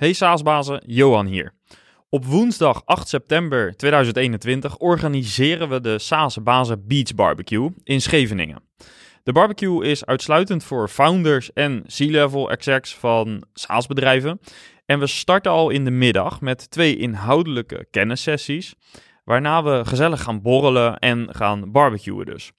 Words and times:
Hey 0.00 0.12
Saasbazen, 0.12 0.82
Johan 0.86 1.26
hier. 1.26 1.52
Op 2.08 2.24
woensdag 2.24 2.82
8 2.84 3.08
september 3.08 3.76
2021 3.76 4.78
organiseren 4.78 5.68
we 5.68 5.80
de 5.80 5.98
Saasbazen 5.98 6.86
Beach 6.86 7.14
Barbecue 7.14 7.70
in 7.84 8.00
Scheveningen. 8.00 8.62
De 9.22 9.32
barbecue 9.32 9.84
is 9.84 10.06
uitsluitend 10.06 10.64
voor 10.64 10.88
founders 10.88 11.52
en 11.52 11.84
C-level 11.86 12.50
execs 12.50 12.94
van 12.94 13.44
SaaS-bedrijven. 13.52 14.40
En 14.86 14.98
we 14.98 15.06
starten 15.06 15.52
al 15.52 15.70
in 15.70 15.84
de 15.84 15.90
middag 15.90 16.40
met 16.40 16.70
twee 16.70 16.96
inhoudelijke 16.96 17.86
kennissessies, 17.90 18.74
waarna 19.24 19.62
we 19.62 19.84
gezellig 19.84 20.22
gaan 20.22 20.42
borrelen 20.42 20.98
en 20.98 21.28
gaan 21.30 21.72
barbecuen 21.72 22.26
dus. 22.26 22.52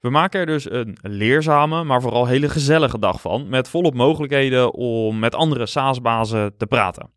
We 0.00 0.10
maken 0.10 0.40
er 0.40 0.46
dus 0.46 0.70
een 0.70 0.96
leerzame, 1.02 1.84
maar 1.84 2.00
vooral 2.00 2.26
hele 2.26 2.48
gezellige 2.48 2.98
dag 2.98 3.20
van, 3.20 3.48
met 3.48 3.68
volop 3.68 3.94
mogelijkheden 3.94 4.74
om 4.74 5.18
met 5.18 5.34
andere 5.34 5.66
SaaS-bazen 5.66 6.56
te 6.56 6.66
praten. 6.66 7.10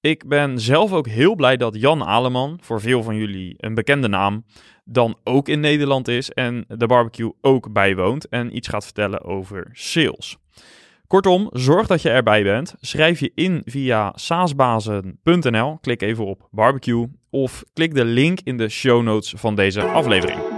Ik 0.00 0.28
ben 0.28 0.60
zelf 0.60 0.92
ook 0.92 1.06
heel 1.06 1.34
blij 1.34 1.56
dat 1.56 1.80
Jan 1.80 2.04
Aleman, 2.04 2.58
voor 2.62 2.80
veel 2.80 3.02
van 3.02 3.16
jullie 3.16 3.54
een 3.56 3.74
bekende 3.74 4.08
naam, 4.08 4.44
dan 4.84 5.18
ook 5.24 5.48
in 5.48 5.60
Nederland 5.60 6.08
is 6.08 6.30
en 6.30 6.64
de 6.68 6.86
barbecue 6.86 7.32
ook 7.40 7.72
bijwoont 7.72 8.28
en 8.28 8.56
iets 8.56 8.68
gaat 8.68 8.84
vertellen 8.84 9.24
over 9.24 9.68
sales. 9.72 10.36
Kortom, 11.06 11.48
zorg 11.52 11.86
dat 11.86 12.02
je 12.02 12.10
erbij 12.10 12.42
bent. 12.42 12.74
Schrijf 12.80 13.20
je 13.20 13.32
in 13.34 13.62
via 13.64 14.12
saasbazen.nl. 14.14 15.78
Klik 15.80 16.02
even 16.02 16.26
op 16.26 16.48
barbecue 16.50 17.06
of 17.30 17.64
klik 17.72 17.94
de 17.94 18.04
link 18.04 18.38
in 18.44 18.56
de 18.56 18.68
show 18.68 19.02
notes 19.02 19.32
van 19.36 19.54
deze 19.54 19.82
aflevering. 19.82 20.57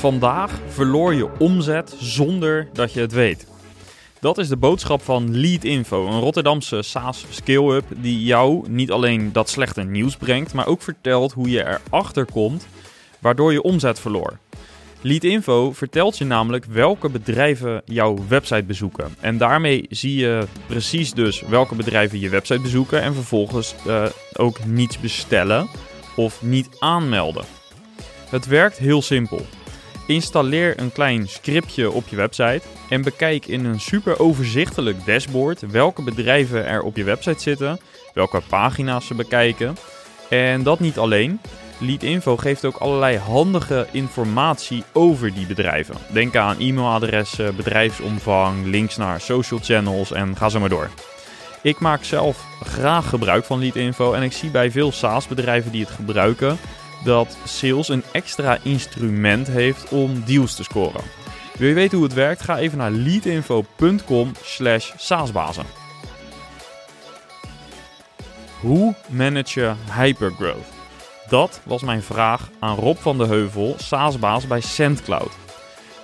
Vandaag 0.00 0.60
verloor 0.68 1.14
je 1.14 1.28
omzet 1.38 1.94
zonder 1.98 2.68
dat 2.72 2.92
je 2.92 3.00
het 3.00 3.12
weet. 3.12 3.46
Dat 4.20 4.38
is 4.38 4.48
de 4.48 4.56
boodschap 4.56 5.02
van 5.02 5.40
Lead 5.40 5.64
Info, 5.64 6.06
een 6.06 6.20
Rotterdamse 6.20 6.82
SaaS 6.82 7.24
skill-up 7.30 7.84
die 7.96 8.24
jou 8.24 8.68
niet 8.68 8.90
alleen 8.90 9.32
dat 9.32 9.48
slechte 9.48 9.82
nieuws 9.82 10.16
brengt, 10.16 10.52
maar 10.52 10.66
ook 10.66 10.82
vertelt 10.82 11.32
hoe 11.32 11.50
je 11.50 11.78
erachter 11.88 12.24
komt 12.24 12.66
waardoor 13.18 13.52
je 13.52 13.62
omzet 13.62 14.00
verloor. 14.00 14.38
Lead 15.00 15.24
Info 15.24 15.72
vertelt 15.72 16.18
je 16.18 16.24
namelijk 16.24 16.64
welke 16.64 17.08
bedrijven 17.08 17.82
jouw 17.84 18.18
website 18.28 18.64
bezoeken. 18.64 19.14
En 19.20 19.38
daarmee 19.38 19.86
zie 19.88 20.16
je 20.16 20.46
precies 20.66 21.12
dus 21.12 21.40
welke 21.40 21.74
bedrijven 21.74 22.20
je 22.20 22.28
website 22.28 22.60
bezoeken 22.60 23.02
en 23.02 23.14
vervolgens 23.14 23.74
uh, 23.86 24.04
ook 24.32 24.64
niets 24.64 24.98
bestellen 25.00 25.68
of 26.16 26.42
niet 26.42 26.68
aanmelden. 26.78 27.44
Het 28.28 28.46
werkt 28.46 28.78
heel 28.78 29.02
simpel. 29.02 29.46
Installeer 30.10 30.80
een 30.80 30.92
klein 30.92 31.28
scriptje 31.28 31.90
op 31.90 32.08
je 32.08 32.16
website 32.16 32.60
en 32.88 33.02
bekijk 33.02 33.46
in 33.46 33.64
een 33.64 33.80
super 33.80 34.20
overzichtelijk 34.20 35.06
dashboard 35.06 35.60
welke 35.60 36.02
bedrijven 36.02 36.66
er 36.66 36.82
op 36.82 36.96
je 36.96 37.04
website 37.04 37.40
zitten, 37.40 37.80
welke 38.14 38.40
pagina's 38.48 39.06
ze 39.06 39.14
bekijken. 39.14 39.76
En 40.28 40.62
dat 40.62 40.80
niet 40.80 40.98
alleen. 40.98 41.40
Leadinfo 41.78 42.36
geeft 42.36 42.64
ook 42.64 42.76
allerlei 42.76 43.16
handige 43.16 43.86
informatie 43.90 44.84
over 44.92 45.34
die 45.34 45.46
bedrijven. 45.46 45.94
Denk 46.12 46.36
aan 46.36 46.58
e-mailadressen, 46.58 47.56
bedrijfsomvang, 47.56 48.66
links 48.66 48.96
naar 48.96 49.20
social 49.20 49.60
channels 49.62 50.12
en 50.12 50.36
ga 50.36 50.48
zo 50.48 50.60
maar 50.60 50.68
door. 50.68 50.90
Ik 51.62 51.78
maak 51.78 52.04
zelf 52.04 52.44
graag 52.62 53.08
gebruik 53.08 53.44
van 53.44 53.58
Leadinfo 53.58 54.12
en 54.12 54.22
ik 54.22 54.32
zie 54.32 54.50
bij 54.50 54.70
veel 54.70 54.92
SaaS-bedrijven 54.92 55.72
die 55.72 55.80
het 55.80 55.90
gebruiken 55.90 56.58
dat 57.04 57.36
sales 57.44 57.88
een 57.88 58.02
extra 58.12 58.58
instrument 58.62 59.46
heeft 59.46 59.88
om 59.88 60.22
deals 60.24 60.54
te 60.54 60.62
scoren. 60.62 61.02
Wil 61.58 61.68
je 61.68 61.74
weten 61.74 61.98
hoe 61.98 62.06
het 62.06 62.16
werkt? 62.16 62.42
Ga 62.42 62.58
even 62.58 62.78
naar 62.78 62.90
leadinfo.com 62.90 64.32
slash 64.42 64.92
saasbazen. 64.96 65.64
Hoe 68.60 68.94
manage 69.08 69.60
je 69.60 69.72
hypergrowth? 69.92 70.66
Dat 71.28 71.60
was 71.64 71.82
mijn 71.82 72.02
vraag 72.02 72.50
aan 72.58 72.76
Rob 72.76 72.96
van 72.96 73.18
de 73.18 73.26
Heuvel, 73.26 73.74
SaaSbaas 73.78 74.46
bij 74.46 74.60
SendCloud. 74.60 75.32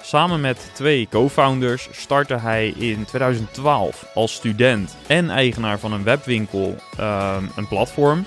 Samen 0.03 0.41
met 0.41 0.71
twee 0.73 1.09
co-founders 1.11 1.89
startte 1.93 2.35
hij 2.35 2.69
in 2.69 3.05
2012 3.05 4.07
als 4.15 4.35
student 4.35 4.97
en 5.07 5.31
eigenaar 5.31 5.79
van 5.79 5.93
een 5.93 6.03
webwinkel 6.03 6.77
uh, 7.01 7.37
een 7.57 7.69
platform 7.69 8.25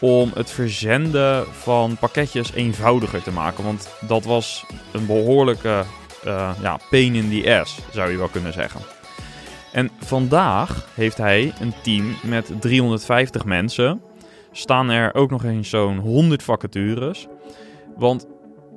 om 0.00 0.30
het 0.34 0.50
verzenden 0.50 1.46
van 1.50 1.96
pakketjes 2.00 2.52
eenvoudiger 2.52 3.22
te 3.22 3.32
maken. 3.32 3.64
Want 3.64 3.88
dat 4.00 4.24
was 4.24 4.66
een 4.92 5.06
behoorlijke 5.06 5.84
uh, 6.26 6.50
ja, 6.62 6.78
pain 6.90 7.14
in 7.14 7.30
the 7.30 7.58
ass, 7.60 7.78
zou 7.92 8.10
je 8.10 8.16
wel 8.16 8.28
kunnen 8.28 8.52
zeggen. 8.52 8.80
En 9.72 9.90
vandaag 10.00 10.88
heeft 10.94 11.16
hij 11.16 11.52
een 11.60 11.74
team 11.82 12.16
met 12.22 12.52
350 12.60 13.44
mensen. 13.44 14.02
Staan 14.52 14.90
er 14.90 15.14
ook 15.14 15.30
nog 15.30 15.44
eens 15.44 15.68
zo'n 15.68 15.98
100 15.98 16.42
vacatures. 16.42 17.26
Want 17.96 18.26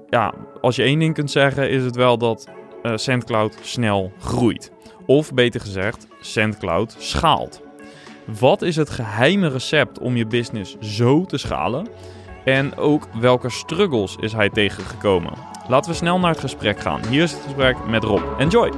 ja, 0.10 0.34
als 0.62 0.76
je 0.76 0.84
één 0.84 1.00
ding 1.00 1.14
kunt 1.14 1.32
zeggen, 1.32 1.70
is 1.70 1.84
het 1.84 1.96
wel 1.96 2.18
dat 2.18 2.48
uh, 2.84 2.92
SendCloud 2.96 3.58
snel 3.62 4.12
groeit. 4.20 4.72
Of 5.06 5.34
beter 5.34 5.62
gezegd, 5.62 6.08
SendCloud 6.22 6.96
schaalt. 6.98 7.63
Wat 8.26 8.62
is 8.62 8.76
het 8.76 8.90
geheime 8.90 9.48
recept 9.48 10.00
om 10.00 10.16
je 10.16 10.26
business 10.26 10.76
zo 10.80 11.26
te 11.26 11.38
schalen? 11.38 11.88
En 12.46 12.78
ook 12.78 13.08
welke 13.20 13.50
struggles 13.50 14.16
is 14.20 14.34
hij 14.34 14.50
tegengekomen? 14.50 15.34
Laten 15.68 15.92
we 15.92 15.98
snel 15.98 16.20
naar 16.20 16.32
het 16.32 16.40
gesprek 16.40 16.80
gaan. 16.80 17.06
Hier 17.08 17.24
is 17.24 17.32
het 17.32 17.42
gesprek 17.42 17.86
met 17.88 18.04
Rob. 18.04 18.22
Enjoy! 18.38 18.72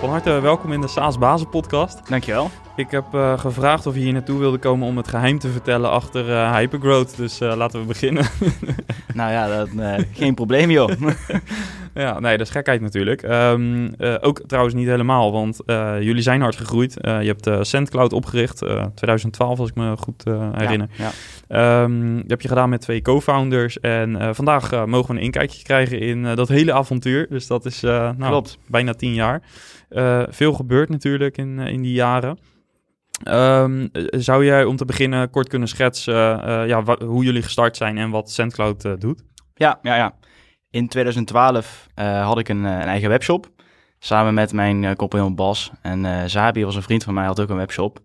Van 0.00 0.10
harte 0.10 0.40
welkom 0.40 0.72
in 0.72 0.80
de 0.80 0.88
SaaS 0.88 1.18
Bazen 1.18 1.48
podcast. 1.48 2.08
Dankjewel. 2.08 2.50
Ik 2.76 2.90
heb 2.90 3.04
uh, 3.14 3.38
gevraagd 3.38 3.86
of 3.86 3.94
je 3.94 4.00
hier 4.00 4.12
naartoe 4.12 4.38
wilde 4.38 4.58
komen 4.58 4.88
om 4.88 4.96
het 4.96 5.08
geheim 5.08 5.38
te 5.38 5.48
vertellen 5.48 5.90
achter 5.90 6.28
uh, 6.28 6.56
Hypergrowth. 6.56 7.16
Dus 7.16 7.40
uh, 7.40 7.56
laten 7.56 7.80
we 7.80 7.86
beginnen. 7.86 8.26
nou 9.14 9.32
ja, 9.32 9.56
dat, 9.56 9.68
geen 10.12 10.34
probleem 10.34 10.70
joh. 10.70 10.90
ja, 11.94 12.20
nee, 12.20 12.36
dat 12.36 12.46
is 12.46 12.52
gekheid 12.52 12.80
natuurlijk. 12.80 13.22
Um, 13.22 13.94
ook 14.20 14.40
trouwens 14.46 14.74
niet 14.74 14.86
helemaal, 14.86 15.32
want 15.32 15.60
jullie 16.00 16.22
zijn 16.22 16.40
hard 16.40 16.56
gegroeid. 16.56 16.96
je 17.00 17.36
hebt 17.36 17.66
SendCloud 17.66 18.12
opgericht, 18.12 18.58
2012 18.94 19.58
als 19.58 19.68
ik 19.68 19.74
me 19.74 19.96
goed 19.96 20.24
herinner. 20.52 20.88
Ja, 20.92 21.10
ja. 21.48 21.82
Um, 21.82 22.16
dat 22.16 22.30
heb 22.30 22.40
je 22.40 22.48
gedaan 22.48 22.68
met 22.68 22.80
twee 22.80 23.02
co-founders. 23.02 23.80
En 23.80 24.34
vandaag 24.34 24.86
mogen 24.86 25.14
we 25.14 25.20
een 25.20 25.24
inkijkje 25.24 25.62
krijgen 25.62 26.00
in 26.00 26.22
dat 26.22 26.48
hele 26.48 26.72
avontuur. 26.72 27.26
Dus 27.30 27.46
dat 27.46 27.64
is 27.64 27.80
nou, 27.80 28.44
bijna 28.66 28.94
tien 28.94 29.14
jaar. 29.14 29.42
veel 30.28 30.52
gebeurd 30.52 30.88
natuurlijk 30.88 31.36
in, 31.36 31.58
in 31.58 31.82
die 31.82 31.94
jaren. 31.94 32.38
Um, 33.22 33.88
zou 34.10 34.44
jij 34.44 34.64
om 34.64 34.76
te 34.76 34.84
beginnen 34.84 35.30
kort 35.30 35.48
kunnen 35.48 35.68
schetsen 35.68 36.48
uh, 36.48 36.66
ja, 36.66 36.82
hoe 37.04 37.24
jullie 37.24 37.42
gestart 37.42 37.76
zijn 37.76 37.98
en 37.98 38.10
wat 38.10 38.30
SendCloud 38.30 38.84
uh, 38.84 38.92
doet? 38.98 39.24
Ja, 39.54 39.78
ja, 39.82 39.96
ja. 39.96 40.14
In 40.70 40.88
2012 40.88 41.86
uh, 41.98 42.26
had 42.26 42.38
ik 42.38 42.48
een, 42.48 42.64
een, 42.64 42.88
eigen 42.88 43.08
webshop. 43.08 43.48
Samen 43.98 44.34
met 44.34 44.52
mijn 44.52 44.96
compagnon 44.96 45.34
Bas. 45.34 45.70
En 45.82 46.30
Zabi 46.30 46.64
was 46.64 46.76
een 46.76 46.82
vriend 46.82 47.04
van 47.04 47.14
mij, 47.14 47.24
had 47.24 47.40
ook 47.40 47.48
een 47.48 47.56
webshop. 47.56 47.98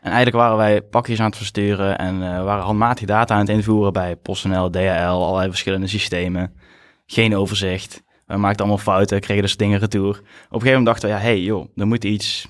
En 0.00 0.12
eigenlijk 0.12 0.36
waren 0.36 0.56
wij 0.56 0.82
pakjes 0.82 1.20
aan 1.20 1.26
het 1.26 1.36
versturen 1.36 1.98
en 1.98 2.18
waren 2.44 2.64
handmatig 2.64 3.06
data 3.06 3.34
aan 3.34 3.40
het 3.40 3.48
invoeren 3.48 3.92
bij 3.92 4.16
PostNL, 4.16 4.70
DHL, 4.70 5.24
allerlei 5.24 5.48
verschillende 5.48 5.86
systemen. 5.86 6.54
Geen 7.06 7.36
overzicht. 7.36 8.02
We 8.26 8.36
maakten 8.36 8.60
allemaal 8.60 8.84
fouten, 8.84 9.20
kregen 9.20 9.42
dus 9.42 9.56
dingen 9.56 9.78
retour. 9.78 10.08
Op 10.08 10.18
een 10.18 10.60
gegeven 10.60 10.66
moment 10.68 10.86
dachten 10.86 11.08
we, 11.08 11.14
ja, 11.14 11.20
hey 11.20 11.40
joh, 11.40 11.68
er 11.76 11.86
moet 11.86 12.04
iets 12.04 12.48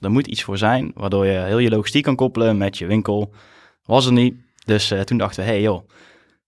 er 0.00 0.10
moet 0.10 0.26
iets 0.26 0.42
voor 0.42 0.58
zijn, 0.58 0.90
waardoor 0.94 1.26
je 1.26 1.38
heel 1.38 1.58
je 1.58 1.70
logistiek 1.70 2.04
kan 2.04 2.16
koppelen 2.16 2.58
met 2.58 2.78
je 2.78 2.86
winkel. 2.86 3.34
Was 3.82 4.06
er 4.06 4.12
niet. 4.12 4.34
Dus 4.64 4.92
uh, 4.92 5.00
toen 5.00 5.18
dachten 5.18 5.44
we, 5.44 5.50
hey 5.50 5.60
joh, 5.60 5.88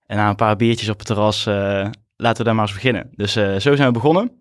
en 0.06 0.16
na 0.16 0.28
een 0.28 0.37
paar 0.37 0.56
biertjes 0.56 0.88
op 0.88 0.99
het 0.99 1.06
terras, 1.06 1.46
uh, 1.46 1.54
laten 2.16 2.37
we 2.37 2.44
daar 2.44 2.54
maar 2.54 2.64
eens 2.64 2.75
beginnen. 2.75 3.10
Dus 3.14 3.37
uh, 3.37 3.56
zo 3.56 3.76
zijn 3.76 3.87
we 3.87 3.93
begonnen. 3.93 4.40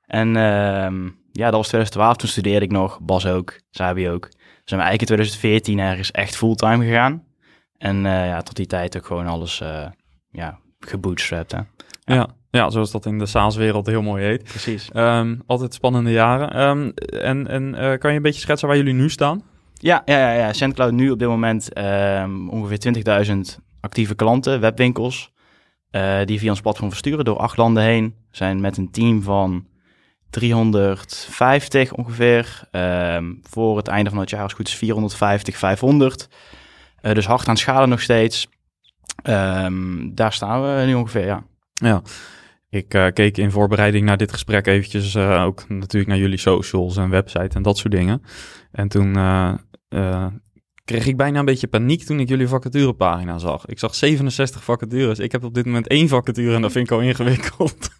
En 0.00 0.36
ehm, 0.36 1.04
ja, 1.32 1.44
dat 1.44 1.54
was 1.54 1.68
2012, 1.68 2.16
toen 2.16 2.28
studeerde 2.28 2.64
ik 2.64 2.72
nog, 2.72 3.00
Bas 3.00 3.26
ook, 3.26 3.60
Sabi 3.70 4.10
ook. 4.10 4.22
Dus 4.30 4.40
zijn 4.64 4.80
we 4.80 4.86
eigenlijk 4.86 5.00
in 5.00 5.06
2014 5.06 5.78
ergens 5.78 6.10
echt 6.10 6.36
fulltime 6.36 6.84
gegaan. 6.84 7.24
En 7.78 7.96
ja, 8.02 8.42
tot 8.42 8.56
die 8.56 8.66
tijd 8.66 8.96
ook 8.96 9.06
gewoon 9.06 9.26
alles 9.26 9.62
ja, 10.30 10.58
gebootstrapped. 10.80 11.52
Hè? 11.52 11.60
Ja. 12.14 12.28
Ja, 12.56 12.70
zoals 12.70 12.90
dat 12.90 13.06
in 13.06 13.18
de 13.18 13.26
SaaS-wereld 13.26 13.86
heel 13.86 14.02
mooi 14.02 14.24
heet. 14.24 14.42
Precies. 14.42 14.90
Ehm, 14.92 15.36
altijd 15.46 15.74
spannende 15.74 16.10
jaren. 16.10 16.50
Ehm, 16.50 16.90
en 17.22 17.46
en 17.46 17.74
eh, 17.74 17.98
kan 17.98 18.10
je 18.10 18.16
een 18.16 18.22
beetje 18.22 18.40
schetsen 18.40 18.68
waar 18.68 18.76
jullie 18.76 18.94
nu 18.94 19.10
staan? 19.10 19.42
Ja, 19.74 20.02
ja, 20.04 20.18
ja, 20.18 20.32
ja. 20.32 20.52
SendCloud 20.52 20.92
nu 20.92 21.10
op 21.10 21.18
dit 21.18 21.28
moment 21.28 21.72
ehm, 21.72 22.48
ongeveer 22.48 22.78
20.000 22.78 23.58
actieve 23.80 24.14
klanten, 24.14 24.60
webwinkels, 24.60 25.32
eh, 25.90 26.18
die 26.24 26.38
via 26.38 26.50
ons 26.50 26.60
platform 26.60 26.88
versturen 26.88 27.24
door 27.24 27.38
acht 27.38 27.56
landen 27.56 27.82
heen. 27.82 28.14
Zijn 28.30 28.60
met 28.60 28.76
een 28.76 28.90
team 28.90 29.22
van 29.22 29.66
350 30.30 31.92
ongeveer. 31.92 32.68
Voor 33.42 33.76
het 33.76 33.88
einde 33.88 34.10
van 34.10 34.18
het 34.18 34.30
jaar, 34.30 34.42
als 34.42 34.52
goed 34.52 34.68
is, 34.68 34.74
450, 34.74 35.56
500. 35.56 36.28
Eh, 37.00 37.14
dus 37.14 37.26
hard 37.26 37.48
aan 37.48 37.56
schalen 37.56 37.88
nog 37.88 38.00
steeds. 38.00 38.48
Daar 40.12 40.32
staan 40.32 40.62
we 40.62 40.82
nu 40.86 40.94
ongeveer, 40.94 41.26
ja. 41.26 41.42
Ja. 41.72 42.02
Ik 42.76 42.94
eh, 42.94 43.06
keek 43.12 43.36
in 43.36 43.50
voorbereiding 43.50 44.04
naar 44.04 44.16
dit 44.16 44.32
gesprek 44.32 44.66
eventjes 44.66 45.14
eh, 45.14 45.44
ook 45.44 45.68
natuurlijk 45.68 46.06
naar 46.06 46.18
jullie 46.18 46.38
socials 46.38 46.96
en 46.96 47.10
website 47.10 47.56
en 47.56 47.62
dat 47.62 47.78
soort 47.78 47.92
dingen. 47.92 48.22
En 48.72 48.88
toen 48.88 49.16
eh, 49.16 50.26
kreeg 50.84 51.06
ik 51.06 51.16
bijna 51.16 51.38
een 51.38 51.44
beetje 51.44 51.66
paniek 51.66 52.02
toen 52.02 52.20
ik 52.20 52.28
jullie 52.28 52.48
vacaturepagina 52.48 53.38
zag. 53.38 53.66
Ik 53.66 53.78
zag 53.78 53.94
67 53.94 54.64
vacatures. 54.64 55.18
Ik 55.18 55.32
heb 55.32 55.44
op 55.44 55.54
dit 55.54 55.64
moment 55.64 55.86
één 55.86 56.08
vacature 56.08 56.54
en 56.54 56.62
dat 56.62 56.72
vind 56.72 56.86
ik 56.86 56.92
al 56.92 57.00
ingewikkeld. 57.00 57.88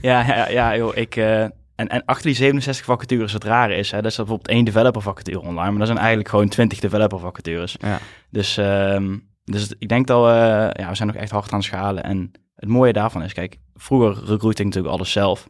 Ja, 0.00 0.26
ja, 0.26 0.48
ja 0.48 0.76
joh, 0.76 0.96
ik... 0.96 1.16
en, 1.16 1.52
en 1.74 2.04
achter 2.04 2.26
die 2.26 2.34
67 2.34 2.84
vacatures, 2.84 3.32
het 3.32 3.44
rare 3.44 3.74
is, 3.74 3.90
hè, 3.90 4.02
dat 4.02 4.10
is 4.10 4.16
bijvoorbeeld 4.16 4.48
één 4.48 4.64
developer 4.64 5.02
vacature 5.02 5.40
online, 5.40 5.70
maar 5.70 5.78
dat 5.78 5.86
zijn 5.86 5.98
eigenlijk 5.98 6.28
gewoon 6.28 6.48
20 6.48 6.80
developer 6.80 7.18
vacatures. 7.18 7.76
ja. 7.80 7.98
Dus, 8.30 8.56
ehm, 8.56 9.16
dus 9.44 9.74
ik 9.78 9.88
denk 9.88 10.06
dat 10.06 10.24
we, 10.24 10.70
ja, 10.80 10.88
we 10.88 10.94
zijn 10.94 11.08
nog 11.08 11.16
echt 11.16 11.30
hard 11.30 11.52
aan 11.52 11.58
het 11.58 11.66
schalen. 11.66 12.02
En 12.04 12.32
het 12.60 12.68
mooie 12.68 12.92
daarvan 12.92 13.22
is, 13.22 13.32
kijk, 13.32 13.58
vroeger 13.74 14.24
recruiting 14.24 14.68
natuurlijk 14.68 14.94
alles 14.94 15.12
zelf. 15.12 15.48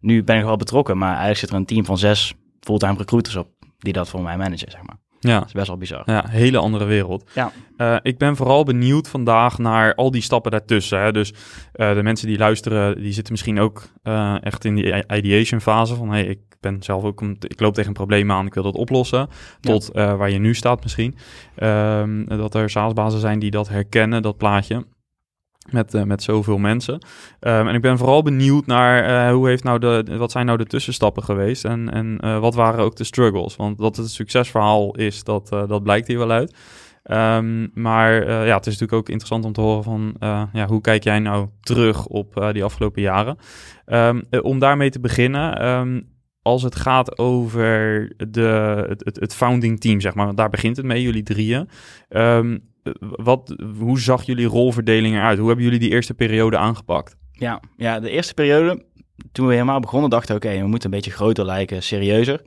Nu 0.00 0.24
ben 0.24 0.38
ik 0.38 0.44
wel 0.44 0.56
betrokken, 0.56 0.98
maar 0.98 1.08
eigenlijk 1.08 1.38
zit 1.38 1.50
er 1.50 1.56
een 1.56 1.64
team 1.64 1.84
van 1.84 1.98
zes 1.98 2.34
fulltime 2.60 2.96
recruiters 2.96 3.36
op 3.36 3.48
die 3.78 3.92
dat 3.92 4.08
voor 4.08 4.22
mij 4.22 4.36
managen, 4.36 4.70
zeg 4.70 4.82
maar. 4.82 4.96
ja. 5.20 5.38
Dat 5.38 5.46
is 5.46 5.52
best 5.52 5.66
wel 5.66 5.76
bizar. 5.76 6.02
Ja, 6.04 6.24
hele 6.28 6.58
andere 6.58 6.84
wereld. 6.84 7.30
Ja. 7.34 7.52
Eh, 7.76 7.96
ik 8.02 8.18
ben 8.18 8.36
vooral 8.36 8.64
benieuwd 8.64 9.08
vandaag 9.08 9.58
naar 9.58 9.94
al 9.94 10.10
die 10.10 10.22
stappen 10.22 10.50
daartussen. 10.50 11.00
Hè. 11.00 11.12
Dus 11.12 11.32
eh, 11.72 11.94
de 11.94 12.02
mensen 12.02 12.26
die 12.28 12.38
luisteren, 12.38 13.02
die 13.02 13.12
zitten 13.12 13.32
misschien 13.32 13.60
ook 13.60 13.88
eh, 14.02 14.44
echt 14.44 14.64
in 14.64 14.74
die 14.74 15.04
ideation 15.08 15.60
fase 15.60 15.94
van... 15.94 16.10
hey, 16.10 16.24
ik 16.24 16.40
ben 16.60 16.82
zelf 16.82 17.04
ook, 17.04 17.20
een, 17.20 17.36
ik 17.40 17.60
loop 17.60 17.74
tegen 17.74 17.88
een 17.88 17.96
probleem 17.96 18.30
aan, 18.30 18.46
ik 18.46 18.54
wil 18.54 18.62
dat 18.62 18.74
oplossen. 18.74 19.28
Tot 19.60 19.90
waar 19.92 20.30
je 20.30 20.38
nu 20.38 20.54
staat 20.54 20.82
misschien. 20.82 21.16
Ehm, 21.54 22.24
dat 22.24 22.54
er 22.54 22.70
SaaS-bazen 22.70 23.20
zijn 23.20 23.38
die 23.38 23.50
dat 23.50 23.68
herkennen, 23.68 24.22
dat 24.22 24.36
plaatje. 24.36 24.84
Met, 25.70 25.94
eh, 25.94 26.02
met 26.02 26.22
zoveel 26.22 26.58
mensen. 26.58 26.98
Ehm, 27.40 27.68
en 27.68 27.74
ik 27.74 27.80
ben 27.80 27.98
vooral 27.98 28.22
benieuwd 28.22 28.66
naar 28.66 29.04
eh, 29.04 29.32
hoe 29.34 29.48
heeft 29.48 29.64
nou 29.64 29.78
de, 29.78 30.16
wat 30.16 30.30
zijn 30.30 30.46
nou 30.46 30.58
de 30.58 30.66
tussenstappen 30.66 31.22
geweest 31.22 31.64
en, 31.64 31.92
en 31.92 32.18
eh, 32.20 32.38
wat 32.38 32.54
waren 32.54 32.84
ook 32.84 32.96
de 32.96 33.04
struggles. 33.04 33.56
Want 33.56 33.78
dat 33.78 33.96
het 33.96 34.04
een 34.04 34.10
succesverhaal 34.10 34.94
is, 34.96 35.24
dat, 35.24 35.48
dat 35.48 35.82
blijkt 35.82 36.06
hier 36.06 36.18
wel 36.18 36.30
uit. 36.30 36.56
Ehm, 37.02 37.68
maar 37.74 38.30
ja, 38.30 38.56
het 38.56 38.66
is 38.66 38.78
natuurlijk 38.78 38.92
ook 38.92 39.08
interessant 39.08 39.44
om 39.44 39.52
te 39.52 39.60
horen 39.60 39.82
van 39.82 40.16
ja, 40.52 40.66
hoe 40.66 40.80
kijk 40.80 41.04
jij 41.04 41.18
nou 41.18 41.48
terug 41.60 42.06
op 42.06 42.50
die 42.52 42.64
afgelopen 42.64 43.02
jaren. 43.02 43.36
Ehm, 43.84 44.20
eh, 44.30 44.44
om 44.44 44.58
daarmee 44.58 44.90
te 44.90 45.00
beginnen, 45.00 46.06
als 46.42 46.62
het 46.62 46.74
gaat 46.74 47.18
over 47.18 48.12
de, 48.16 48.84
het, 48.88 49.16
het, 49.20 49.34
founding 49.34 49.80
team, 49.80 50.00
zeg 50.00 50.14
maar, 50.14 50.24
want 50.24 50.36
daar 50.36 50.50
begint 50.50 50.76
het 50.76 50.86
mee, 50.86 51.02
jullie 51.02 51.22
drieën. 51.22 51.68
Wat, 53.00 53.54
hoe 53.78 54.00
zag 54.00 54.22
jullie 54.22 54.46
rolverdeling 54.46 55.14
eruit? 55.14 55.38
Hoe 55.38 55.46
hebben 55.46 55.64
jullie 55.64 55.80
die 55.80 55.90
eerste 55.90 56.14
periode 56.14 56.56
aangepakt? 56.56 57.16
Ja, 57.32 57.60
ja, 57.76 58.00
de 58.00 58.10
eerste 58.10 58.34
periode, 58.34 58.84
toen 59.32 59.46
we 59.46 59.52
helemaal 59.52 59.80
begonnen, 59.80 60.10
dachten 60.10 60.40
we, 60.40 60.46
oké, 60.46 60.60
we 60.60 60.66
moeten 60.66 60.90
een 60.90 60.96
beetje 60.96 61.10
groter 61.10 61.44
lijken, 61.44 61.82
serieuzer. 61.82 62.40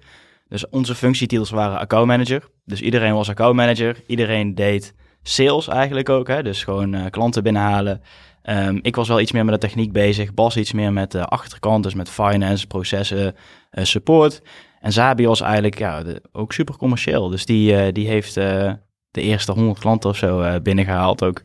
Dus 0.47 0.69
onze 0.69 0.95
functietitels 0.95 1.49
waren 1.49 1.79
accountmanager. 1.79 2.49
Dus 2.65 2.81
iedereen 2.81 3.13
was 3.13 3.29
accountmanager. 3.29 3.97
Iedereen 4.07 4.55
deed 4.55 4.93
sales 5.21 5.67
eigenlijk 5.67 6.09
ook, 6.09 6.27
hè? 6.27 6.43
dus 6.43 6.63
gewoon 6.63 6.93
eh, 6.93 7.05
klanten 7.09 7.43
binnenhalen. 7.43 8.01
Ehm, 8.41 8.79
ik 8.81 8.95
was 8.95 9.07
wel 9.07 9.19
iets 9.19 9.31
meer 9.31 9.45
met 9.45 9.53
de 9.53 9.67
techniek 9.67 9.91
bezig. 9.91 10.33
Bas 10.33 10.57
iets 10.57 10.73
meer 10.73 10.93
met 10.93 11.11
de 11.11 11.25
achterkant, 11.25 11.83
dus 11.83 11.93
met 11.93 12.09
finance, 12.09 12.67
processen, 12.67 13.35
eh, 13.69 13.83
support. 13.83 14.41
En 14.79 14.91
Zabi 14.91 15.27
was 15.27 15.41
eigenlijk 15.41 15.77
ja, 15.77 16.03
ook 16.31 16.53
super 16.53 16.77
commercieel. 16.77 17.29
Dus 17.29 17.45
die, 17.45 17.75
eh, 17.75 17.93
die 17.93 18.07
heeft 18.07 18.37
eh, 18.37 18.73
de 19.15 19.21
eerste 19.21 19.51
100 19.51 19.79
klanten 19.79 20.09
of 20.09 20.17
zo 20.17 20.41
eh, 20.41 20.61
binnengehaald 20.61 21.23
ook. 21.23 21.41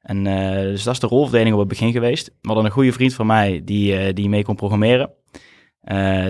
En 0.00 0.26
eh, 0.26 0.62
dus 0.62 0.82
dat 0.82 0.94
is 0.94 1.00
de 1.00 1.06
rolverdeling 1.06 1.52
op 1.52 1.58
het 1.60 1.68
begin 1.68 1.92
geweest. 1.92 2.26
We 2.26 2.46
hadden 2.46 2.64
een 2.64 2.70
goede 2.70 2.92
vriend 2.92 3.14
van 3.14 3.26
mij 3.26 3.62
die, 3.64 3.96
eh, 3.96 4.14
die 4.14 4.28
mee 4.28 4.44
kon 4.44 4.54
programmeren. 4.54 5.10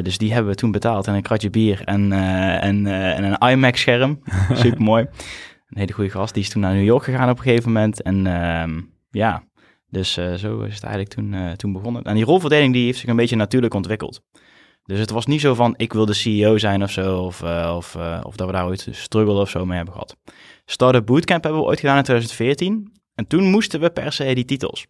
Dus 0.02 0.18
die 0.18 0.32
hebben 0.32 0.50
we 0.50 0.58
toen 0.58 0.70
betaald 0.70 1.06
en 1.06 1.14
een 1.14 1.22
kratje 1.22 1.50
bier 1.50 1.82
en, 1.84 2.12
en, 2.12 2.86
en 2.86 3.24
een 3.24 3.50
iMac-scherm. 3.50 4.20
Super 4.52 4.82
mooi. 4.82 5.02
Een 5.68 5.78
hele 5.78 5.92
goede 5.92 6.10
gast. 6.10 6.34
Die 6.34 6.42
is 6.42 6.48
toen 6.48 6.62
naar 6.62 6.74
New 6.74 6.84
York 6.84 7.04
gegaan 7.04 7.30
op 7.30 7.36
een 7.36 7.42
gegeven 7.42 7.72
moment. 7.72 8.02
En 8.02 8.26
ehm, 8.26 8.80
ja, 9.10 9.42
dus 9.90 10.12
zo 10.12 10.60
is 10.60 10.74
het 10.74 10.82
eigenlijk 10.82 11.14
toen, 11.14 11.56
toen 11.56 11.72
begonnen. 11.72 12.02
En 12.02 12.14
die 12.14 12.24
rolverdeling 12.24 12.72
die 12.72 12.84
heeft 12.84 12.98
zich 12.98 13.08
een 13.08 13.16
beetje 13.16 13.36
natuurlijk 13.36 13.74
ontwikkeld. 13.74 14.22
Dus 14.88 14.98
het 14.98 15.10
was 15.10 15.26
niet 15.26 15.40
zo 15.40 15.54
van 15.54 15.74
ik 15.76 15.92
wil 15.92 16.06
de 16.06 16.12
CEO 16.12 16.58
zijn 16.58 16.82
of 16.82 16.90
zo. 16.90 17.18
Of, 17.18 17.42
eh, 17.42 17.72
of, 17.76 17.94
eh, 17.94 18.20
of 18.22 18.36
dat 18.36 18.46
we 18.46 18.52
daar 18.52 18.66
ooit 18.66 18.88
struggle 18.90 19.40
of 19.40 19.50
zo 19.50 19.66
mee 19.66 19.76
hebben 19.76 19.94
gehad. 19.94 20.16
Startup 20.64 21.06
Bootcamp 21.06 21.42
hebben 21.42 21.60
we 21.60 21.66
ooit 21.66 21.80
gedaan 21.80 21.96
in 21.96 22.02
2014. 22.02 22.92
En 23.14 23.26
toen 23.26 23.44
moesten 23.44 23.80
we 23.80 23.90
per 23.90 24.12
se 24.12 24.34
die 24.34 24.44
titels. 24.44 24.86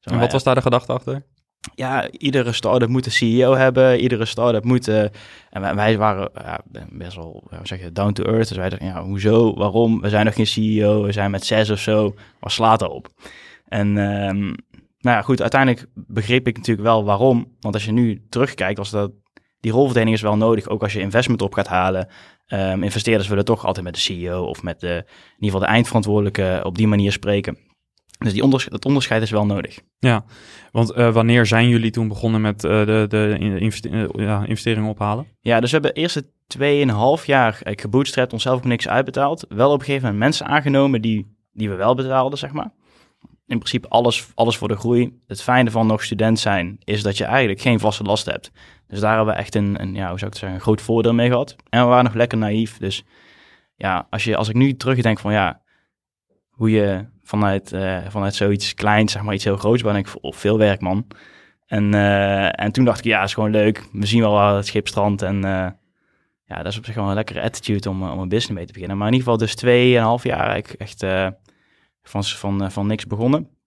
Zo, 0.00 0.10
En 0.10 0.18
wat 0.18 0.32
was 0.32 0.42
daar 0.42 0.54
de 0.54 0.62
gedachte 0.62 0.92
achter? 0.92 1.26
ja, 1.74 2.10
iedere 2.10 2.52
start-up 2.52 2.88
moet 2.88 3.06
een 3.06 3.12
CEO 3.12 3.54
hebben. 3.54 4.00
Iedere 4.00 4.24
start-up 4.24 4.64
moet... 4.64 4.88
eh, 4.88 5.02
en 5.50 5.60
wij, 5.60 5.74
wij 5.74 5.98
waren 5.98 6.30
ja, 6.34 6.60
best 6.90 7.16
wel, 7.16 7.44
hoe 7.50 7.66
zeg 7.66 7.80
je, 7.80 7.92
down 7.92 8.12
to 8.12 8.24
earth. 8.24 8.48
Dus 8.48 8.56
wij 8.56 8.68
dachten, 8.68 8.88
ja, 8.88 9.02
hoezo, 9.02 9.54
waarom? 9.54 10.00
We 10.00 10.08
zijn 10.08 10.24
nog 10.24 10.34
geen 10.34 10.46
CEO, 10.46 11.02
we 11.02 11.12
zijn 11.12 11.30
met 11.30 11.46
zes 11.46 11.70
of 11.70 11.78
zo. 11.78 12.14
Waar 12.40 12.50
slaat 12.50 12.78
dat 12.78 12.90
op? 12.90 13.08
En 13.64 13.98
ehm, 13.98 14.38
nou 15.00 15.16
ja, 15.16 15.22
goed, 15.22 15.40
uiteindelijk 15.40 15.86
begreep 15.94 16.46
ik 16.46 16.56
natuurlijk 16.56 16.88
wel 16.88 17.04
waarom. 17.04 17.56
Want 17.60 17.74
als 17.74 17.84
je 17.84 17.92
nu 17.92 18.26
terugkijkt, 18.28 18.78
was 18.78 18.90
dat... 18.90 19.10
Die 19.60 19.72
rolverdeling 19.72 20.14
is 20.14 20.22
wel 20.22 20.36
nodig, 20.36 20.68
ook 20.68 20.82
als 20.82 20.92
je 20.92 21.00
investment 21.00 21.42
op 21.42 21.54
gaat 21.54 21.68
halen. 21.68 22.08
Ehm, 22.46 22.82
investeerders 22.82 23.28
willen 23.28 23.44
toch 23.44 23.66
altijd 23.66 23.84
met 23.84 23.94
de 23.94 24.00
CEO 24.00 24.44
of 24.44 24.62
met 24.62 24.80
de, 24.80 24.86
in 24.86 25.34
ieder 25.34 25.50
geval 25.50 25.60
de 25.60 25.66
eindverantwoordelijke 25.66 26.60
op 26.64 26.76
die 26.76 26.86
manier 26.86 27.12
spreken. 27.12 27.58
Dus 28.18 28.32
die 28.32 28.42
onders 28.42 28.66
dat 28.68 28.84
onderscheid 28.84 29.22
is 29.22 29.30
wel 29.30 29.46
nodig. 29.46 29.80
Ja, 29.98 30.24
want 30.72 30.90
eh, 30.90 31.12
wanneer 31.12 31.46
zijn 31.46 31.68
jullie 31.68 31.90
toen 31.90 32.08
begonnen 32.08 32.40
met 32.40 32.64
eh, 32.64 32.86
de, 32.86 33.04
de 33.08 33.36
investe- 33.38 33.88
eh, 33.88 34.24
ja, 34.24 34.44
investeringen 34.46 34.90
ophalen? 34.90 35.26
Ja, 35.40 35.60
dus 35.60 35.70
we 35.70 35.76
hebben 35.76 35.94
de 35.94 36.00
eerste 36.00 36.26
2,5 37.20 37.24
jaar 37.26 37.60
gebootstrapped, 37.62 38.32
onszelf 38.32 38.56
ook 38.56 38.64
niks 38.64 38.88
uitbetaald. 38.88 39.44
Wel 39.48 39.72
op 39.72 39.78
een 39.78 39.84
gegeven 39.84 40.02
moment 40.02 40.22
mensen 40.22 40.46
aangenomen 40.46 41.02
die, 41.02 41.36
die 41.52 41.68
we 41.68 41.74
wel 41.74 41.94
betaalden, 41.94 42.38
zeg 42.38 42.52
maar. 42.52 42.72
In 43.46 43.58
principe 43.58 43.88
alles, 43.88 44.26
alles 44.34 44.56
voor 44.56 44.68
de 44.68 44.76
groei. 44.76 45.18
Het 45.26 45.42
fijne 45.42 45.70
van 45.70 45.86
nog 45.86 46.04
student 46.04 46.38
zijn 46.38 46.78
is 46.84 47.02
dat 47.02 47.16
je 47.16 47.24
eigenlijk 47.24 47.60
geen 47.60 47.80
vaste 47.80 48.02
last 48.02 48.26
hebt. 48.26 48.50
Dus 48.88 49.00
daar 49.00 49.16
hebben 49.16 49.34
we 49.34 49.40
echt 49.40 49.54
een, 49.54 49.80
een 49.80 49.94
ja, 49.94 50.08
hoe 50.08 50.18
zou 50.18 50.30
ik 50.30 50.32
het 50.32 50.36
zeggen, 50.36 50.54
een 50.54 50.64
groot 50.64 50.82
voordeel 50.82 51.14
mee 51.14 51.28
gehad. 51.28 51.56
En 51.68 51.82
we 51.82 51.88
waren 51.88 52.04
nog 52.04 52.14
lekker 52.14 52.38
naïef. 52.38 52.78
Dus 52.78 53.04
ja, 53.76 54.06
als, 54.10 54.24
je, 54.24 54.36
als 54.36 54.48
ik 54.48 54.54
nu 54.54 54.76
terugdenk 54.76 55.18
van 55.18 55.32
ja, 55.32 55.62
hoe 56.50 56.70
je 56.70 57.04
vanuit, 57.22 57.72
eh, 57.72 57.98
vanuit 58.08 58.34
zoiets 58.34 58.74
kleins, 58.74 59.12
zeg 59.12 59.22
maar 59.22 59.34
iets 59.34 59.44
heel 59.44 59.56
groots, 59.56 59.82
ben 59.82 59.96
ik 59.96 60.08
veel 60.20 60.58
werk, 60.58 60.80
man. 60.80 61.06
En, 61.66 61.94
eh, 61.94 62.60
en 62.62 62.72
toen 62.72 62.84
dacht 62.84 62.98
ik, 62.98 63.04
ja, 63.04 63.22
is 63.22 63.34
gewoon 63.34 63.50
leuk. 63.50 63.84
We 63.92 64.06
zien 64.06 64.20
wel 64.20 64.32
waar 64.32 64.56
het 64.56 64.66
schip 64.66 64.88
strandt. 64.88 65.22
En 65.22 65.44
eh, 65.44 65.70
ja, 66.44 66.56
dat 66.56 66.66
is 66.66 66.78
op 66.78 66.84
zich 66.84 66.94
wel 66.94 67.08
een 67.08 67.14
lekkere 67.14 67.42
attitude 67.42 67.88
om, 67.88 68.02
om 68.02 68.18
een 68.18 68.28
business 68.28 68.56
mee 68.56 68.66
te 68.66 68.72
beginnen. 68.72 68.98
Maar 68.98 69.06
in 69.06 69.12
ieder 69.12 69.28
geval 69.28 69.46
dus 69.46 69.54
tweeënhalf 69.54 70.22
jaar 70.22 70.48
eigenlijk 70.48 70.80
echt 70.80 71.00
van, 72.02 72.24
van, 72.24 72.70
van 72.70 72.86
niks 72.86 73.06
begonnen. 73.06 73.57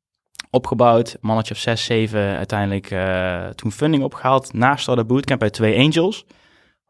Opgebouwd, 0.54 1.18
mannetje 1.22 1.54
of 1.54 1.60
zes, 1.60 1.86
zeven, 1.86 2.38
uiteindelijk 2.38 2.92
eh, 2.92 3.48
toen 3.48 3.72
funding 3.72 4.04
opgehaald. 4.04 4.54
Na 4.54 4.76
Startup 4.76 5.08
Bootcamp 5.08 5.40
bij 5.40 5.50
twee 5.50 5.80
Angels. 5.80 6.26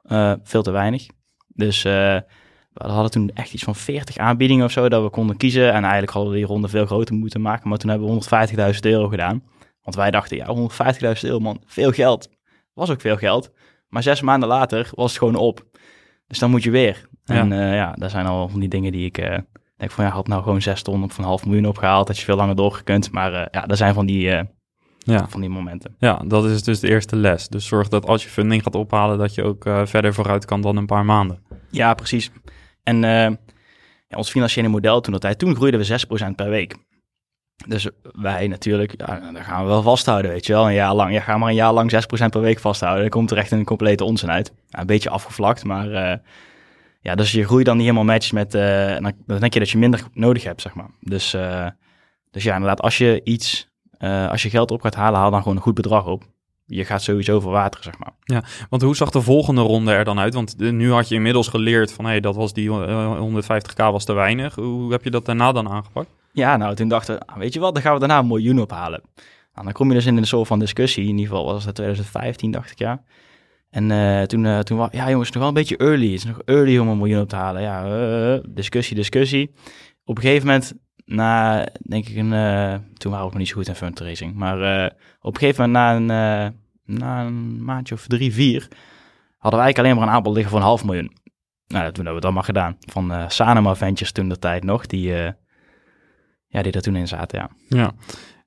Eh, 0.02 0.34
veel 0.44 0.64
te 0.64 0.72
weinig. 0.72 1.06
Dus 1.48 1.84
eh, 1.84 2.18
we 2.74 2.88
hadden 2.88 3.12
toen 3.12 3.32
echt 3.34 3.54
iets 3.54 3.64
van 3.64 3.76
40 3.76 4.18
aanbiedingen 4.18 4.66
of 4.66 4.72
zo 4.72 4.90
dat 4.90 5.04
we 5.04 5.10
konden 5.10 5.38
kiezen. 5.38 5.74
En 5.74 5.82
eigenlijk 5.82 6.12
hadden 6.12 6.32
we 6.32 6.38
die 6.38 6.48
ronde 6.48 6.68
veel 6.68 6.86
groter 6.86 7.16
moeten 7.16 7.42
maken. 7.42 7.70
Maar 7.70 7.78
toen 7.78 7.90
hebben 7.90 8.08
we 8.08 8.74
150.000 8.74 8.80
euro 8.82 9.08
gedaan. 9.08 9.44
Want 9.82 9.96
wij 9.96 10.12
dachten, 10.12 10.38
ja, 10.38 10.46
150.000 10.46 11.22
euro 11.22 11.40
man, 11.40 11.62
veel 11.66 11.92
geld. 11.92 12.30
Was 12.74 12.90
ook 12.90 13.02
veel 13.02 13.18
geld. 13.18 13.52
Maar 13.88 14.04
zes 14.04 14.22
maanden 14.22 14.50
later 14.50 14.90
was 14.92 15.10
het 15.10 15.20
gewoon 15.20 15.36
op. 15.36 15.64
Dus 16.28 16.40
dan 16.40 16.50
moet 16.50 16.64
je 16.64 16.72
weer. 16.72 17.08
En 17.26 17.50
ja, 17.50 17.74
ja 17.74 17.94
dat 17.94 18.12
zijn 18.12 18.26
al 18.26 18.50
van 18.50 18.60
die 18.60 18.70
dingen 18.70 18.92
die 18.92 19.06
ik 19.06 19.44
denk 19.82 19.92
van, 19.92 20.06
ja, 20.06 20.12
had 20.12 20.28
nou 20.28 20.44
gewoon 20.44 20.62
zes 20.62 20.82
ton 20.82 21.04
op 21.04 21.12
van 21.12 21.24
een 21.24 21.30
half 21.30 21.46
miljoen 21.46 21.66
opgehaald. 21.66 22.08
Dat 22.08 22.18
je 22.18 22.24
veel 22.26 22.36
langer 22.36 22.56
doorgekund. 22.56 23.12
Maar 23.12 23.34
eh, 23.34 23.46
ja, 23.52 23.62
dat 23.66 23.78
zijn 23.78 23.94
van 23.94 24.06
die, 24.06 24.32
eh, 24.32 24.44
Ja. 24.98 25.28
van 25.28 25.42
die 25.42 25.50
momenten. 25.50 25.96
ja, 26.00 26.22
dat 26.26 26.46
is 26.46 26.64
dus 26.64 26.80
de 26.80 26.90
eerste 26.90 27.16
les. 27.16 27.48
Dus 27.48 27.66
zorg 27.66 27.88
dat 27.88 28.06
als 28.06 28.24
je 28.24 28.30
funding 28.30 28.64
gaat 28.64 28.76
ophalen, 28.76 29.18
dat 29.18 29.36
je 29.36 29.44
ook 29.44 29.66
eh, 29.66 29.82
verder 29.86 30.14
vooruit 30.14 30.46
kan 30.46 30.62
dan 30.62 30.78
een 30.78 30.86
paar 30.86 31.06
maanden. 31.06 31.40
Ja, 31.70 31.94
precies. 31.94 32.32
En 32.84 32.98
ja, 34.08 34.18
ons 34.18 34.30
financiële 34.30 34.68
model 34.68 35.02
toen 35.02 35.12
dat 35.12 35.22
tijd, 35.22 35.40
toen 35.40 35.56
groeiden 35.56 35.80
we 35.80 35.86
6% 35.86 36.36
per 36.36 36.50
week. 36.50 36.76
Dus 37.68 37.90
wij 38.02 38.48
natuurlijk, 38.48 38.94
ja, 38.98 39.20
dan 39.34 39.44
gaan 39.44 39.64
we 39.64 39.68
wel 39.70 39.82
vasthouden, 39.82 40.32
weet 40.32 40.46
je 40.46 40.54
wel. 40.54 40.68
Een 40.68 40.74
jaar 40.74 40.94
lang, 40.94 41.14
ja, 41.14 41.20
ga 41.20 41.38
maar 41.38 41.50
een 41.50 41.56
jaar 41.56 41.74
lang 41.74 41.92
6% 41.92 42.30
per 42.30 42.42
week 42.42 42.60
vasthouden. 42.60 43.02
Dan 43.02 43.10
komt 43.10 43.32
er 43.32 43.38
echt 43.38 43.52
een 43.52 43.64
complete 43.66 44.04
onzin 44.04 44.32
uit. 44.32 44.54
Ja, 44.68 44.80
een 44.80 44.86
beetje 44.86 45.10
afgevlakt, 45.10 45.64
maar 45.64 46.20
ja, 47.02 47.16
dus 47.16 47.32
je 47.32 47.46
groei 47.46 47.64
dan 47.64 47.76
niet 47.78 47.86
helemaal 47.86 48.14
matcht 48.14 48.34
met, 48.34 48.56
eh, 48.56 48.88
dan, 48.88 49.14
dan 49.26 49.40
denk 49.40 49.54
je 49.54 49.60
dat 49.60 49.70
je 49.70 49.78
minder 49.78 50.04
nodig 50.14 50.44
hebt, 50.44 50.62
zeg 50.62 50.74
maar. 50.74 50.90
Dus, 51.00 51.34
eh, 51.34 51.68
dus 52.32 52.44
ja, 52.44 52.54
inderdaad, 52.54 52.82
als 52.82 52.98
je 52.98 53.22
iets, 53.24 53.70
eh, 53.98 54.30
als 54.30 54.44
je 54.44 54.50
geld 54.50 54.72
op 54.72 54.82
gaat 54.82 54.96
halen, 54.96 55.20
haal 55.20 55.32
dan 55.32 55.42
gewoon 55.42 55.58
een 55.58 55.64
goed 55.64 55.74
bedrag 55.74 56.06
op. 56.06 56.24
Je 56.66 56.86
gaat 56.86 57.02
sowieso 57.02 57.40
verwateren, 57.40 57.84
zeg 57.84 57.98
maar. 57.98 58.44
Want 58.70 58.82
hoe 58.82 58.96
zag 58.96 59.10
de 59.10 59.22
volgende 59.22 59.62
ronde 59.62 59.92
er 59.92 60.04
dan 60.04 60.20
uit? 60.20 60.34
Want 60.34 60.58
nu 60.58 60.92
had 60.92 61.08
je 61.08 61.16
inmiddels 61.16 61.48
geleerd 61.48 61.94
van, 61.94 62.06
hé, 62.06 62.20
dat 62.20 62.36
was 62.36 62.54
die 62.54 62.70
eh, 62.70 63.20
150k 63.20 63.76
was 63.76 64.06
te 64.06 64.14
weinig. 64.14 64.56
Hoe 64.56 64.92
heb 64.92 65.04
je 65.04 65.10
dat 65.10 65.26
daarna 65.26 65.52
dan 65.52 65.70
aangepakt? 65.70 66.10
Ja, 66.32 66.58
nou, 66.58 66.76
toen 66.76 66.88
dachten 66.88 67.16
we, 67.16 67.26
ah, 67.26 67.38
weet 67.38 67.54
je 67.54 67.60
wat, 67.60 67.74
dan 67.74 67.84
gaan 67.84 67.94
we 67.94 68.00
daarna 68.00 68.20
een 68.20 68.28
miljoen 68.28 68.62
ophalen. 68.62 69.02
Nou, 69.54 69.66
dan 69.66 69.74
kom 69.74 69.88
je 69.88 69.94
dus 69.94 70.06
in 70.06 70.18
een 70.18 70.28
soort 70.28 70.48
van 70.48 70.60
discussie. 70.60 71.04
In 71.04 71.18
ieder 71.18 71.28
geval 71.28 71.46
was 71.46 71.66
dat 71.66 71.76
2015, 71.76 72.52
dacht 72.52 72.72
ik, 72.72 72.80
ja. 72.80 73.04
En 73.72 73.92
eh, 73.92 74.22
toen, 74.22 74.46
eh, 74.46 74.60
toen 74.60 74.78
was, 74.78 74.90
ja 74.92 75.10
jongens, 75.10 75.30
nog 75.30 75.40
wel 75.40 75.48
een 75.48 75.54
beetje 75.54 75.78
early. 75.78 76.06
Het 76.06 76.14
is 76.14 76.26
nog 76.26 76.42
early 76.46 76.78
om 76.78 76.88
een 76.88 76.98
miljoen 76.98 77.22
op 77.22 77.30
te 77.30 77.36
halen. 77.36 77.62
Ja, 77.62 77.86
eh, 77.86 78.44
discussie, 78.50 78.96
discussie. 78.96 79.54
Op 80.04 80.16
een 80.16 80.24
gegeven 80.24 80.46
moment, 80.48 80.74
na, 81.06 81.66
denk 81.82 82.08
ik, 82.08 82.16
een, 82.16 82.30
toen 82.94 83.12
waren 83.12 83.18
we 83.18 83.18
ook 83.18 83.32
nog 83.32 83.38
niet 83.38 83.48
zo 83.48 83.56
goed 83.56 83.68
in 83.68 83.76
fundraising. 83.76 84.36
Maar 84.36 84.86
op 85.22 85.34
een 85.34 85.40
gegeven 85.40 85.70
moment, 85.70 86.06
na 86.08 86.16
een, 86.46 86.56
na 86.86 87.26
een 87.26 87.64
maandje 87.64 87.96
of 87.96 88.08
drie, 88.08 88.34
vier, 88.34 88.68
hadden 89.38 89.60
wij 89.60 89.66
eigenlijk 89.66 89.78
alleen 89.78 89.96
maar 89.96 90.08
een 90.08 90.14
aanbod 90.14 90.34
liggen 90.34 90.52
voor 90.52 90.60
een 90.60 90.66
half 90.66 90.86
miljoen. 90.86 91.12
Nou, 91.68 91.84
toen 91.84 91.94
hebben 91.94 92.04
we 92.04 92.16
het 92.16 92.24
allemaal 92.24 92.44
gedaan. 92.44 92.78
Van 92.80 93.12
eh 93.12 93.30
Sanema 93.30 93.76
Ventures 93.76 94.12
toen 94.12 94.30
de 94.30 94.40
tijd 94.40 94.64
nog, 94.64 94.86
die, 94.86 95.08
ja, 96.48 96.62
die 96.62 96.72
er 96.72 96.82
toen 96.82 96.96
in 96.96 97.08
zaten, 97.08 97.40
ja. 97.40 97.50
Ja. 97.78 97.92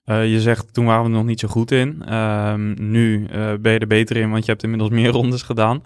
Eh, 0.04 0.32
je 0.32 0.40
zegt, 0.40 0.74
toen 0.74 0.84
waren 0.84 1.02
we 1.02 1.08
er 1.08 1.14
nog 1.14 1.24
niet 1.24 1.40
zo 1.40 1.48
goed 1.48 1.70
in. 1.70 2.02
Ehm, 2.06 2.90
nu 2.90 3.26
eh, 3.26 3.52
ben 3.60 3.72
je 3.72 3.78
er 3.78 3.86
beter 3.86 4.16
in, 4.16 4.30
want 4.30 4.44
je 4.44 4.50
hebt 4.50 4.62
inmiddels 4.62 4.90
meer 4.90 5.10
rondes 5.18 5.42
gedaan. 5.42 5.82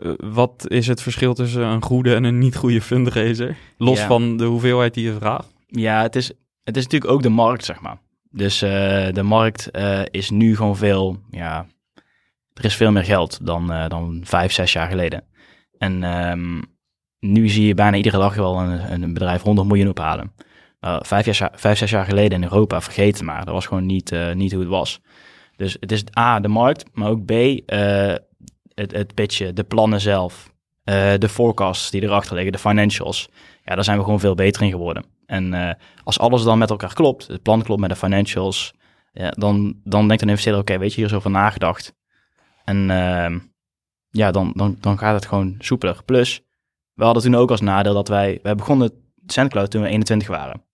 Eh, 0.00 0.12
wat 0.16 0.64
is 0.68 0.86
het 0.86 1.02
verschil 1.02 1.34
tussen 1.34 1.62
een 1.62 1.82
goede 1.82 2.14
en 2.14 2.24
een 2.24 2.38
niet 2.38 2.56
goede 2.56 2.80
fundraiser? 2.80 3.56
Los 3.78 3.98
Ja. 3.98 4.06
van 4.06 4.36
de 4.36 4.44
hoeveelheid 4.44 4.94
die 4.94 5.04
je 5.04 5.14
vraagt. 5.14 5.54
Ja, 5.66 6.02
het 6.02 6.16
is, 6.16 6.32
het 6.62 6.76
is 6.76 6.82
natuurlijk 6.82 7.12
ook 7.12 7.22
de 7.22 7.28
markt, 7.28 7.64
zeg 7.64 7.80
maar. 7.80 7.98
Dus 8.30 8.58
de 8.58 9.22
markt 9.22 9.70
is 10.10 10.30
nu 10.30 10.56
gewoon 10.56 10.76
veel, 10.76 11.16
ja, 11.30 11.66
er 12.52 12.64
is 12.64 12.74
veel 12.76 12.92
meer 12.92 13.04
geld 13.04 13.46
dan, 13.46 13.66
dan 13.88 14.20
vijf, 14.24 14.52
zes 14.52 14.72
jaar 14.72 14.88
geleden. 14.88 15.24
En 15.78 16.02
ehm, 16.02 16.62
nu 17.20 17.48
zie 17.48 17.66
je 17.66 17.74
bijna 17.74 17.96
iedere 17.96 18.18
dag 18.18 18.34
wel 18.34 18.58
een, 18.60 19.02
een 19.02 19.12
bedrijf 19.12 19.42
100 19.42 19.68
miljoen 19.68 19.88
ophalen. 19.88 20.32
Uh, 20.86 20.96
vijf, 21.00 21.38
jaar, 21.38 21.52
vijf, 21.54 21.78
zes 21.78 21.90
jaar 21.90 22.04
geleden 22.04 22.42
in 22.42 22.42
Europa, 22.42 22.80
vergeet 22.80 23.14
het 23.14 23.26
maar. 23.26 23.44
Dat 23.44 23.54
was 23.54 23.66
gewoon 23.66 23.86
niet, 23.86 24.12
eh, 24.12 24.32
niet 24.32 24.52
hoe 24.52 24.60
het 24.60 24.70
was. 24.70 25.00
Dus 25.56 25.76
het 25.80 25.92
is 25.92 26.04
A, 26.18 26.40
de 26.40 26.48
markt, 26.48 26.84
maar 26.92 27.08
ook 27.08 27.24
B, 27.24 27.30
eh, 27.30 28.14
het, 28.74 28.92
het 28.92 29.14
pitchen, 29.14 29.54
de 29.54 29.64
plannen 29.64 30.00
zelf, 30.00 30.52
eh, 30.84 31.12
de 31.18 31.28
forecasts 31.28 31.90
die 31.90 32.02
erachter 32.02 32.34
liggen, 32.34 32.52
de 32.52 32.58
financials. 32.58 33.28
Ja, 33.64 33.74
daar 33.74 33.84
zijn 33.84 33.98
we 33.98 34.04
gewoon 34.04 34.20
veel 34.20 34.34
beter 34.34 34.62
in 34.62 34.70
geworden. 34.70 35.04
En 35.26 35.54
eh, 35.54 35.74
als 36.04 36.18
alles 36.18 36.42
dan 36.42 36.58
met 36.58 36.70
elkaar 36.70 36.94
klopt, 36.94 37.26
het 37.26 37.42
plan 37.42 37.62
klopt 37.62 37.80
met 37.80 37.90
de 37.90 37.96
financials, 37.96 38.74
ja, 39.12 39.30
dan, 39.30 39.80
dan 39.84 40.08
denkt 40.08 40.22
een 40.22 40.28
investeerder, 40.28 40.60
oké, 40.60 40.78
weet 40.78 40.90
je, 40.90 40.96
hier 40.96 41.10
is 41.10 41.16
over 41.16 41.30
nagedacht. 41.30 41.94
En 42.64 42.90
ehm, 42.90 43.38
ja, 44.10 44.30
dan, 44.30 44.52
dan, 44.54 44.76
dan 44.80 44.98
gaat 44.98 45.14
het 45.14 45.26
gewoon 45.26 45.54
soepeler. 45.58 46.02
Plus, 46.04 46.42
we 46.94 47.04
hadden 47.04 47.22
toen 47.22 47.34
ook 47.34 47.50
als 47.50 47.60
nadeel 47.60 47.94
dat 47.94 48.08
wij, 48.08 48.38
wij 48.42 48.54
begonnen 48.54 48.90
SendCloud 49.26 49.70
toen 49.70 49.82
we 49.82 49.88
21 49.88 50.28
waren. 50.28 50.65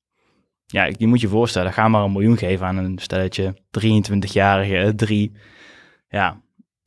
Ja, 0.72 0.90
je 0.96 1.06
moet 1.06 1.20
je 1.20 1.28
voorstellen, 1.28 1.72
ga 1.72 1.88
maar 1.88 2.02
een 2.02 2.12
miljoen 2.12 2.36
geven 2.36 2.66
aan 2.66 2.76
een 2.76 2.98
stelletje 2.98 3.54
23-jarige, 3.80 4.92
drie, 4.96 5.32
ja, 6.08 6.40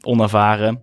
onervaren. 0.05 0.81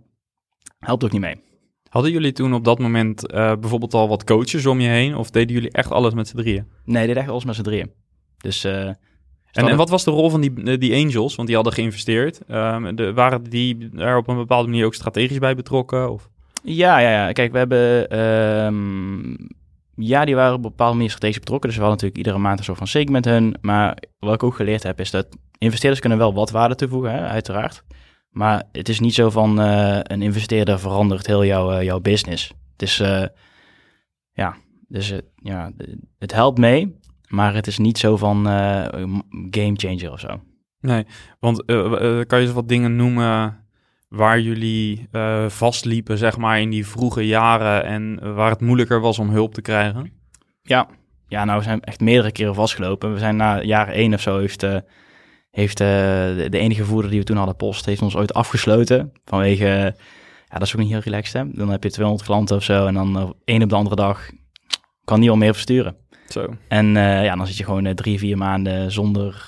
Helpt 0.79 1.05
ook 1.05 1.13
niet 1.13 1.21
mee. 1.21 1.41
Hadden 1.89 2.13
jullie 2.13 2.33
toen 2.33 2.55
op 2.55 2.65
dat 2.65 2.79
moment 2.79 3.27
eh, 3.27 3.53
bijvoorbeeld 3.61 3.95
al 3.95 4.09
wat 4.09 4.25
coaches 4.25 4.67
om 4.67 4.81
je 4.81 4.89
heen? 4.89 5.17
Of 5.17 5.31
deden 5.31 5.55
jullie 5.55 5.71
echt 5.71 5.91
alles 5.91 6.15
met 6.15 6.29
z'n 6.29 6.37
drieën? 6.37 6.67
Nee, 6.85 7.07
dit 7.07 7.17
echt 7.17 7.29
alles 7.29 7.45
met 7.45 7.55
z'n 7.55 7.63
drieën. 7.63 7.91
Dus 8.39 8.65
eh, 8.65 8.87
En, 8.87 8.97
en 9.69 9.77
wat 9.77 9.91
was 9.91 10.05
de 10.05 10.11
rol 10.11 10.31
van 10.31 10.41
die, 10.41 10.53
eh, 10.65 10.79
die 10.79 11.05
angels? 11.05 11.35
Want 11.35 11.47
die 11.47 11.57
hadden 11.57 11.75
geïnvesteerd. 11.75 12.41
Ehm, 12.47 12.95
de, 12.95 13.13
waren 13.13 13.43
die 13.43 13.91
er 13.97 14.17
op 14.17 14.29
een 14.29 14.37
bepaalde 14.37 14.69
manier 14.69 14.87
ook 14.87 14.95
strategisch 14.95 15.39
bij 15.39 15.55
betrokken? 15.55 16.11
Of? 16.11 16.29
Ja, 16.63 16.99
ja, 16.99 17.11
ja. 17.11 17.33
Kijk, 17.33 17.53
we 17.53 17.59
hebben... 17.59 18.09
ehm, 18.11 19.35
ja, 20.07 20.25
die 20.25 20.35
waren 20.35 20.55
op 20.55 20.63
bepaalde 20.63 20.95
manier 20.95 21.11
strategisch 21.11 21.39
betrokken. 21.39 21.69
Dus 21.69 21.79
we 21.79 21.85
hadden 21.85 22.01
natuurlijk 22.03 22.27
iedere 22.27 22.45
maand 22.45 22.59
een 22.59 22.65
soort 22.65 22.79
van 22.79 22.87
segment 22.87 23.25
hun. 23.25 23.57
Maar 23.61 23.99
wat 24.19 24.35
ik 24.35 24.43
ook 24.43 24.55
geleerd 24.55 24.83
heb, 24.83 25.01
is 25.01 25.11
dat 25.11 25.27
investeerders 25.59 26.01
kunnen 26.01 26.19
wel 26.19 26.35
wat 26.35 26.51
waarde 26.51 26.75
toevoegen, 26.75 27.13
hè, 27.13 27.21
uiteraard. 27.21 27.85
Maar 28.31 28.63
het 28.73 28.89
is 28.89 29.01
niet 29.01 29.15
zo 29.15 29.31
van 29.31 29.61
uh, 29.61 29.99
een 30.03 30.23
investeerder 30.23 30.79
verandert 30.79 31.27
heel 31.27 31.45
jouw, 31.45 31.73
uh, 31.73 31.83
jouw 31.83 32.01
business. 32.01 32.53
Het 32.73 32.83
is, 32.83 33.01
uh, 33.01 33.25
ja, 34.33 34.57
dus 34.89 35.13
ja, 35.35 35.73
het 36.19 36.33
helpt 36.33 36.59
mee. 36.59 37.01
Maar 37.29 37.55
het 37.55 37.67
is 37.67 37.79
niet 37.79 37.99
zo 37.99 38.17
van 38.17 38.45
game 39.51 39.73
changer 39.75 40.13
of 40.13 40.21
zo. 40.21 40.41
Nee, 40.81 41.07
want 41.41 41.65
kan 42.27 42.39
je 42.39 42.47
eens 42.47 42.53
wat 42.53 42.69
dingen 42.69 42.97
noemen 42.97 43.62
waar 44.13 44.41
jullie 44.41 45.09
uh, 45.13 45.49
vastliepen, 45.49 46.19
zeg 46.19 46.37
maar, 46.37 46.61
in 46.61 46.71
die 46.71 46.87
vroege 46.87 47.27
jaren 47.27 47.85
en 47.85 48.35
waar 48.35 48.51
het 48.51 48.61
moeilijker 48.61 49.01
was 49.01 49.19
om 49.19 49.31
hulp 49.31 49.55
te 49.55 49.63
krijgen? 49.63 50.13
Ja, 50.63 50.89
ja 51.27 51.45
nou, 51.45 51.59
we 51.59 51.65
zijn 51.65 51.81
echt 51.81 52.01
meerdere 52.01 52.33
keren 52.33 52.55
vastgelopen. 52.55 53.13
We 53.13 53.19
zijn 53.19 53.37
na 53.37 53.63
jaar 53.63 53.89
één 53.89 54.15
of 54.15 54.21
zo 54.21 54.39
heeft, 54.39 54.63
uh, 54.63 54.77
heeft 55.51 55.81
uh, 55.81 55.87
de, 55.87 56.59
enige 56.59 56.85
voerder 56.85 57.11
die 57.11 57.21
we 57.21 57.27
toen 57.27 57.37
hadden, 57.37 57.57
Post, 57.57 57.87
heeft 57.87 58.03
ons 58.03 58.17
ooit 58.17 58.35
afgesloten. 58.35 59.13
Vanwege, 59.25 59.95
ja, 60.49 60.59
dat 60.59 60.63
is 60.63 60.75
ook 60.75 60.81
niet 60.81 60.91
heel 60.91 61.01
relaxed, 61.01 61.43
hè. 61.43 61.51
Dan 61.51 61.71
heb 61.71 61.83
je 61.83 61.91
200 61.91 62.29
klanten 62.29 62.57
of 62.57 62.63
zo 62.63 62.87
en 62.87 62.95
dan 62.95 63.37
één 63.45 63.63
op 63.63 63.69
de 63.69 63.75
andere 63.75 63.97
dag 63.97 64.31
kan 65.05 65.19
niemand 65.19 65.41
meer 65.41 65.53
versturen. 65.53 65.97
Zo. 66.29 66.55
En 66.69 66.87
ja, 66.97 67.37
dan 67.37 67.47
zit 67.47 67.57
je 67.57 67.65
gewoon 67.65 67.95
drie, 67.95 68.19
vier 68.19 68.37
maanden 68.37 68.93
zonder, 68.93 69.47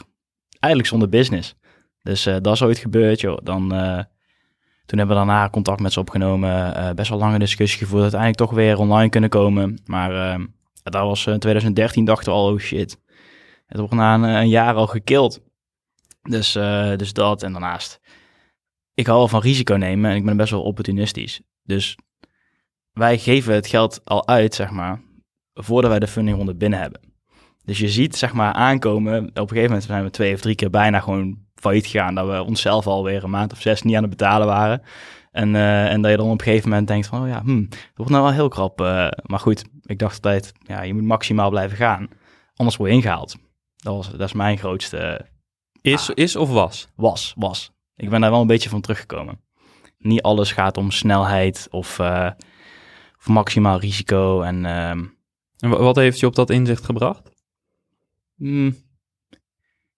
eigenlijk 0.61 0.93
zonder 0.93 1.09
business. 1.09 1.55
Dus 2.03 2.23
dat 2.23 2.47
is 2.47 2.63
ooit 2.63 2.79
gebeurd, 2.79 3.21
joh. 3.21 3.39
Dan, 3.43 3.73
toen 4.87 4.99
hebben 4.99 5.17
we 5.17 5.25
daarna 5.25 5.51
contact 5.51 5.81
met 5.81 5.93
ze 5.93 6.01
opgenomen, 6.01 6.77
uh, 6.77 6.91
best 6.91 7.09
wel 7.09 7.19
lange 7.19 7.39
discussie 7.39 7.79
gevoerd, 7.79 8.03
uiteindelijk 8.03 8.41
toch 8.41 8.51
weer 8.51 8.79
online 8.79 9.09
kunnen 9.09 9.31
komen. 9.31 9.81
Maar 9.85 10.13
uh, 10.13 10.47
dat 10.83 11.03
was 11.03 11.27
in 11.27 11.39
2013, 11.39 12.05
dachten 12.05 12.33
we 12.33 12.39
al, 12.39 12.53
oh 12.53 12.59
shit, 12.59 13.01
het 13.67 13.79
wordt 13.79 13.95
na 13.95 14.15
een, 14.15 14.23
een 14.23 14.49
jaar 14.49 14.75
al 14.75 14.87
gekild. 14.87 15.43
Dus, 16.23 16.53
dus 16.97 17.13
dat 17.13 17.43
en 17.43 17.53
daarnaast, 17.53 18.01
ik 18.95 19.07
hou 19.07 19.19
wel 19.19 19.29
van 19.29 19.41
risico 19.41 19.75
nemen 19.75 20.11
en 20.11 20.17
ik 20.17 20.25
ben 20.25 20.37
best 20.37 20.51
wel 20.51 20.63
opportunistisch. 20.63 21.41
Dus 21.63 21.97
wij 22.93 23.19
geven 23.19 23.55
het 23.55 23.67
geld 23.67 24.01
al 24.05 24.27
uit, 24.27 24.55
zeg 24.55 24.71
maar, 24.71 25.01
voordat 25.55 25.91
wij 25.91 26.01
de 26.01 26.07
fundingronde 26.07 26.55
binnen 26.55 26.79
hebben. 26.79 27.01
Dus 27.65 27.79
je 27.79 27.89
ziet, 27.89 28.17
zeg 28.17 28.33
maar, 28.33 28.53
aankomen, 28.53 29.29
op 29.29 29.37
een 29.37 29.49
gegeven 29.49 29.63
moment 29.63 29.85
zijn 29.85 30.05
we 30.05 30.11
twee 30.11 30.35
of 30.35 30.41
drie 30.41 30.55
keer 30.55 30.71
bijna 30.71 31.01
gewoon 31.01 31.44
failliet 31.65 31.87
gegaan, 31.87 32.15
dat 32.15 32.27
we 32.27 32.43
onszelf 32.43 32.87
alweer 32.87 33.25
een 33.25 33.31
maand 33.31 33.53
of 33.53 33.61
zes 33.61 33.83
niet 33.83 33.97
aan 33.97 34.03
het 34.03 34.11
betalen 34.11 34.47
waren. 34.47 34.83
En, 35.31 35.55
uh, 35.55 35.93
en 35.93 36.03
dat 36.03 36.11
je 36.11 36.17
dan 36.17 36.27
op 36.27 36.39
een 36.39 36.45
gegeven 36.45 36.69
moment 36.69 36.89
denkt 36.89 37.07
van, 37.07 37.23
oh 37.23 37.29
ja, 37.29 37.43
hm, 37.43 37.61
dat 37.69 37.79
wordt 37.95 38.13
nou 38.13 38.25
wel 38.25 38.33
heel 38.33 38.49
krap. 38.49 38.81
Uh, 38.81 39.09
maar 39.23 39.39
goed, 39.39 39.65
ik 39.83 39.99
dacht 39.99 40.15
altijd, 40.15 40.53
ja, 40.59 40.83
je 40.83 40.95
moet 40.95 41.03
maximaal 41.03 41.51
blijven 41.51 41.77
gaan. 41.77 42.09
Anders 42.55 42.77
word 42.77 42.91
je 42.91 42.97
ingehaald. 42.97 43.37
Dat, 43.77 43.95
was, 43.95 44.11
dat 44.11 44.21
is 44.21 44.33
mijn 44.33 44.59
grootste... 44.59 45.27
Is, 45.81 46.11
ah, 46.11 46.17
is 46.17 46.37
of 46.37 46.51
was? 46.51 46.89
Was, 46.97 47.35
was. 47.37 47.73
Ik 47.97 48.11
ben 48.11 48.21
daar 48.21 48.31
wel 48.31 48.41
een 48.41 48.47
beetje 48.47 48.69
van 48.69 48.81
teruggekomen. 48.81 49.41
Niet 49.99 50.23
alles 50.23 50.53
gaat 50.53 50.77
om 50.77 50.91
snelheid 50.91 51.69
of, 51.71 51.99
uh, 51.99 52.31
of 53.19 53.29
maximaal 53.29 53.79
risico. 53.79 54.43
En, 54.43 54.65
en 54.67 55.17
wat 55.59 55.97
heeft 55.97 56.21
je 56.21 56.27
op 56.27 56.35
dat 56.35 56.51
inzicht 56.51 56.85
gebracht? 56.85 57.31
Mm, 58.35 58.77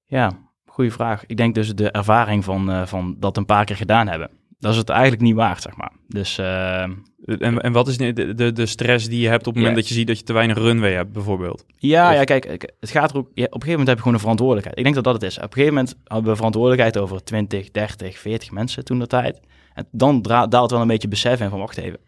ja, 0.04 0.45
goede 0.76 0.90
vraag. 0.90 1.26
Ik 1.26 1.36
denk 1.36 1.54
dus 1.54 1.74
de 1.74 1.90
ervaring 1.90 2.44
van, 2.44 2.70
uh, 2.70 2.86
van 2.86 3.16
dat 3.18 3.36
een 3.36 3.44
paar 3.44 3.64
keer 3.64 3.76
gedaan 3.76 4.08
hebben. 4.08 4.30
Dat 4.58 4.72
is 4.72 4.78
het 4.78 4.88
eigenlijk 4.88 5.22
niet 5.22 5.34
waard, 5.34 5.62
zeg 5.62 5.76
maar. 5.76 5.92
Dus, 6.08 6.38
uh, 6.38 6.82
en, 6.82 7.60
en 7.60 7.72
wat 7.72 7.88
is 7.88 7.96
de, 7.96 8.34
de, 8.34 8.52
de 8.52 8.66
stress 8.66 9.08
die 9.08 9.20
je 9.20 9.28
hebt 9.28 9.46
op 9.46 9.54
het 9.54 9.56
moment 9.56 9.76
dat 9.80 9.88
je 9.88 9.94
ziet 9.94 10.06
dat 10.06 10.18
je 10.18 10.24
te 10.24 10.32
weinig 10.32 10.56
runway 10.56 10.92
hebt, 10.92 11.12
bijvoorbeeld? 11.12 11.64
Ja, 11.76 12.08
of... 12.08 12.14
ja 12.14 12.24
kijk, 12.24 12.44
het 12.80 12.90
gaat 12.90 13.10
er 13.10 13.16
ook... 13.16 13.30
Ja, 13.34 13.44
op 13.44 13.54
een 13.54 13.62
gegeven 13.62 13.70
moment 13.70 13.86
heb 13.86 13.96
je 13.96 14.02
gewoon 14.02 14.14
een 14.14 14.20
verantwoordelijkheid. 14.20 14.78
Ik 14.78 14.84
denk 14.84 14.94
dat 14.94 15.04
dat 15.04 15.14
het 15.14 15.22
is. 15.22 15.36
Op 15.36 15.42
een 15.42 15.52
gegeven 15.52 15.74
moment 15.74 15.96
hadden 16.04 16.30
we 16.30 16.36
verantwoordelijkheid 16.36 16.98
over 16.98 17.24
20, 17.24 17.70
30, 17.70 18.18
40 18.18 18.50
mensen 18.50 18.84
toen 18.84 18.98
de 18.98 19.06
tijd. 19.06 19.40
En 19.74 19.88
dan 19.90 20.22
daalt 20.22 20.70
wel 20.70 20.80
een 20.80 20.86
beetje 20.86 21.08
besef 21.08 21.40
in 21.40 21.50
van, 21.50 21.58
wacht 21.58 21.76
even. 21.76 21.98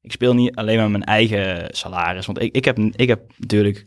Ik 0.00 0.12
speel 0.12 0.34
niet 0.34 0.56
alleen 0.56 0.78
maar 0.78 0.90
mijn 0.90 1.04
eigen 1.04 1.66
salaris. 1.70 2.26
Want 2.26 2.42
ik, 2.42 2.54
ik, 2.54 2.64
heb, 2.64 2.78
ik 2.78 3.08
heb 3.08 3.20
natuurlijk... 3.36 3.84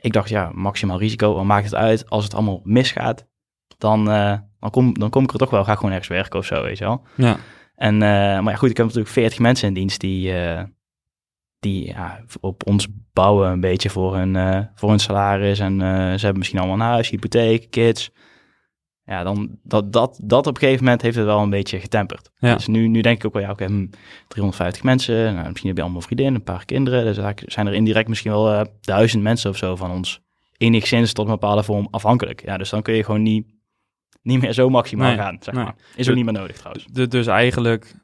Ik 0.00 0.12
dacht, 0.12 0.28
ja, 0.28 0.50
maximaal 0.54 0.98
risico. 0.98 1.34
Wat 1.34 1.44
maakt 1.44 1.64
het 1.64 1.74
uit 1.74 2.10
als 2.10 2.24
het 2.24 2.34
allemaal 2.34 2.60
misgaat? 2.64 3.28
Dan, 3.78 4.08
uh, 4.08 4.36
dan, 4.60 4.70
kom, 4.70 4.98
dan 4.98 5.10
kom 5.10 5.22
ik 5.22 5.32
er 5.32 5.38
toch 5.38 5.50
wel, 5.50 5.64
ga 5.64 5.72
ik 5.72 5.78
gewoon 5.78 5.92
ergens 5.92 6.08
werken 6.08 6.38
of 6.38 6.46
zo, 6.46 6.62
weet 6.62 6.78
je 6.78 6.84
wel. 6.84 7.02
Ja. 7.16 7.36
En, 7.74 7.94
uh, 7.94 8.00
maar 8.00 8.50
ja, 8.50 8.54
goed, 8.54 8.70
ik 8.70 8.76
heb 8.76 8.86
natuurlijk 8.86 9.14
40 9.14 9.38
mensen 9.38 9.68
in 9.68 9.74
dienst 9.74 10.00
die, 10.00 10.32
uh, 10.32 10.62
die 11.60 11.86
ja, 11.86 12.20
op 12.40 12.66
ons 12.66 12.86
bouwen 13.12 13.50
een 13.50 13.60
beetje 13.60 13.90
voor 13.90 14.16
hun, 14.16 14.36
eh, 14.36 14.60
voor 14.74 14.88
hun 14.88 14.98
salaris. 14.98 15.58
En 15.58 15.80
eh, 15.80 15.88
ze 15.88 16.20
hebben 16.20 16.38
misschien 16.38 16.58
allemaal 16.58 16.76
een 16.76 16.92
huis, 16.92 17.10
hypotheek, 17.10 17.70
kids. 17.70 18.10
Ja, 19.04 19.22
dan 19.22 19.58
dat, 19.62 19.92
dat, 19.92 20.20
dat 20.22 20.46
op 20.46 20.54
een 20.54 20.60
gegeven 20.60 20.84
moment 20.84 21.02
heeft 21.02 21.16
het 21.16 21.24
wel 21.24 21.42
een 21.42 21.50
beetje 21.50 21.80
getemperd. 21.80 22.30
Ja. 22.38 22.54
Dus 22.54 22.66
nu, 22.66 22.88
nu 22.88 23.00
denk 23.00 23.16
ik 23.16 23.26
ook 23.26 23.32
wel, 23.32 23.42
ja, 23.42 23.50
oké, 23.50 23.64
hm, 23.64 23.86
350 24.28 24.82
mensen. 24.82 25.34
Nou, 25.34 25.48
misschien 25.48 25.68
heb 25.68 25.76
je 25.76 25.82
allemaal 25.82 26.00
vriendinnen, 26.00 26.34
een 26.34 26.42
paar 26.42 26.64
kinderen. 26.64 27.04
Dus 27.04 27.18
eigenlijk 27.18 27.52
zijn 27.52 27.66
er 27.66 27.74
indirect 27.74 28.08
misschien 28.08 28.30
wel 28.30 28.52
eh, 28.52 28.60
duizend 28.80 29.22
mensen 29.22 29.50
of 29.50 29.56
zo 29.56 29.76
van 29.76 29.90
ons 29.90 30.20
enigszins 30.56 31.12
tot 31.12 31.24
een 31.24 31.32
bepaalde 31.32 31.62
vorm 31.62 31.88
afhankelijk. 31.90 32.42
Ja, 32.44 32.56
dus 32.56 32.70
dan 32.70 32.82
kun 32.82 32.94
je 32.94 33.04
gewoon 33.04 33.22
niet, 33.22 33.46
niet 34.22 34.40
meer 34.40 34.52
zo 34.52 34.68
maximaal 34.68 35.08
Nee, 35.08 35.16
gaan, 35.18 35.36
zeg 35.40 35.54
nee. 35.54 35.64
maar. 35.64 35.74
Is 35.96 36.08
ook 36.08 36.14
niet 36.16 36.24
meer 36.24 36.34
nodig 36.34 36.56
trouwens. 36.56 36.84
Du- 36.92 37.08
dus 37.08 37.26
eigenlijk 37.26 37.94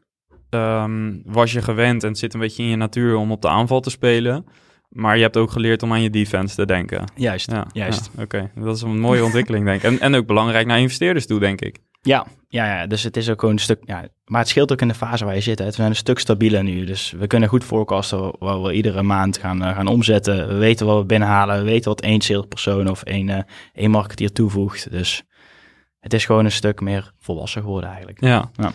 ehm, 0.50 1.12
was 1.24 1.52
je 1.52 1.62
gewend 1.62 2.02
en 2.02 2.08
het 2.08 2.18
zit 2.18 2.34
een 2.34 2.40
beetje 2.40 2.62
in 2.62 2.68
je 2.68 2.76
natuur 2.76 3.16
om 3.16 3.32
op 3.32 3.42
de 3.42 3.48
aanval 3.48 3.80
te 3.80 3.90
spelen. 3.90 4.46
Maar 4.88 5.16
je 5.16 5.22
hebt 5.22 5.36
ook 5.36 5.50
geleerd 5.50 5.82
om 5.82 5.92
aan 5.92 6.02
je 6.02 6.10
defense 6.10 6.54
te 6.54 6.66
denken. 6.66 7.04
Juist, 7.14 7.50
Ja, 7.50 7.66
juist. 7.72 8.10
ja, 8.16 8.22
Oké, 8.22 8.50
dat 8.54 8.76
is 8.76 8.82
een 8.82 9.00
mooie 9.00 9.24
ontwikkeling, 9.24 9.64
denk 9.64 9.82
ik. 9.82 9.90
En, 9.90 10.00
en 10.00 10.14
ook 10.14 10.26
belangrijk 10.26 10.66
naar 10.66 10.78
investeerders 10.80 11.26
toe, 11.26 11.38
denk 11.40 11.60
ik. 11.60 11.78
Ja, 12.02 12.26
ja, 12.48 12.66
ja, 12.80 12.86
dus 12.86 13.02
het 13.02 13.16
is 13.16 13.30
ook 13.30 13.40
gewoon 13.40 13.54
een 13.54 13.60
stuk. 13.60 13.80
Ja, 13.84 14.08
maar 14.24 14.40
het 14.40 14.48
scheelt 14.48 14.72
ook 14.72 14.80
in 14.80 14.88
de 14.88 14.94
fase 14.94 15.24
waar 15.24 15.34
je 15.34 15.40
zit. 15.40 15.58
Hè. 15.58 15.64
We 15.64 15.72
zijn 15.72 15.88
een 15.88 15.96
stuk 15.96 16.18
stabieler 16.18 16.62
nu. 16.64 16.84
Dus 16.84 17.14
we 17.18 17.26
kunnen 17.26 17.48
goed 17.48 17.64
forecasten 17.64 18.32
waar 18.38 18.62
we 18.62 18.72
iedere 18.72 19.02
maand 19.02 19.38
gaan, 19.38 19.62
eh, 19.64 19.74
gaan 19.74 19.86
omzetten. 19.86 20.48
We 20.48 20.54
weten 20.54 20.86
wat 20.86 20.98
we 20.98 21.04
binnenhalen. 21.06 21.58
We 21.58 21.64
weten 21.64 21.90
wat 21.90 22.00
één 22.00 22.20
salespersoon 22.20 22.88
of 22.90 23.02
één, 23.02 23.28
eh, 23.28 23.42
één 23.74 23.90
marketeer 23.90 24.32
toevoegt. 24.32 24.90
Dus 24.90 25.22
het 26.06 26.14
is 26.14 26.24
gewoon 26.26 26.44
een 26.44 26.50
stuk 26.52 26.80
meer 26.80 27.12
volwassen 27.18 27.62
geworden 27.62 27.88
eigenlijk. 27.90 28.20
Ja. 28.20 28.50
Ja. 28.54 28.72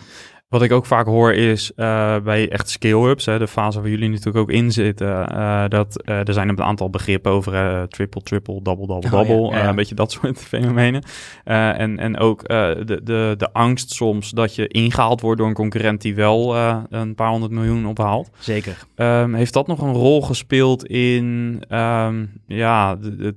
Wat 0.48 0.62
ik 0.62 0.72
ook 0.72 0.86
vaak 0.86 1.06
hoor 1.06 1.32
is 1.32 1.72
eh, 1.74 2.18
bij 2.18 2.50
echt 2.50 2.70
scale-ups, 2.70 3.24
hè, 3.26 3.38
de 3.38 3.46
fase 3.48 3.80
waar 3.80 3.88
jullie 3.90 4.08
natuurlijk 4.08 4.36
ook 4.36 4.50
in 4.50 4.72
zitten, 4.72 5.28
eh, 5.28 5.64
dat 5.68 6.02
eh, 6.02 6.28
er 6.28 6.32
zijn 6.32 6.48
een 6.48 6.62
aantal 6.62 6.90
begrippen 6.90 7.32
over 7.32 7.88
triple, 7.88 8.22
triple, 8.22 8.62
double, 8.62 8.86
double, 8.86 9.10
Oh, 9.18 9.28
double, 9.28 9.50
ja, 9.56 9.62
ja. 9.62 9.68
een 9.68 9.74
beetje 9.74 9.94
dat 9.94 10.12
soort 10.12 10.38
fenomenen. 10.38 11.02
Eh, 11.44 11.78
en, 11.80 11.98
en 11.98 12.18
ook 12.18 12.42
eh, 12.42 12.68
de, 12.84 13.00
de, 13.02 13.34
de 13.36 13.52
angst 13.52 13.90
soms 13.90 14.30
dat 14.30 14.54
je 14.54 14.68
ingehaald 14.68 15.20
wordt 15.20 15.38
door 15.38 15.48
een 15.48 15.54
concurrent 15.54 16.00
die 16.00 16.14
wel 16.14 16.54
eh, 16.56 16.82
een 16.88 17.14
paar 17.14 17.30
honderd 17.30 17.52
miljoen 17.52 17.86
ophaalt. 17.86 18.30
Zeker. 18.38 18.78
Ehm, 18.94 19.34
heeft 19.34 19.52
dat 19.52 19.66
nog 19.66 19.80
een 19.80 19.92
rol 19.94 20.22
gespeeld 20.22 20.86
in, 20.86 21.62
ehm, 21.68 22.26
ja, 22.46 22.96
de- 22.96 23.34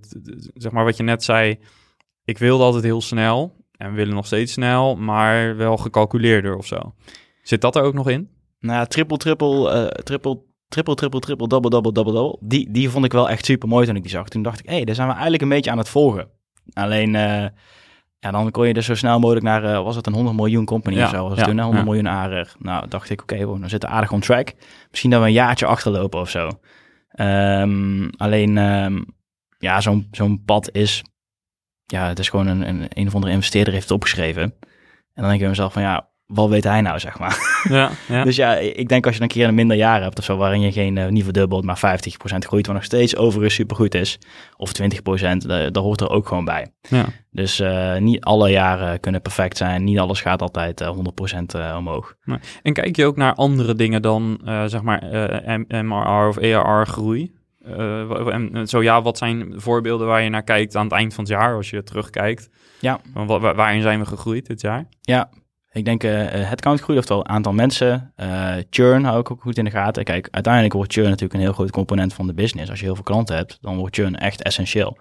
zeg 0.54 0.72
maar 0.72 0.84
wat 0.84 0.98
je 0.98 1.04
net 1.04 1.24
zei, 1.24 1.60
ik 2.26 2.38
wilde 2.38 2.64
altijd 2.64 2.84
heel 2.84 3.02
snel 3.02 3.64
en 3.86 3.92
we 3.92 3.98
willen 3.98 4.16
nog 4.16 4.26
steeds 4.26 4.52
snel, 4.52 4.96
maar 4.96 5.58
wel 5.58 5.78
gecalculeerder 5.78 6.58
of 6.58 6.66
zo. 6.66 6.94
Zit 7.42 7.62
dat 7.62 7.76
er 7.76 7.84
ook 7.84 7.94
nog 7.94 8.10
in? 8.10 8.30
Nou, 8.60 8.88
triple, 8.88 9.18
triple, 9.18 9.72
eh, 9.72 9.88
triple, 9.88 10.42
triple, 10.68 10.96
triple, 10.96 11.20
triple, 11.20 11.48
double, 11.48 11.70
double, 11.70 11.92
double, 11.92 12.14
double. 12.14 12.38
Die, 12.42 12.72
die 12.72 12.90
vond 12.90 13.06
ik 13.06 13.12
wel 13.12 13.30
echt 13.30 13.46
super 13.46 13.68
mooi 13.68 13.86
toen 13.86 13.96
ik 13.96 14.02
die 14.02 14.12
zag. 14.12 14.28
Toen 14.28 14.42
dacht 14.42 14.60
ik, 14.60 14.66
hé, 14.66 14.76
hey, 14.76 14.86
daar 14.86 14.96
zijn 14.96 15.08
we 15.08 15.14
eigenlijk 15.14 15.44
een 15.44 15.50
beetje 15.50 15.72
aan 15.72 15.78
het 15.78 15.90
volgen. 15.90 16.28
Alleen, 16.74 17.16
eh, 17.16 17.46
ja, 18.20 18.32
dan 18.32 18.52
kon 18.52 18.68
je 18.68 18.74
dus 18.74 18.86
zo 18.86 18.96
snel 18.96 19.20
mogelijk 19.20 19.46
naar, 19.46 19.64
eh, 19.64 19.84
was 19.84 19.96
het 19.96 20.08
een 20.08 20.14
100 20.14 20.36
miljoen 20.36 20.66
company 20.66 20.96
Ja, 20.96 21.04
of 21.04 21.10
zo? 21.10 21.22
Was 21.22 21.32
het 21.32 21.40
ja, 21.40 21.46
toen, 21.46 21.58
hè? 21.58 21.64
100 21.64 21.86
ja. 21.86 21.92
miljoen 21.92 22.08
ARR. 22.08 22.54
Nou, 22.60 22.88
dacht 22.88 23.10
ik, 23.10 23.22
oké, 23.22 23.34
okay, 23.34 23.60
dan 23.60 23.70
zitten 23.70 23.90
we 23.90 23.96
aardig 23.96 24.12
on 24.12 24.20
track. 24.20 24.54
Misschien 24.90 25.12
dat 25.12 25.22
we 25.22 25.28
een 25.28 25.34
jaartje 25.34 25.66
achterlopen 25.66 26.20
of 26.20 26.30
zo. 26.30 26.50
Ehm, 27.10 28.10
alleen, 28.18 28.58
ehm, 28.58 29.02
ja, 29.58 29.82
zo'n 29.82 30.08
zo'n 30.12 30.44
pad 30.46 30.70
is, 30.72 31.04
ja, 31.86 32.08
het 32.08 32.20
is 32.20 32.30
gewoon 32.30 32.48
een, 32.48 32.68
een, 32.68 32.86
een 32.90 33.08
of 33.08 33.16
andere 33.16 33.34
investeerder 33.34 33.74
heeft 33.74 33.86
het 33.86 33.96
opgeschreven. 33.98 34.42
En 34.44 34.52
dan 35.14 35.24
denk 35.24 35.34
ik 35.34 35.40
bij 35.40 35.50
mezelf 35.50 35.74
van, 35.74 35.82
ja, 35.82 36.10
wat 36.26 36.50
weet 36.50 36.64
hij 36.64 36.82
nou, 36.82 37.00
zeg 37.00 37.20
maar. 37.20 37.38
Ja, 37.70 37.90
ja. 38.08 38.24
Dus 38.24 38.36
ja, 38.36 38.56
ik 38.56 38.90
denk 38.90 39.06
als 39.06 39.14
je 39.14 39.20
dan 39.20 39.30
een 39.30 39.36
keer 39.36 39.48
een 39.48 39.56
minder 39.56 39.78
jaar 39.78 40.02
hebt 40.02 40.18
of 40.18 40.24
zo, 40.24 40.38
waarin 40.38 40.62
je 40.62 40.72
geen 40.72 40.98
eh, 40.98 41.08
niet 41.08 41.24
verdubbelt, 41.24 41.64
maar 41.64 41.78
50% 41.78 42.38
groeit, 42.38 42.66
wat 42.66 42.76
nog 42.76 42.84
steeds 42.84 43.16
overigens 43.16 43.54
supergoed 43.56 43.96
is, 43.96 44.20
of 44.58 44.72
20%, 44.82 44.82
daar, 45.38 45.72
daar 45.72 45.84
hoort 45.84 46.02
er 46.02 46.10
ook 46.10 46.28
gewoon 46.28 46.46
bij. 46.46 46.68
ja. 46.82 47.06
Dus 47.32 47.60
eh, 47.60 47.98
niet 47.98 48.24
alle 48.24 48.50
jaren 48.50 49.00
kunnen 49.00 49.22
perfect 49.22 49.58
zijn, 49.58 49.84
niet 49.84 50.00
alles 50.00 50.22
gaat 50.22 50.42
altijd 50.42 50.82
eh, 50.82 50.96
100% 50.96 51.00
eh, 51.46 51.76
omhoog. 51.78 52.16
En 52.64 52.74
kijk 52.74 52.96
je 52.96 53.06
ook 53.06 53.18
naar 53.18 53.34
andere 53.34 53.76
dingen 53.76 54.02
dan, 54.02 54.42
eh, 54.46 54.64
zeg 54.66 54.82
maar, 54.82 55.00
eh, 55.02 55.82
MRR 55.82 56.28
of 56.28 56.38
ARR 56.38 56.88
groei? 56.88 57.34
Eh, 57.66 58.28
en 58.34 58.68
zo 58.68 58.84
ja, 58.84 59.02
wat 59.02 59.18
zijn 59.18 59.54
voorbeelden 59.56 60.08
waar 60.08 60.22
je 60.22 60.30
naar 60.30 60.44
kijkt 60.44 60.76
aan 60.76 60.84
het 60.84 60.94
eind 60.94 61.14
van 61.14 61.24
het 61.24 61.34
jaar, 61.34 61.56
als 61.56 61.70
je 61.70 61.84
terugkijkt? 61.84 62.50
Ja. 62.80 63.00
Wa- 63.14 63.26
wa- 63.40 63.56
waarin 63.56 63.82
zijn 63.82 64.00
we 64.00 64.06
gegroeid 64.06 64.46
dit 64.46 64.62
jaar? 64.62 64.86
Ja, 65.02 65.30
ik 65.72 65.86
denk 65.86 66.04
eh 66.04 66.12
headcount 66.28 66.82
groeit, 66.82 67.00
oftewel 67.00 67.26
aantal 67.26 67.54
mensen. 67.54 68.12
Eh, 68.16 68.54
churn 68.70 69.04
hou 69.04 69.20
ik 69.20 69.32
ook 69.32 69.42
goed 69.42 69.58
in 69.58 69.64
de 69.66 69.72
gaten. 69.72 70.04
Kijk, 70.04 70.28
uiteindelijk 70.32 70.74
wordt 70.74 70.94
churn 70.94 71.06
natuurlijk 71.08 71.34
een 71.34 71.40
heel 71.40 71.54
groot 71.54 71.72
component 71.72 72.14
van 72.14 72.28
de 72.28 72.34
business. 72.34 72.70
Als 72.70 72.80
je 72.80 72.86
heel 72.86 72.96
veel 72.96 73.04
klanten 73.04 73.36
hebt, 73.36 73.58
dan 73.62 73.78
wordt 73.78 73.96
churn 73.96 74.16
echt 74.16 74.42
essentieel. 74.44 74.98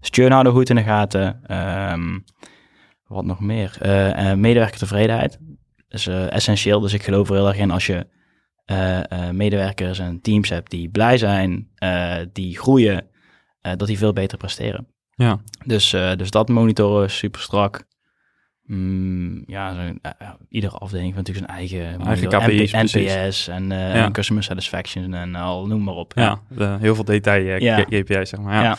Dus 0.00 0.08
churn 0.12 0.30
houden 0.30 0.52
we 0.52 0.58
goed 0.58 0.70
in 0.70 0.76
de 0.76 0.82
gaten. 0.82 1.40
Ehm, 1.46 2.18
wat 3.06 3.24
nog 3.24 3.40
meer? 3.40 3.76
Eh 3.80 4.30
eh, 4.30 4.38
medewerkertevredenheid 4.38 5.38
is 5.88 6.06
eh, 6.06 6.32
essentieel. 6.32 6.80
Dus 6.80 6.92
ik 6.92 7.02
geloof 7.02 7.28
er 7.28 7.34
heel 7.34 7.48
erg 7.48 7.58
in 7.58 7.70
als 7.70 7.86
je 7.86 7.94
eh, 7.94 8.00
eh, 8.02 8.06
medewerkers 9.32 9.98
en 9.98 10.20
teams 10.20 10.48
hebt 10.48 10.70
die 10.70 10.88
blij 10.88 11.18
zijn, 11.18 11.68
eh, 11.74 12.16
die 12.32 12.58
groeien, 12.58 13.06
eh, 13.60 13.72
dat 13.76 13.88
die 13.88 13.98
veel 13.98 14.12
beter 14.12 14.38
presteren. 14.38 14.86
Ja. 15.14 15.38
Dus, 15.66 15.92
eh, 15.92 16.12
dus 16.16 16.30
dat 16.30 16.48
monitoren 16.48 17.10
super 17.10 17.40
strak. 17.40 17.84
Mm, 18.66 19.42
ja, 19.46 19.74
zo, 19.74 19.80
eh, 20.02 20.28
iedere 20.48 20.76
afdeling 20.76 21.14
heeft 21.14 21.26
natuurlijk 21.28 21.46
zijn 21.46 21.58
eigen. 21.58 22.28
KPI's. 22.28 22.72
NPS 22.72 23.48
en, 23.48 23.72
eh, 23.72 23.78
Ja. 23.94 24.04
en 24.04 24.12
customer 24.12 24.42
satisfaction 24.42 25.14
en 25.14 25.34
al 25.34 25.66
noem 25.66 25.82
maar 25.82 25.94
op. 25.94 26.12
Ja, 26.16 26.40
heel 26.80 26.94
veel 26.94 27.04
detail 27.04 27.46
eh, 27.46 27.58
Ja. 27.58 27.82
KPI's, 27.84 28.28
zeg 28.28 28.40
maar. 28.40 28.62
Ja. 28.62 28.76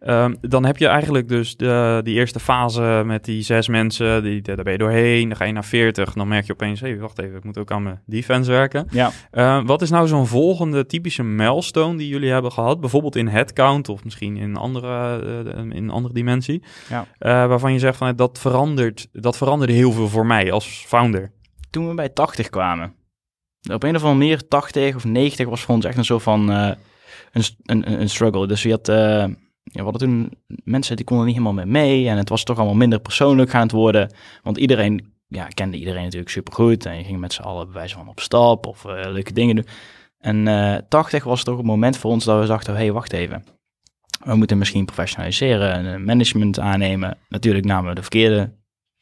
Ehm, 0.00 0.34
dan 0.40 0.64
heb 0.64 0.76
je 0.76 0.86
eigenlijk 0.86 1.28
dus 1.28 1.56
de, 1.56 2.00
die 2.04 2.14
eerste 2.14 2.40
fase 2.40 3.02
met 3.04 3.24
die 3.24 3.42
zes 3.42 3.68
mensen, 3.68 4.22
die, 4.22 4.42
daar 4.42 4.56
ben 4.56 4.72
je 4.72 4.78
doorheen, 4.78 5.28
dan 5.28 5.36
ga 5.36 5.44
je 5.44 5.52
naar 5.52 5.64
40, 5.64 6.12
dan 6.12 6.28
merk 6.28 6.46
je 6.46 6.52
opeens, 6.52 6.80
hé, 6.80 6.88
hey, 6.88 6.98
wacht 6.98 7.18
even, 7.18 7.36
ik 7.36 7.44
moet 7.44 7.58
ook 7.58 7.70
aan 7.70 7.82
mijn 7.82 8.00
defense 8.06 8.50
werken. 8.50 8.86
ja. 8.90 9.10
Eh, 9.30 9.62
wat 9.64 9.82
is 9.82 9.90
nou 9.90 10.08
zo'n 10.08 10.26
volgende 10.26 10.86
typische 10.86 11.22
milestone 11.22 11.96
die 11.96 12.08
jullie 12.08 12.30
hebben 12.30 12.52
gehad? 12.52 12.80
Bijvoorbeeld 12.80 13.16
in 13.16 13.28
headcount 13.28 13.88
of 13.88 14.04
misschien 14.04 14.36
in 14.36 14.56
andere, 14.56 15.20
eh, 15.44 15.58
in 15.58 15.72
een 15.72 15.90
andere 15.90 16.14
dimensie. 16.14 16.62
Ja. 16.88 17.06
Eh, 17.18 17.46
waarvan 17.46 17.72
je 17.72 17.78
zegt 17.78 17.96
van 17.96 18.08
eh, 18.08 18.16
dat 18.16 18.38
verandert, 18.38 19.08
dat 19.12 19.36
veranderde 19.36 19.72
heel 19.72 19.92
veel 19.92 20.08
voor 20.08 20.26
mij 20.26 20.52
als 20.52 20.84
founder. 20.86 21.32
Toen 21.70 21.88
we 21.88 21.94
bij 21.94 22.08
80 22.08 22.48
kwamen, 22.48 22.94
op 23.72 23.82
een 23.82 23.96
of 23.96 24.02
andere 24.02 24.18
manier 24.18 24.48
80 24.48 24.94
of 24.94 25.04
90 25.04 25.48
was 25.48 25.60
voor 25.60 25.74
ons 25.74 25.84
echt 25.84 25.96
een 25.96 26.04
soort 26.04 26.22
van 26.22 26.48
een, 26.48 26.84
een, 27.64 28.00
een 28.00 28.08
struggle. 28.08 28.46
Dus 28.46 28.62
je 28.62 28.70
had, 28.70 28.88
ja, 29.62 29.82
hadden 29.82 30.00
toen 30.00 30.30
mensen 30.64 30.96
die 30.96 31.04
konden 31.04 31.26
niet 31.26 31.34
helemaal 31.34 31.64
mee 31.64 31.66
mee 31.66 32.08
en 32.08 32.16
het 32.16 32.28
was 32.28 32.44
toch 32.44 32.56
allemaal 32.56 32.74
minder 32.74 33.00
persoonlijk 33.00 33.50
gaan 33.50 33.62
het 33.62 33.72
worden. 33.72 34.12
Want 34.42 34.56
iedereen, 34.58 35.12
ja, 35.28 35.46
kende 35.46 35.76
iedereen 35.76 36.02
natuurlijk 36.02 36.30
supergoed 36.30 36.86
en 36.86 36.96
je 36.96 37.04
ging 37.04 37.18
met 37.18 37.32
z'n 37.32 37.42
allen 37.42 37.64
bij 37.64 37.74
wijze 37.74 37.94
van 37.94 38.08
op 38.08 38.20
stap 38.20 38.66
of 38.66 38.84
eh, 38.84 39.10
leuke 39.10 39.32
dingen 39.32 39.56
doen. 39.56 39.66
En 40.18 40.48
eh 40.48 40.76
80 40.88 41.24
was 41.24 41.42
toch 41.42 41.58
een 41.58 41.64
moment 41.64 41.96
voor 41.96 42.10
ons 42.10 42.24
dat 42.24 42.40
we 42.40 42.46
dachten, 42.46 42.74
hé, 42.74 42.80
hey, 42.80 42.92
wacht 42.92 43.12
even. 43.12 43.44
We 44.24 44.34
moeten 44.34 44.58
misschien 44.58 44.84
professionaliseren 44.84 45.72
en 45.72 45.84
een 45.84 46.04
management 46.04 46.58
aannemen. 46.58 47.18
Natuurlijk 47.28 47.64
namen 47.64 47.88
we 47.88 47.94
de 47.94 48.00
verkeerde, 48.00 48.52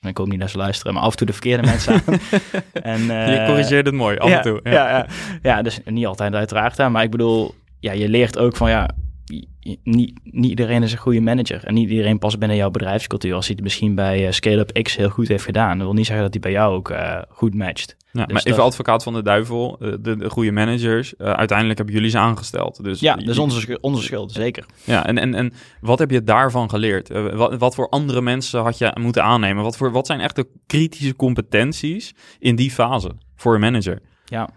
ik 0.00 0.16
hoop 0.16 0.28
niet 0.28 0.40
dat 0.40 0.50
ze 0.50 0.56
luisteren, 0.56 0.94
maar 0.94 1.02
af 1.02 1.10
en 1.10 1.16
toe 1.16 1.26
de 1.26 1.32
verkeerde 1.32 1.62
mensen 1.62 1.92
aan. 1.92 2.18
en, 2.92 3.02
je 3.02 3.36
eh, 3.36 3.46
corrigeert 3.46 3.86
het 3.86 3.94
mooi, 3.94 4.16
af 4.16 4.28
ja, 4.28 4.36
en 4.36 4.42
toe. 4.42 4.60
Ja. 4.62 4.70
Ja, 4.72 5.06
ja. 5.42 5.62
dus 5.62 5.80
niet 5.84 6.06
altijd 6.06 6.34
uiteraard. 6.34 6.76
Hè, 6.76 6.88
maar 6.90 7.02
ik 7.02 7.10
bedoel, 7.10 7.54
ja, 7.80 7.92
je 7.92 8.08
leert 8.08 8.38
ook 8.38 8.56
van 8.56 8.70
ja, 8.70 8.90
niet, 9.28 10.20
niet 10.24 10.48
iedereen 10.50 10.82
is 10.82 10.92
een 10.92 10.98
goede 10.98 11.20
manager. 11.20 11.64
En 11.64 11.74
niet 11.74 11.90
iedereen 11.90 12.18
past 12.18 12.38
binnen 12.38 12.56
jouw 12.56 12.70
bedrijfscultuur. 12.70 13.34
Als 13.34 13.46
hij 13.46 13.54
het 13.54 13.64
misschien 13.64 13.94
bij 13.94 14.26
eh, 14.26 14.32
Scale-up 14.32 14.82
X 14.82 14.96
heel 14.96 15.08
goed 15.08 15.28
heeft 15.28 15.44
gedaan. 15.44 15.76
Dat 15.78 15.86
wil 15.86 15.94
niet 15.96 16.06
zeggen 16.06 16.24
dat 16.24 16.32
hij 16.32 16.42
bij 16.42 16.52
jou 16.52 16.74
ook 16.74 16.90
eh, 16.90 17.18
goed 17.28 17.54
matcht. 17.54 17.96
Ja, 18.12 18.24
Dus 18.24 18.32
maar 18.32 18.42
even 18.42 18.56
dat- 18.58 18.66
advocaat 18.66 19.02
van 19.02 19.12
de 19.12 19.22
duivel, 19.22 19.76
eh, 19.80 19.92
de, 20.00 20.16
de 20.16 20.30
goede 20.30 20.52
managers, 20.52 21.18
uiteindelijk 21.18 21.78
hebben 21.78 21.96
jullie 21.96 22.10
ze 22.10 22.18
aangesteld. 22.18 22.84
Dus 22.84 23.00
Ja, 23.00 23.14
dat 23.16 23.28
is 23.28 23.38
onze, 23.38 23.78
onze 23.80 24.02
schuld, 24.02 24.32
zeker. 24.32 24.64
Ja, 24.84 25.06
en, 25.06 25.18
en, 25.18 25.34
en 25.34 25.52
wat 25.80 25.98
heb 25.98 26.10
je 26.10 26.22
daarvan 26.24 26.70
geleerd? 26.70 27.08
Wat, 27.34 27.56
wat 27.58 27.74
voor 27.74 27.88
andere 27.88 28.20
mensen 28.22 28.62
had 28.62 28.78
je 28.78 28.96
moeten 29.00 29.22
aannemen? 29.24 29.62
Wat, 29.62 29.76
voor, 29.76 29.92
wat 29.92 30.06
zijn 30.06 30.20
echt 30.20 30.36
de 30.36 30.46
kritische 30.66 31.16
competenties 31.16 32.14
in 32.38 32.56
die 32.56 32.70
fase 32.70 33.10
voor 33.36 33.54
een 33.54 33.60
manager? 33.60 34.00
Ja, 34.24 34.48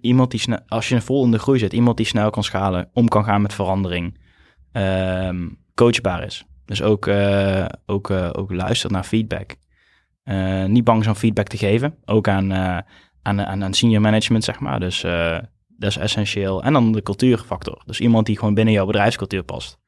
iemand 0.00 0.30
die 0.30 0.40
snel, 0.40 0.58
als 0.66 0.88
je 0.88 1.00
vol 1.00 1.24
in 1.24 1.30
de 1.30 1.38
groei 1.38 1.58
zit, 1.58 1.72
iemand 1.72 1.96
die 1.96 2.06
snel 2.06 2.30
kan 2.30 2.44
schalen, 2.44 2.90
om 2.92 3.08
kan 3.08 3.24
gaan 3.24 3.42
met 3.42 3.54
verandering, 3.54 4.18
ehm, 4.72 5.48
coachbaar 5.74 6.24
is. 6.24 6.44
Dus 6.64 6.82
ook, 6.82 7.06
eh, 7.06 7.64
ook, 7.86 8.10
eh, 8.10 8.30
ook 8.32 8.52
luistert 8.52 8.92
naar 8.92 9.04
feedback. 9.04 9.56
Eh, 10.22 10.64
niet 10.64 10.84
bang 10.84 11.00
is 11.00 11.06
om 11.06 11.14
feedback 11.14 11.46
te 11.48 11.56
geven, 11.56 11.94
ook 12.04 12.28
aan, 12.28 12.52
aan, 12.52 12.84
aan, 13.22 13.64
aan 13.64 13.74
senior 13.74 14.00
management, 14.00 14.44
zeg 14.44 14.60
maar. 14.60 14.80
Dus 14.80 15.00
dat 15.76 15.90
is 15.90 15.96
essentieel. 15.96 16.62
En 16.62 16.72
dan 16.72 16.92
de 16.92 17.02
cultuurfactor. 17.02 17.82
Dus 17.86 18.00
iemand 18.00 18.26
die 18.26 18.38
gewoon 18.38 18.54
binnen 18.54 18.74
jouw 18.74 18.86
bedrijfscultuur 18.86 19.42
past. 19.42 19.78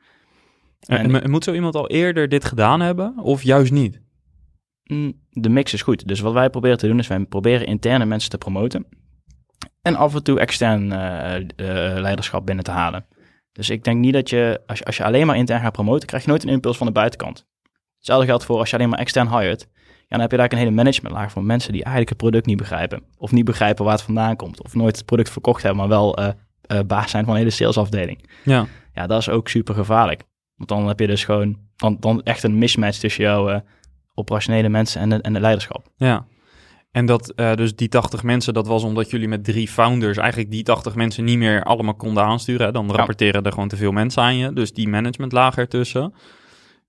En, 0.87 0.99
En- 0.99 1.23
en 1.23 1.31
moet 1.31 1.45
zo 1.45 1.53
iemand 1.53 1.75
al 1.75 1.89
eerder 1.89 2.29
dit 2.29 2.45
gedaan 2.45 2.81
hebben 2.81 3.19
of 3.19 3.43
juist 3.43 3.73
niet? 3.73 4.01
Mm, 4.85 5.13
de 5.31 5.49
mix 5.49 5.73
is 5.73 5.83
goed. 5.83 6.09
Dus 6.09 6.21
wat 6.21 6.33
wij 6.33 6.51
proberen 6.51 6.79
te 6.79 6.87
doen 6.87 6.99
is 6.99 7.07
wij 7.07 7.25
proberen 7.25 7.67
interne 7.67 8.05
mensen 8.05 8.31
te 8.31 8.39
promoten. 8.39 8.87
En 9.83 9.97
af 9.97 10.15
en 10.15 10.23
toe 10.23 10.41
extern 10.41 10.93
eh, 10.93 11.37
eh, 11.37 11.45
leiderschap 12.01 12.47
binnen 12.47 12.65
te 12.65 12.71
halen. 12.71 13.07
Dus 13.53 13.71
ik 13.71 13.85
denk 13.85 13.99
niet 13.99 14.13
dat 14.13 14.31
je 14.31 14.61
als, 14.67 14.79
je, 14.79 14.85
als 14.85 14.97
je 14.97 15.05
alleen 15.05 15.27
maar 15.27 15.37
intern 15.37 15.61
gaat 15.61 15.73
promoten, 15.73 16.09
krijg 16.09 16.23
je 16.23 16.29
nooit 16.29 16.43
een 16.43 16.49
impuls 16.49 16.77
van 16.77 16.87
de 16.87 16.93
buitenkant. 16.93 17.47
Hetzelfde 17.97 18.27
geldt 18.27 18.45
voor 18.45 18.59
als 18.59 18.71
je 18.71 18.77
alleen 18.77 18.89
maar 18.89 18.99
extern 18.99 19.39
hired. 19.39 19.69
Ja, 19.75 20.17
dan 20.17 20.21
heb 20.21 20.31
je 20.31 20.37
daar 20.37 20.53
een 20.53 20.59
hele 20.59 20.71
managementlaag 20.71 21.33
van 21.33 21.47
mensen 21.47 21.73
die 21.73 21.81
eigenlijk 21.81 22.09
het 22.09 22.19
product 22.19 22.47
niet 22.47 22.57
begrijpen. 22.57 23.03
Of 23.19 23.33
niet 23.33 23.45
begrijpen 23.45 23.85
waar 23.85 23.95
het 23.95 24.03
vandaan 24.03 24.37
komt. 24.37 24.63
Of 24.63 24.75
nooit 24.75 24.97
het 24.97 25.07
product 25.07 25.31
verkocht 25.31 25.63
hebben, 25.63 25.81
maar 25.81 25.89
wel 25.89 26.21
uh, 26.21 26.29
baas 26.87 27.11
zijn 27.11 27.25
van 27.25 27.33
een 27.33 27.39
hele 27.39 27.51
salesafdeling. 27.51 28.29
Ja. 28.45 28.67
Ja, 28.95 29.07
dat 29.07 29.21
is 29.21 29.29
ook 29.29 29.49
super 29.49 29.75
gevaarlijk. 29.75 30.23
Want 30.55 30.69
dan 30.69 30.89
heb 30.89 31.01
je 31.01 31.07
dus 31.07 31.25
gewoon 31.25 31.59
dan, 31.77 31.97
dan 32.01 32.23
echt 32.23 32.43
een 32.43 32.59
mismatch 32.59 32.99
tussen 32.99 33.25
jouw 33.25 33.51
uh, 33.51 33.59
operationele 34.15 34.69
mensen 34.69 35.01
en 35.01 35.09
de, 35.09 35.21
en 35.21 35.33
de 35.33 35.41
leiderschap. 35.41 35.87
Ja. 35.97 36.27
En 36.91 37.07
dat, 37.07 37.33
uh, 37.37 37.55
dus 37.55 37.77
die 37.77 37.89
80 37.89 38.23
mensen, 38.23 38.55
dat 38.55 38.67
was 38.67 38.83
omdat 38.83 39.11
jullie 39.11 39.29
met 39.29 39.45
drie 39.45 39.69
founders 39.69 40.17
eigenlijk 40.17 40.51
die 40.51 40.63
80 40.63 40.95
mensen 40.95 41.25
niet 41.25 41.39
meer 41.39 41.63
allemaal 41.63 41.95
konden 41.95 42.25
aansturen. 42.25 42.73
Dan 42.73 42.93
rapporteren 42.93 43.43
er 43.43 43.53
gewoon 43.53 43.69
te 43.69 43.77
veel 43.77 43.93
mensen 43.93 44.23
aan 44.23 44.37
je. 44.37 44.53
Dus 44.53 44.73
die 44.73 44.89
managementlaag 44.89 45.57
ertussen. 45.57 46.15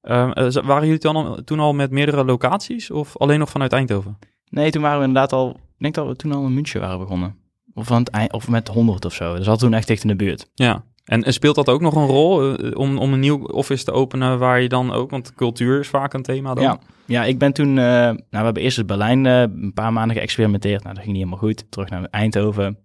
Uh, 0.03 0.31
waren 0.51 0.85
jullie 0.85 0.99
dan 0.99 1.15
al, 1.15 1.43
toen 1.43 1.59
al 1.59 1.73
met 1.73 1.91
meerdere 1.91 2.25
locaties 2.25 2.91
of 2.91 3.17
alleen 3.17 3.39
nog 3.39 3.49
vanuit 3.49 3.73
Eindhoven? 3.73 4.17
Nee, 4.49 4.71
toen 4.71 4.81
waren 4.81 4.99
we 4.99 5.05
inderdaad 5.05 5.33
al, 5.33 5.49
ik 5.49 5.77
denk 5.77 5.93
dat 5.93 6.07
we 6.07 6.15
toen 6.15 6.31
al 6.31 6.45
in 6.45 6.53
München 6.53 6.81
waren 6.81 6.99
begonnen. 6.99 7.35
Of, 7.73 7.87
van 7.87 8.07
het, 8.11 8.33
of 8.33 8.47
met 8.47 8.67
100 8.67 9.05
of 9.05 9.13
zo. 9.13 9.35
Dus 9.35 9.45
dat 9.45 9.59
toen 9.59 9.73
echt 9.73 9.87
dicht 9.87 10.01
in 10.01 10.07
de 10.07 10.15
buurt. 10.15 10.49
Ja, 10.53 10.83
en, 11.11 11.33
speelt 11.33 11.55
dat 11.55 11.69
ook 11.69 11.81
nog 11.81 11.95
een 11.95 12.05
rol 12.05 12.63
uh, 12.63 12.77
om, 12.77 12.97
om 12.97 13.13
een 13.13 13.19
nieuw 13.19 13.45
office 13.45 13.83
te 13.83 13.91
openen 13.91 14.39
waar 14.39 14.61
je 14.61 14.69
dan 14.69 14.91
ook, 14.91 15.09
want 15.09 15.33
cultuur 15.33 15.79
is 15.79 15.87
vaak 15.87 16.13
een 16.13 16.21
thema 16.21 16.53
dan? 16.53 16.63
Ja, 16.63 16.79
ja 17.05 17.23
ik 17.23 17.37
ben 17.37 17.53
toen, 17.53 17.69
uh, 17.69 17.75
nou 17.75 18.17
we 18.29 18.37
hebben 18.37 18.63
eerst 18.63 18.77
in 18.77 18.85
Berlijn 18.85 19.25
uh, 19.25 19.39
een 19.41 19.71
paar 19.73 19.93
maanden 19.93 20.17
geëxperimenteerd. 20.17 20.83
Nou, 20.83 20.95
dat 20.95 21.03
ging 21.03 21.15
niet 21.15 21.25
helemaal 21.25 21.49
goed. 21.49 21.71
Terug 21.71 21.89
naar 21.89 22.03
Eindhoven. 22.03 22.65
Um, 22.65 22.77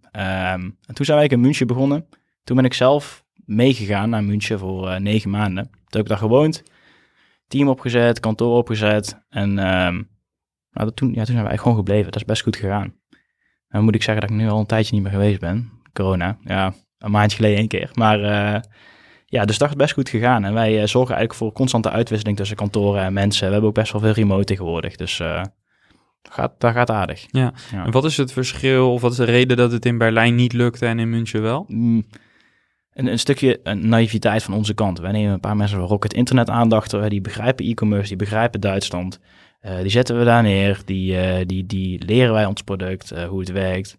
en 0.87 0.95
toen 0.95 1.05
zijn 1.05 1.19
wij 1.19 1.27
in 1.27 1.41
München 1.41 1.67
begonnen. 1.67 2.07
Toen 2.45 2.57
ben 2.57 2.65
ik 2.65 2.75
zelf 2.75 3.25
meegegaan 3.45 4.11
naar 4.11 4.25
München 4.25 4.59
voor 4.59 5.01
negen 5.01 5.31
maanden. 5.31 5.65
Toen 5.65 5.83
heb 5.89 6.03
ik 6.03 6.09
daar 6.09 6.19
gewoond 6.19 6.62
team 7.49 7.69
opgezet, 7.69 8.21
kantoor 8.21 8.57
opgezet. 8.57 9.25
En 9.29 9.49
um, 9.51 10.09
nou, 10.71 10.93
toen, 10.95 11.09
ja, 11.09 11.15
toen 11.15 11.25
zijn 11.25 11.27
eigenlijk 11.27 11.61
gewoon 11.61 11.77
gebleven. 11.77 12.05
Dat 12.05 12.21
is 12.21 12.25
best 12.25 12.43
goed 12.43 12.57
gegaan. 12.57 12.95
Dan 13.69 13.85
moet 13.85 13.95
ik 13.95 14.03
zeggen 14.03 14.23
dat 14.27 14.31
ik 14.31 14.43
nu 14.43 14.49
al 14.49 14.59
een 14.59 14.67
tijdje 14.67 14.95
niet 14.95 15.03
meer 15.03 15.12
geweest 15.12 15.41
ben. 15.41 15.71
Corona, 15.93 16.39
ja, 16.45 16.75
een 16.99 17.11
maandje 17.11 17.37
geleden 17.37 17.59
één 17.59 17.69
keer. 17.69 17.91
Maar 17.95 18.21
uh, 18.21 18.61
ja, 19.27 19.45
dus 19.45 19.59
dat 19.59 19.69
is 19.69 19.75
best 19.75 19.95
goed 19.95 20.09
gegaan. 20.09 20.45
En 20.45 20.55
wij 20.55 20.73
uh, 20.73 20.79
zorgen 20.79 21.15
eigenlijk 21.15 21.35
voor 21.35 21.53
constante 21.53 21.91
uitwisseling 21.91 22.37
tussen 22.37 22.57
kantoren 22.57 23.03
en 23.03 23.13
mensen. 23.13 23.47
We 23.47 23.53
hebben 23.53 23.69
ook 23.69 23.77
best 23.77 23.93
wel 23.93 24.01
veel 24.01 24.13
remote 24.13 24.45
tegenwoordig. 24.45 24.97
Dus 24.97 25.17
dat, 25.17 25.51
gaat, 26.31 26.53
dat 26.59 26.73
gaat 26.73 26.91
aardig. 26.91 27.27
Ja. 27.31 27.53
ja. 27.73 27.85
En 27.85 27.91
wat 27.91 28.05
is 28.05 28.17
het 28.17 28.33
verschil 28.33 28.93
of 28.93 29.01
wat 29.01 29.11
is 29.11 29.17
de 29.17 29.25
reden 29.25 29.57
dat 29.57 29.73
het 29.73 29.87
in 29.87 29.99
Berlijn 29.99 30.35
niet 30.35 30.53
lukte 30.53 30.87
en 30.87 30.99
in 30.99 31.11
München 31.11 31.43
wel? 31.43 31.65
Mm 31.69 32.07
een, 32.97 33.07
een 33.07 33.19
stukje 33.19 33.61
een 33.63 33.89
naïviteit 33.89 34.43
van 34.43 34.55
onze 34.55 34.75
kant. 34.75 34.99
Wij 34.99 35.13
nemen 35.13 35.33
een 35.33 35.41
paar 35.41 35.57
mensen 35.57 35.79
van 35.79 35.87
Rocket 35.87 36.15
Internet 36.15 36.51
aandacht. 36.51 37.09
Die 37.09 37.21
begrijpen 37.21 37.67
e-commerce, 37.67 38.09
die 38.09 38.17
begrijpen 38.17 38.61
Duitsland. 38.61 39.21
Uh, 39.63 39.81
die 39.81 39.91
zetten 39.91 40.19
we 40.19 40.25
daar 40.25 40.43
neer. 40.43 40.81
Die, 40.85 41.13
uh, 41.13 41.47
die, 41.47 41.67
die 41.67 42.05
leren 42.05 42.33
wij 42.33 42.45
ons 42.45 42.63
product, 42.63 43.13
uh, 43.13 43.25
hoe 43.25 43.41
het 43.41 43.51
werkt. 43.51 43.99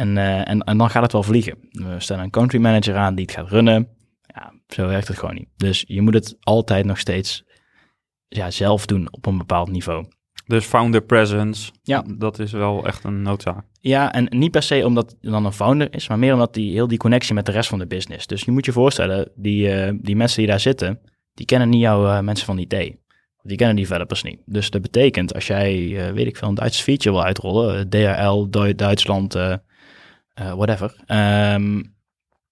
En, 0.00 0.16
en, 0.46 0.60
en 0.60 0.78
dan 0.78 0.90
gaat 0.90 1.02
het 1.02 1.12
wel 1.12 1.22
vliegen. 1.22 1.58
We 1.70 1.94
stellen 1.98 2.24
een 2.24 2.30
country 2.30 2.60
manager 2.60 2.96
aan 2.96 3.14
die 3.14 3.24
het 3.24 3.34
gaat 3.34 3.48
runnen. 3.48 3.88
Ja, 4.22 4.52
zo 4.68 4.86
werkt 4.86 5.08
het 5.08 5.18
gewoon 5.18 5.34
niet. 5.34 5.48
Dus 5.56 5.84
je 5.86 6.00
moet 6.00 6.14
het 6.14 6.36
altijd 6.40 6.84
nog 6.84 6.98
steeds 6.98 7.44
ja, 8.28 8.50
zelf 8.50 8.86
doen 8.86 9.08
op 9.10 9.26
een 9.26 9.38
bepaald 9.38 9.70
niveau. 9.70 10.06
Dus 10.46 10.64
founder 10.64 11.02
presence, 11.02 11.72
ja. 11.82 12.04
dat 12.18 12.38
is 12.38 12.52
wel 12.52 12.86
echt 12.86 13.04
een 13.04 13.22
noodzaak. 13.22 13.64
Ja, 13.80 14.12
en 14.12 14.26
niet 14.38 14.50
per 14.50 14.62
se 14.62 14.86
omdat 14.86 15.16
hij 15.20 15.30
dan 15.30 15.44
een 15.44 15.52
founder 15.52 15.94
is, 15.94 16.08
maar 16.08 16.18
meer 16.18 16.32
omdat 16.32 16.54
die 16.54 16.72
heel 16.72 16.88
die 16.88 16.98
connectie 16.98 17.34
met 17.34 17.46
de 17.46 17.52
rest 17.52 17.68
van 17.68 17.78
de 17.78 17.86
business. 17.86 18.26
Dus 18.26 18.42
je 18.42 18.50
moet 18.50 18.64
je 18.64 18.72
voorstellen, 18.72 19.30
die, 19.34 19.84
uh, 19.86 19.92
die 20.00 20.16
mensen 20.16 20.38
die 20.38 20.46
daar 20.46 20.60
zitten, 20.60 21.00
die 21.34 21.46
kennen 21.46 21.68
niet 21.68 21.80
jouw 21.80 22.04
uh, 22.04 22.20
mensen 22.20 22.46
van 22.46 22.58
IT. 22.58 22.98
Die 23.42 23.56
kennen 23.56 23.76
die 23.76 23.86
developers 23.86 24.22
niet. 24.22 24.40
Dus 24.44 24.70
dat 24.70 24.82
betekent, 24.82 25.34
als 25.34 25.46
jij, 25.46 25.76
uh, 25.78 26.10
weet 26.10 26.26
ik 26.26 26.36
veel, 26.36 26.48
een 26.48 26.54
Duits 26.54 26.80
feature 26.80 27.14
wil 27.14 27.24
uitrollen, 27.24 27.88
DHL, 27.88 28.46
Duitsland, 28.76 29.36
whatever, 30.34 30.96
um, 31.06 31.94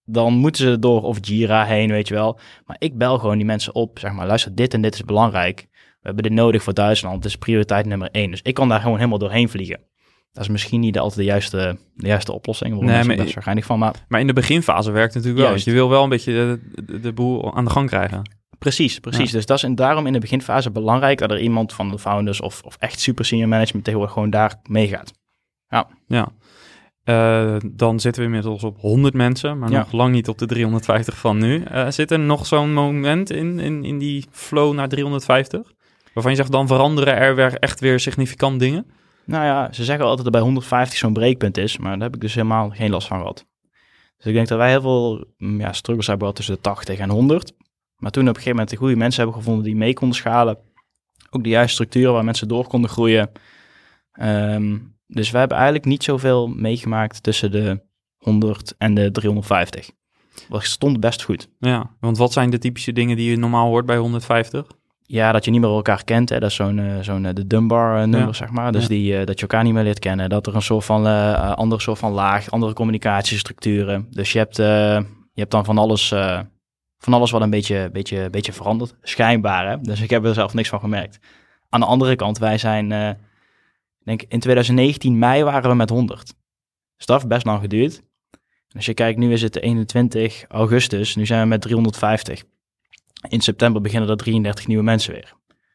dan 0.05 0.33
moeten 0.33 0.71
ze 0.71 0.79
door 0.79 1.03
of 1.03 1.19
Jira 1.21 1.65
heen, 1.65 1.91
weet 1.91 2.09
je 2.09 2.15
wel. 2.15 2.39
Maar 2.67 2.77
ik 2.79 2.99
bel 2.99 3.19
gewoon 3.19 3.37
die 3.37 3.47
mensen 3.47 3.75
op, 3.75 3.99
zeg 3.99 4.13
maar, 4.13 4.27
luister, 4.27 4.55
dit 4.55 4.75
en 4.75 4.81
dit 4.81 4.95
is 4.95 5.05
belangrijk. 5.05 5.67
We 5.71 6.15
hebben 6.15 6.23
dit 6.23 6.33
nodig 6.33 6.63
voor 6.63 6.75
Duitsland, 6.75 7.17
het 7.17 7.25
is 7.25 7.37
prioriteit 7.37 7.87
nummer 7.87 8.09
één. 8.11 8.31
Dus 8.31 8.43
ik 8.43 8.55
kan 8.55 8.69
daar 8.69 8.81
gewoon 8.81 8.97
helemaal 8.97 9.19
doorheen 9.19 9.49
vliegen. 9.49 9.81
Dat 10.33 10.43
is 10.43 10.49
misschien 10.49 10.81
niet 10.81 10.99
altijd 10.99 11.19
de 11.19 11.25
juiste, 11.25 11.79
de 11.95 12.07
juiste 12.07 12.33
oplossing. 12.33 12.81
Nee, 12.81 13.05
maar, 13.05 13.17
best 13.17 13.35
waarschijnlijk 13.35 13.67
van. 13.67 13.79
Maar, 13.79 13.95
maar 14.09 14.21
in 14.21 14.27
de 14.27 14.33
beginfase 14.33 14.91
werkt 14.91 15.15
het 15.15 15.23
natuurlijk 15.23 15.49
wel. 15.49 15.57
Dus 15.57 15.65
je 15.65 15.73
wil 15.73 15.89
wel 15.89 16.03
een 16.03 16.09
beetje 16.09 16.33
de, 16.33 16.83
de, 16.85 17.01
de, 17.01 17.13
boel 17.13 17.55
aan 17.55 17.65
de 17.65 17.71
gang 17.71 17.89
krijgen. 17.89 18.37
Precies, 18.59 18.99
precies. 18.99 19.31
Ja. 19.31 19.37
Dus 19.37 19.47
dat 19.47 19.57
is 19.57 19.63
en 19.63 19.75
daarom 19.75 20.07
in 20.07 20.13
de 20.13 20.19
beginfase 20.19 20.71
belangrijk 20.71 21.19
dat 21.19 21.31
er 21.31 21.41
iemand 21.41 21.73
van 21.73 21.91
de 21.91 21.99
founders 21.99 22.41
of, 22.41 22.63
of 22.63 22.77
echt 22.79 23.01
super 23.01 23.25
senior 23.25 23.49
management 23.49 23.85
tegenwoordig 23.85 24.15
gewoon 24.15 24.31
daar 24.31 24.61
meegaat. 24.63 25.13
Ja. 25.69 25.89
Ja. 26.07 26.29
Uh, 27.09 27.57
dan 27.73 28.01
zitten 28.01 28.23
we 28.23 28.29
inmiddels 28.29 28.65
op 28.65 28.81
100 28.81 29.15
mensen, 29.15 29.59
maar 29.59 29.71
ja. 29.71 29.79
nog 29.79 29.93
lang 29.93 30.13
niet 30.13 30.29
op 30.29 30.39
de 30.39 30.47
350 30.47 31.19
van 31.19 31.39
nu. 31.39 31.65
Uh, 31.73 31.91
zit 31.91 32.11
er 32.11 32.19
nog 32.19 32.47
zo'n 32.47 32.73
moment 32.73 33.31
in, 33.31 33.59
in, 33.59 33.85
in 33.85 33.99
die 33.99 34.27
flow 34.31 34.75
naar 34.75 34.89
350? 34.89 35.73
Waarvan 36.15 36.33
je 36.33 36.39
zegt, 36.39 36.53
dan 36.53 36.67
veranderen 36.67 37.17
er 37.17 37.35
weer 37.35 37.55
echt 37.55 37.81
weer 37.81 38.01
significant 38.01 38.61
dingen? 38.61 38.87
Nou 39.25 39.45
ja, 39.45 39.73
ze 39.73 39.85
zeggen 39.85 40.05
altijd 40.05 40.25
dat 40.25 40.33
bij 40.33 40.43
150 40.43 40.99
zo'n 40.99 41.13
breekpunt 41.13 41.57
is, 41.57 41.79
maar 41.79 41.93
daar 41.93 42.07
heb 42.07 42.15
ik 42.15 42.21
dus 42.21 42.35
helemaal 42.35 42.71
geen 42.71 42.91
last 42.91 43.07
van 43.09 43.19
gehad. 43.19 43.47
Dus 44.17 44.27
ik 44.27 44.35
denk 44.35 44.49
dat 44.49 44.59
wij 44.59 44.71
heel 44.71 44.81
veel 44.81 45.25
mm, 45.39 45.61
ja, 45.61 45.73
struggles 45.73 46.07
hebben 46.07 46.27
gehad 46.27 46.37
tussen 46.37 46.55
de 46.55 46.61
80 46.61 46.99
en 46.99 47.11
100. 47.11 47.53
Maar 47.97 48.11
toen 48.11 48.23
op 48.23 48.29
een 48.29 48.35
gegeven 48.35 48.53
moment 48.53 48.71
de 48.71 48.77
goede 48.77 48.97
mensen 48.97 49.23
hebben 49.23 49.41
gevonden 49.41 49.65
die 49.65 49.77
mee 49.77 49.95
konden 49.95 50.17
schalen. 50.17 50.59
Ook 51.31 51.43
de 51.43 51.49
juiste 51.49 51.73
structuren 51.73 52.13
waar 52.13 52.25
mensen 52.25 52.49
door 52.49 52.67
konden 52.67 52.91
groeien. 52.91 53.31
Um, 54.21 54.98
dus 55.09 55.31
we 55.31 55.39
hebben 55.39 55.57
eigenlijk 55.57 55.87
niet 55.87 56.03
zoveel 56.03 56.47
meegemaakt 56.47 57.23
tussen 57.23 57.51
de 57.51 57.81
100 58.19 58.75
en 58.79 58.95
de 58.95 59.11
350. 59.11 59.91
Dat 60.49 60.65
stond 60.65 61.01
best 61.01 61.23
goed. 61.23 61.49
Ja, 61.59 61.91
want 62.01 62.19
wat 62.19 62.33
zijn 62.33 62.51
de 62.51 62.59
typische 62.59 62.93
dingen 62.93 63.17
die 63.17 63.31
je 63.31 63.37
normaal 63.37 63.67
hoort 63.69 63.87
bij 63.87 63.97
150? 63.97 64.67
Ja, 65.03 65.33
dat 65.33 65.45
je 65.45 65.51
niet 65.51 65.61
meer 65.61 65.71
elkaar 65.71 66.05
kent. 66.05 66.29
Hè. 66.29 66.39
Dat 66.39 66.51
is 66.51 66.57
zo'n 66.57 66.79
uh, 66.79 66.99
zo'n 67.01 67.23
de 67.23 67.47
Dunbar 67.47 68.09
nummer, 68.09 68.29
ja. 68.29 68.33
zeg 68.33 68.51
maar. 68.51 68.73
Dus 68.73 68.83
ja. 68.83 68.89
die, 68.89 69.25
dat 69.25 69.35
je 69.35 69.47
elkaar 69.47 69.65
niet 69.65 69.73
meer 69.73 69.83
leert 69.83 69.99
kennen. 69.99 70.29
Dat 70.29 70.47
er 70.47 70.55
een 70.55 70.63
soort 70.63 70.85
van 70.85 71.07
andere 71.57 71.81
soort 71.81 71.99
van 71.99 72.13
laag, 72.13 72.51
andere 72.51 72.73
communicatiestructuren. 72.73 74.07
Dus 74.11 74.33
je 74.33 74.39
hebt, 74.39 74.57
je 74.57 75.05
hebt 75.35 75.51
dan 75.51 75.65
van 75.65 75.79
alles, 75.79 76.09
van 76.99 77.13
alles 77.13 77.31
wat 77.31 77.41
een 77.41 77.51
beetje, 77.51 77.91
beetje, 77.93 78.31
beetje 78.31 78.53
veranderd. 78.53 78.95
Schijnbaar, 79.03 79.69
hè. 79.69 79.81
Dus 79.81 80.01
ik 80.01 80.11
heb 80.11 80.25
er 80.25 80.35
zelf 80.35 80.55
niks 80.55 80.69
van 80.69 80.81
gemerkt. 80.81 81.19
Aan 81.69 81.81
de 81.81 81.87
andere 81.87 82.17
kant, 82.17 82.39
wij 82.39 82.59
zijn, 82.59 83.19
denk 84.09 84.23
in 84.23 84.41
2019 84.41 85.19
mei 85.19 85.43
waren 85.43 85.71
we 85.71 85.77
met 85.77 85.91
100. 85.91 86.35
Dus 86.97 87.07
dat 87.07 87.17
heeft 87.17 87.29
best 87.29 87.47
lang 87.47 87.61
geduurd. 87.61 88.03
Als 88.75 88.87
je 88.87 88.95
kijkt, 88.95 89.19
nu 89.19 89.33
is 89.33 89.43
het 89.43 89.61
21 89.61 90.45
augustus. 90.49 91.17
Nu 91.17 91.27
zijn 91.27 91.43
we 91.43 91.49
met 91.49 91.61
350 91.61 92.45
in 93.29 93.41
september 93.41 93.83
beginnen 93.83 94.09
er 94.09 94.17
33 94.17 94.67
nieuwe 94.67 94.83
mensen 94.83 95.13
weer. 95.13 95.35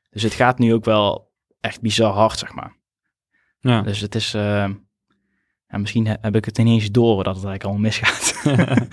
Dus 0.09 0.23
het 0.23 0.33
gaat 0.33 0.59
nu 0.59 0.73
ook 0.73 0.85
wel 0.85 1.31
echt 1.59 1.81
bizar 1.81 2.13
hard, 2.13 2.39
zeg 2.39 2.53
maar. 2.53 2.75
Ja. 3.59 3.81
Dus 3.81 3.99
het 3.99 4.15
is... 4.15 4.33
Uh, 4.35 4.69
ja, 5.67 5.77
misschien 5.79 6.07
heb 6.07 6.35
ik 6.35 6.45
het 6.45 6.57
ineens 6.57 6.91
door 6.91 7.23
dat 7.23 7.35
het 7.35 7.45
eigenlijk 7.45 7.63
al 7.63 7.81
misgaat. 7.81 8.43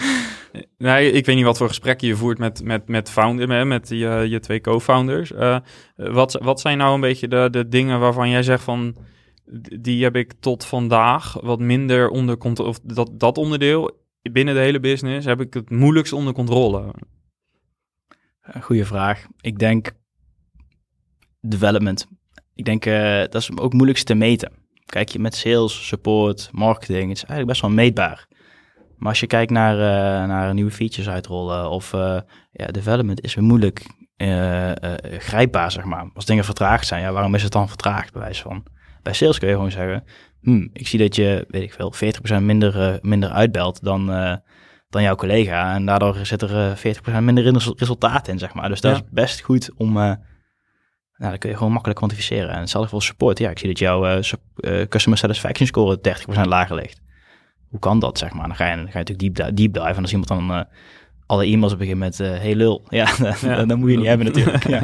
nee, 0.79 1.12
ik 1.12 1.26
weet 1.26 1.37
niet 1.37 1.44
wat 1.44 1.57
voor 1.57 1.68
gesprekken 1.68 2.09
je 2.09 2.16
voert 2.16 2.38
met, 2.38 2.64
met, 2.64 2.88
met 2.88 3.11
founder, 3.11 3.66
met 3.66 3.88
je, 3.88 4.26
je 4.29 4.40
twee 4.40 4.61
co-founders. 4.61 5.31
Uh, 5.31 5.59
wat, 5.96 6.33
wat 6.42 6.61
zijn 6.61 6.79
nou 6.79 6.94
een 6.94 7.00
beetje 7.00 7.29
de, 7.29 7.48
de 7.50 7.68
dingen 7.68 8.00
waarvan 8.00 8.29
jij 8.29 8.42
zegt 8.42 8.62
van... 8.62 8.96
Die 9.80 10.02
heb 10.02 10.16
ik 10.16 10.32
tot 10.40 10.64
vandaag 10.64 11.40
wat 11.40 11.58
minder 11.58 12.08
onder 12.08 12.36
controle... 12.36 12.68
Of 12.68 12.80
dat, 12.82 13.10
dat 13.20 13.38
onderdeel 13.38 13.98
binnen 14.22 14.54
de 14.54 14.60
hele 14.60 14.80
business 14.80 15.26
heb 15.26 15.40
ik 15.40 15.54
het 15.54 15.70
moeilijkst 15.70 16.12
onder 16.12 16.32
controle. 16.32 16.94
Goeie 18.60 18.84
vraag. 18.84 19.26
Ik 19.40 19.58
denk 19.58 19.92
development. 21.40 22.06
Ik 22.54 22.64
denk 22.64 22.86
uh, 22.86 23.18
dat 23.18 23.34
is 23.34 23.58
ook 23.58 23.72
moeilijkst 23.72 24.06
te 24.06 24.14
meten. 24.14 24.52
Kijk 24.86 25.08
je 25.08 25.18
met 25.18 25.34
sales, 25.34 25.86
support, 25.86 26.48
marketing, 26.52 27.08
het 27.08 27.16
is 27.16 27.24
eigenlijk 27.24 27.46
best 27.46 27.60
wel 27.60 27.70
meetbaar. 27.70 28.28
Maar 28.96 29.08
als 29.08 29.20
je 29.20 29.26
kijkt 29.26 29.50
naar, 29.50 29.74
uh, 29.74 30.28
naar 30.28 30.54
nieuwe 30.54 30.70
features 30.70 31.08
uitrollen 31.08 31.70
of 31.70 31.90
ja, 32.50 32.66
development 32.66 33.20
is 33.20 33.34
weer 33.34 33.44
moeilijk 33.44 33.86
grijpbaar, 35.18 35.70
zeg 35.72 35.84
maar. 35.84 36.10
Als 36.14 36.24
dingen 36.24 36.44
vertraagd 36.44 36.86
zijn, 36.86 37.02
ja, 37.02 37.12
waarom 37.12 37.34
is 37.34 37.42
het 37.42 37.52
dan 37.52 37.68
vertraagd, 37.68 38.12
bij 38.12 38.22
wijze 38.22 38.42
van? 38.42 38.66
Bij 39.02 39.12
sales 39.12 39.38
kun 39.38 39.48
je 39.48 39.54
gewoon 39.54 39.70
zeggen, 39.70 40.04
hmm, 40.40 40.70
ik 40.72 40.88
zie 40.88 40.98
dat 40.98 41.16
je, 41.16 41.44
weet 41.48 41.62
ik 41.62 41.72
veel, 41.72 41.94
40% 42.40 42.42
minder, 42.42 42.98
minder 43.02 43.30
uitbelt 43.30 43.84
dan 43.84 44.10
dan 44.90 45.02
jouw 45.02 45.14
collega. 45.14 45.74
En 45.74 45.86
daardoor 45.86 46.16
zit 46.22 46.42
er 46.42 46.78
40% 46.78 46.80
eh, 47.04 47.18
minder 47.18 47.62
resultaat 47.76 48.28
in, 48.28 48.38
zeg 48.38 48.54
maar. 48.54 48.68
Dus 48.68 48.80
dat 48.80 48.94
is 48.94 49.02
best 49.10 49.40
goed 49.40 49.70
om... 49.76 49.96
Uh, 49.96 50.12
nou, 51.16 51.32
dat 51.32 51.38
kun 51.38 51.50
je 51.50 51.56
gewoon 51.56 51.72
makkelijk 51.72 51.98
kwantificeren. 51.98 52.50
En 52.50 52.60
hetzelfde 52.60 52.90
voor 52.90 53.02
support. 53.02 53.38
Ja, 53.38 53.50
ik 53.50 53.58
zie 53.58 53.68
dat 53.68 53.78
jouw 53.78 54.16
uh, 54.16 54.86
customer 54.88 55.18
satisfaction 55.18 55.66
score 55.66 55.98
30% 55.98 56.40
lager 56.42 56.76
ligt. 56.76 57.00
hoe 57.68 57.78
kan 57.78 57.98
dat, 57.98 58.18
zeg 58.18 58.32
maar. 58.32 58.46
Dan 58.46 58.56
ga 58.56 58.70
je, 58.70 58.76
dan 58.76 58.90
ga 58.90 58.98
je 58.98 59.04
natuurlijk 59.04 59.36
deep, 59.36 59.56
deep 59.56 59.72
dive 59.72 59.86
en 59.86 60.02
als 60.02 60.10
iemand 60.10 60.28
dan 60.28 60.50
uh, 60.50 60.60
alle 61.26 61.44
e-mails 61.44 61.76
begint 61.76 61.98
met, 61.98 62.20
uh, 62.20 62.28
hey 62.28 62.54
lul, 62.54 62.84
ja, 62.88 63.08
ja. 63.40 63.64
dan 63.64 63.78
moet 63.78 63.90
je 63.90 63.96
niet 63.96 64.06
hebben 64.06 64.26
natuurlijk. 64.26 64.68
ja. 64.76 64.82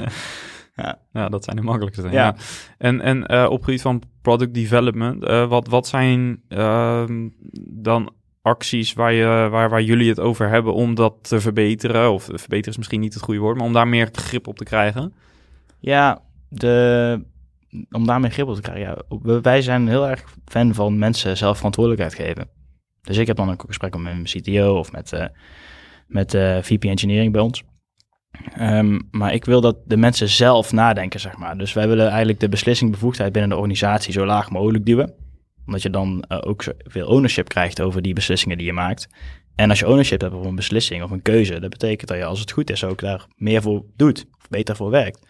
Ja. 0.77 0.99
ja, 1.12 1.29
dat 1.29 1.45
zijn 1.45 1.57
de 1.57 1.62
makkelijkste. 1.62 2.03
Ja. 2.03 2.11
ja. 2.11 2.37
En, 2.79 3.01
en 3.01 3.33
uh, 3.33 3.47
op 3.51 3.65
gebied 3.65 3.83
van 3.83 4.03
product 4.23 4.55
development, 4.55 5.25
wat, 5.49 5.69
wat 5.69 5.87
zijn 5.87 6.43
ehm, 6.49 7.29
dan 7.71 8.12
acties 8.47 8.93
waar, 8.93 9.12
je, 9.12 9.49
waar, 9.51 9.69
waar 9.69 9.83
jullie 9.83 10.09
het 10.09 10.21
over 10.21 10.49
hebben 10.49 10.75
om 10.75 10.95
dat 10.95 11.15
te 11.21 11.41
verbeteren? 11.41 12.12
Of 12.12 12.25
verbeteren 12.25 12.71
is 12.71 12.77
misschien 12.77 13.01
niet 13.01 13.15
het 13.15 13.23
goede 13.23 13.41
woord, 13.41 13.57
maar 13.57 13.67
om 13.67 13.73
daar 13.73 13.89
meer 13.89 14.09
grip 14.12 14.47
op 14.47 14.57
te 14.57 14.65
krijgen? 14.65 15.12
Ja, 15.79 16.23
de, 16.49 17.25
om 17.91 18.07
daar 18.07 18.21
meer 18.21 18.31
grip 18.31 18.49
op 18.49 18.55
te 18.55 18.61
krijgen. 18.61 19.05
Ja, 19.21 19.41
wij 19.41 19.62
zijn 19.62 19.89
heel 19.89 20.09
erg 20.09 20.35
fan 20.45 20.75
van 20.75 20.99
mensen 20.99 21.37
zelf 21.37 21.57
verantwoordelijkheid 21.57 22.15
geven. 22.15 22.49
Dus 23.03 23.17
ik 23.17 23.27
heb 23.27 23.37
dan 23.37 23.51
ook 23.51 23.61
een 23.61 23.69
gesprek 23.69 23.95
met 23.95 24.03
mijn 24.03 24.25
CTO 24.25 24.79
of 24.79 24.93
met, 24.93 25.31
met 26.07 26.35
eh, 26.35 26.59
VP 26.62 26.85
Engineering 26.85 27.33
bij 27.33 27.41
ons. 27.41 27.65
Um, 28.61 29.09
maar 29.11 29.35
ik 29.35 29.44
wil 29.44 29.61
dat 29.61 29.77
de 29.85 29.96
mensen 29.96 30.29
zelf 30.29 30.72
nadenken, 30.72 31.20
zeg 31.20 31.37
maar. 31.37 31.59
Dus 31.59 31.72
wij 31.72 31.88
willen 31.88 32.09
eigenlijk 32.09 32.40
de 32.40 32.49
beslissingbevoegdheid 32.49 33.33
binnen 33.33 33.51
de 33.51 33.57
organisatie 33.57 34.12
zo 34.12 34.27
laag 34.27 34.51
mogelijk 34.51 34.87
duwen. 34.87 35.14
Omdat 35.66 35.83
je 35.83 35.90
dan 35.90 36.25
uh, 36.29 36.38
ook 36.40 36.64
veel 36.79 37.07
ownership 37.07 37.49
krijgt 37.49 37.81
over 37.81 38.03
die 38.03 38.14
beslissingen 38.14 38.57
die 38.57 38.66
je 38.66 38.72
maakt. 38.72 39.09
En 39.55 39.70
als 39.70 39.79
je 39.79 39.88
ownership 39.88 40.20
hebt 40.20 40.35
over 40.35 40.46
een 40.46 40.55
beslissing 40.55 41.03
of 41.03 41.11
een 41.11 41.22
keuze, 41.22 41.61
dat 41.61 41.70
betekent 41.70 42.09
dat 42.09 42.18
je 42.18 42.25
als 42.25 42.40
het 42.40 42.51
goed 42.51 42.70
is 42.70 42.85
ook 42.85 43.01
daar 43.01 43.27
meer 43.37 43.62
voor 43.62 43.85
doet 43.96 44.27
of 44.38 44.49
beter 44.49 44.77
voor 44.77 44.90
werkt. 44.90 45.27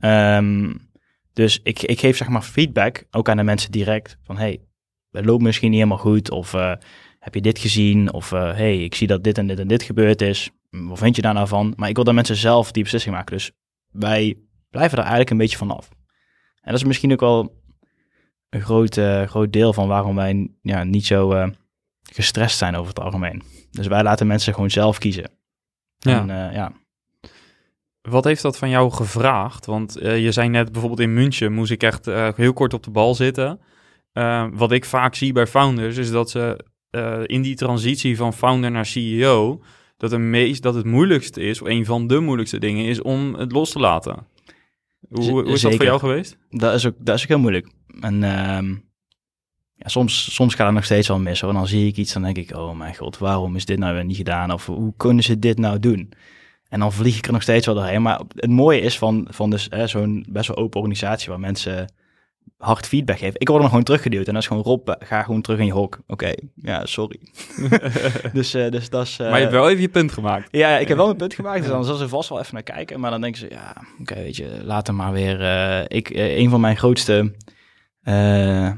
Um, 0.00 0.88
dus 1.32 1.60
ik, 1.62 1.82
ik 1.82 2.00
geef 2.00 2.16
zeg 2.16 2.28
maar 2.28 2.42
feedback 2.42 3.04
ook 3.10 3.28
aan 3.28 3.36
de 3.36 3.42
mensen 3.42 3.70
direct 3.70 4.18
van 4.22 4.36
hey, 4.36 4.60
het 5.10 5.24
loopt 5.24 5.42
misschien 5.42 5.70
niet 5.70 5.78
helemaal 5.78 6.02
goed 6.02 6.30
of 6.30 6.52
uh, 6.52 6.72
heb 7.18 7.34
je 7.34 7.40
dit 7.40 7.58
gezien 7.58 8.12
of 8.12 8.32
uh, 8.32 8.54
hey, 8.54 8.84
ik 8.84 8.94
zie 8.94 9.06
dat 9.06 9.24
dit 9.24 9.38
en 9.38 9.46
dit 9.46 9.58
en 9.58 9.68
dit 9.68 9.82
gebeurd 9.82 10.22
is. 10.22 10.50
Wat 10.70 10.98
vind 10.98 11.16
je 11.16 11.22
daar 11.22 11.34
nou 11.34 11.48
van? 11.48 11.72
Maar 11.76 11.88
ik 11.88 11.94
wil 11.94 12.04
dat 12.04 12.14
mensen 12.14 12.36
zelf 12.36 12.72
die 12.72 12.82
beslissing 12.82 13.14
maken. 13.14 13.36
Dus 13.36 13.50
wij 13.90 14.38
blijven 14.70 14.94
er 14.94 15.02
eigenlijk 15.02 15.30
een 15.30 15.36
beetje 15.36 15.56
vanaf. 15.56 15.88
En 16.60 16.72
dat 16.72 16.80
is 16.80 16.84
misschien 16.84 17.12
ook 17.12 17.20
wel 17.20 17.62
een 18.48 18.60
groot, 18.60 18.96
uh, 18.96 19.22
groot 19.22 19.52
deel 19.52 19.72
van 19.72 19.88
waarom 19.88 20.14
wij 20.14 20.50
ja, 20.62 20.84
niet 20.84 21.06
zo 21.06 21.50
gestrest 22.12 22.58
zijn 22.58 22.76
over 22.76 22.88
het 22.88 23.00
algemeen. 23.00 23.42
Dus 23.70 23.86
wij 23.86 24.02
laten 24.02 24.26
mensen 24.26 24.54
gewoon 24.54 24.70
zelf 24.70 24.98
kiezen. 24.98 25.30
Ja. 25.98 26.28
En, 26.28 26.52
ja. 26.52 26.72
Wat 28.00 28.24
heeft 28.24 28.42
dat 28.42 28.58
van 28.58 28.68
jou 28.68 28.90
gevraagd? 28.90 29.66
Want 29.66 29.96
je 30.00 30.32
zei 30.32 30.48
net 30.48 30.72
bijvoorbeeld 30.72 31.00
in 31.00 31.14
München 31.14 31.52
moest 31.52 31.70
ik 31.70 31.82
echt 31.82 32.06
heel 32.36 32.52
kort 32.52 32.74
op 32.74 32.82
de 32.82 32.90
bal 32.90 33.14
zitten. 33.14 33.60
Wat 34.52 34.72
ik 34.72 34.84
vaak 34.84 35.14
zie 35.14 35.32
bij 35.32 35.46
founders 35.46 35.96
is 35.96 36.10
dat 36.10 36.30
ze 36.30 36.64
in 37.26 37.42
die 37.42 37.54
transitie 37.54 38.16
van 38.16 38.32
founder 38.32 38.70
naar 38.70 38.86
CEO, 38.86 39.62
dat, 40.00 40.10
het 40.10 40.20
meest, 40.20 40.62
dat 40.62 40.74
het 40.74 40.84
moeilijkste 40.84 41.40
is, 41.40 41.62
of 41.62 41.68
een 41.68 41.84
van 41.84 42.06
de 42.06 42.20
moeilijkste 42.20 42.58
dingen 42.58 42.84
is 42.84 43.02
om 43.02 43.34
het 43.34 43.52
los 43.52 43.70
te 43.70 43.78
laten. 43.78 44.26
Hoe, 45.08 45.30
hoe 45.30 45.44
is 45.44 45.60
dat 45.60 45.74
voor 45.74 45.84
jou 45.84 45.98
geweest? 45.98 46.36
Dat 46.50 46.74
is 46.74 46.86
ook, 46.86 46.94
dat 46.98 47.16
is 47.16 47.22
ook 47.22 47.28
heel 47.28 47.38
moeilijk. 47.38 47.68
En 48.00 48.22
ehm, 48.22 48.70
ja, 49.74 49.88
soms, 49.88 50.34
soms 50.34 50.54
gaat 50.54 50.66
het 50.66 50.74
nog 50.74 50.84
steeds 50.84 51.08
wel 51.08 51.18
mis. 51.18 51.40
Hoor. 51.40 51.50
En 51.50 51.56
dan 51.56 51.66
zie 51.66 51.86
ik 51.86 51.96
iets, 51.96 52.12
dan 52.12 52.22
denk 52.22 52.36
ik, 52.36 52.56
oh 52.56 52.76
mijn 52.76 52.96
god, 52.96 53.18
waarom 53.18 53.56
is 53.56 53.64
dit 53.64 53.78
nou 53.78 53.94
weer 53.94 54.04
niet 54.04 54.16
gedaan? 54.16 54.52
Of 54.52 54.66
hoe 54.66 54.94
kunnen 54.96 55.24
ze 55.24 55.38
dit 55.38 55.58
nou 55.58 55.78
doen? 55.78 56.12
En 56.68 56.80
dan 56.80 56.92
vlieg 56.92 57.16
ik 57.16 57.26
er 57.26 57.32
nog 57.32 57.42
steeds 57.42 57.66
wel 57.66 57.74
doorheen. 57.74 58.02
Maar 58.02 58.20
het 58.34 58.50
mooie 58.50 58.80
is 58.80 58.98
van, 58.98 59.26
van 59.30 59.50
dus, 59.50 59.68
zo'n 59.84 60.26
best 60.28 60.48
wel 60.48 60.56
open 60.56 60.80
organisatie 60.80 61.28
waar 61.28 61.40
mensen 61.40 61.92
hard 62.60 62.86
feedback 62.86 63.18
geven. 63.18 63.40
Ik 63.40 63.48
word 63.48 63.62
er 63.62 63.68
gewoon 63.68 63.84
teruggeduwd. 63.84 64.26
En 64.26 64.32
dat 64.32 64.42
is 64.42 64.48
gewoon 64.48 64.62
Rob, 64.62 64.88
ga 64.98 65.22
gewoon 65.22 65.40
terug 65.40 65.58
in 65.58 65.66
je 65.66 65.72
hok. 65.72 65.98
Oké, 66.06 66.32
ja, 66.54 66.86
sorry. 66.86 67.20
dus, 68.32 68.54
uh, 68.54 68.70
dus 68.70 68.90
dat 68.90 69.06
is... 69.06 69.18
Uh, 69.20 69.28
maar 69.28 69.36
je 69.36 69.42
hebt 69.42 69.52
wel 69.52 69.68
even 69.68 69.80
je 69.80 69.88
punt 69.88 70.12
gemaakt. 70.12 70.48
Ja, 70.50 70.78
ik 70.78 70.88
heb 70.88 70.96
wel 70.96 71.06
mijn 71.06 71.18
punt 71.18 71.34
gemaakt. 71.40 71.60
Dus 71.60 71.68
dan 71.70 71.84
zullen 71.84 71.98
ze 72.00 72.08
vast 72.08 72.28
wel 72.28 72.40
even 72.40 72.54
naar 72.54 72.62
kijken. 72.62 73.00
Maar 73.00 73.10
dan 73.10 73.20
denken 73.20 73.40
ze, 73.40 73.46
ja, 73.50 73.76
oké, 74.00 74.14
weet 74.14 74.36
je, 74.36 74.60
laat 74.62 74.92
maar 74.92 75.12
weer... 75.12 75.40
Uh, 75.40 75.84
ik, 75.86 76.10
een 76.14 76.50
van 76.50 76.60
mijn 76.60 76.76
grootste, 76.76 77.34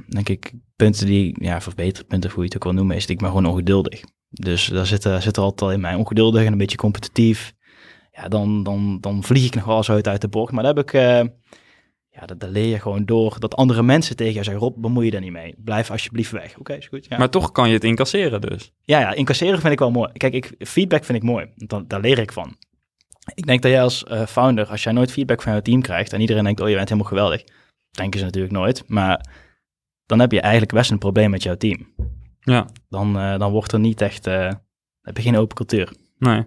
denk 0.09 0.29
ik, 0.29 0.53
punten 0.77 1.07
die... 1.07 1.45
Ja, 1.45 1.61
verbeterpunten, 1.61 2.31
hoe 2.31 2.39
je 2.39 2.45
het 2.45 2.57
ook 2.57 2.65
wil 2.65 2.73
noemen, 2.73 2.97
is 2.97 3.03
dat 3.03 3.11
ik 3.11 3.19
ben 3.19 3.29
gewoon 3.29 3.47
ongeduldig. 3.47 4.01
Dus 4.31 4.67
daar 4.67 4.87
zit, 4.87 5.03
zit 5.03 5.37
er 5.37 5.43
altijd 5.43 5.73
in 5.73 5.81
mij 5.81 5.95
ongeduldig 5.95 6.45
en 6.45 6.53
een 6.53 6.59
beetje 6.59 6.77
competitief 6.77 7.55
ja, 8.13 8.29
dan, 8.29 8.63
dan, 8.63 8.99
dan 9.01 9.23
vlieg 9.23 9.47
ik 9.47 9.55
nog 9.55 9.65
wel 9.65 9.83
zo 9.83 10.01
uit 10.03 10.21
de 10.21 10.29
bocht. 10.29 10.53
Maar 10.53 10.65
dan 10.65 10.77
heb 10.77 10.85
ik, 10.85 10.93
ja, 12.15 12.27
dat, 12.27 12.51
leer 12.51 12.67
je 12.67 12.81
gewoon 12.81 13.05
door 13.05 13.37
dat 13.39 13.57
andere 13.57 13.83
mensen 13.83 14.17
tegen 14.17 14.35
je 14.35 14.43
zeggen, 14.43 14.63
Rob, 14.63 14.83
bemoei 14.83 15.05
je 15.05 15.11
daar 15.11 15.21
niet 15.21 15.33
mee. 15.33 15.55
Blijf 15.59 15.91
alsjeblieft 15.91 16.31
weg. 16.31 16.59
Oké, 16.59 16.75
is 16.75 16.87
goed. 16.87 17.07
Ja. 17.09 17.19
Maar 17.19 17.31
toch 17.31 17.53
kan 17.53 17.69
je 17.69 17.75
het 17.75 17.85
incasseren 17.85 18.41
dus. 18.41 18.73
Ja, 18.83 19.01
ja, 19.01 19.13
incasseren 19.13 19.61
vind 19.61 19.73
ik 19.73 19.79
wel 19.79 19.91
mooi. 19.91 20.13
Kijk, 20.13 20.35
ik, 20.35 20.55
feedback 20.59 21.05
vind 21.05 21.19
ik 21.19 21.25
mooi. 21.25 21.47
Dan, 21.57 21.85
daar 21.87 22.01
leer 22.01 22.19
ik 22.19 22.33
van. 22.33 22.57
Ik 23.35 23.47
denk 23.47 23.63
dat 23.63 23.71
jij 23.71 23.83
als 23.83 24.05
uh, 24.11 24.27
founder, 24.27 24.67
als 24.67 24.83
jij 24.83 24.93
nooit 24.93 25.13
feedback 25.13 25.43
van 25.43 25.55
je 25.55 25.63
team 25.63 25.83
krijgt 25.83 26.13
en 26.13 26.21
iedereen 26.21 26.45
denkt, 26.45 26.61
oh, 26.61 26.69
je 26.69 26.75
bent 26.75 26.89
helemaal 26.89 27.11
geweldig. 27.11 27.45
Denken 27.91 28.19
ze 28.19 28.25
natuurlijk 28.25 28.55
nooit. 28.55 28.85
Maar 28.89 29.27
dan 30.07 30.21
heb 30.21 30.33
je 30.33 30.41
eigenlijk 30.41 30.73
best 30.73 30.91
een 30.91 30.99
probleem 30.99 31.31
met 31.31 31.43
jouw 31.43 31.57
team. 31.57 31.95
Ja. 32.41 32.67
Dan, 32.89 33.17
uh, 33.17 33.39
dan 33.39 33.53
wordt 33.53 33.73
er 33.73 33.81
niet 33.81 34.01
echt, 34.01 34.25
heb 35.03 35.17
je 35.17 35.23
geen 35.23 35.37
open 35.37 35.57
cultuur. 35.57 35.93
Nee. 36.19 36.45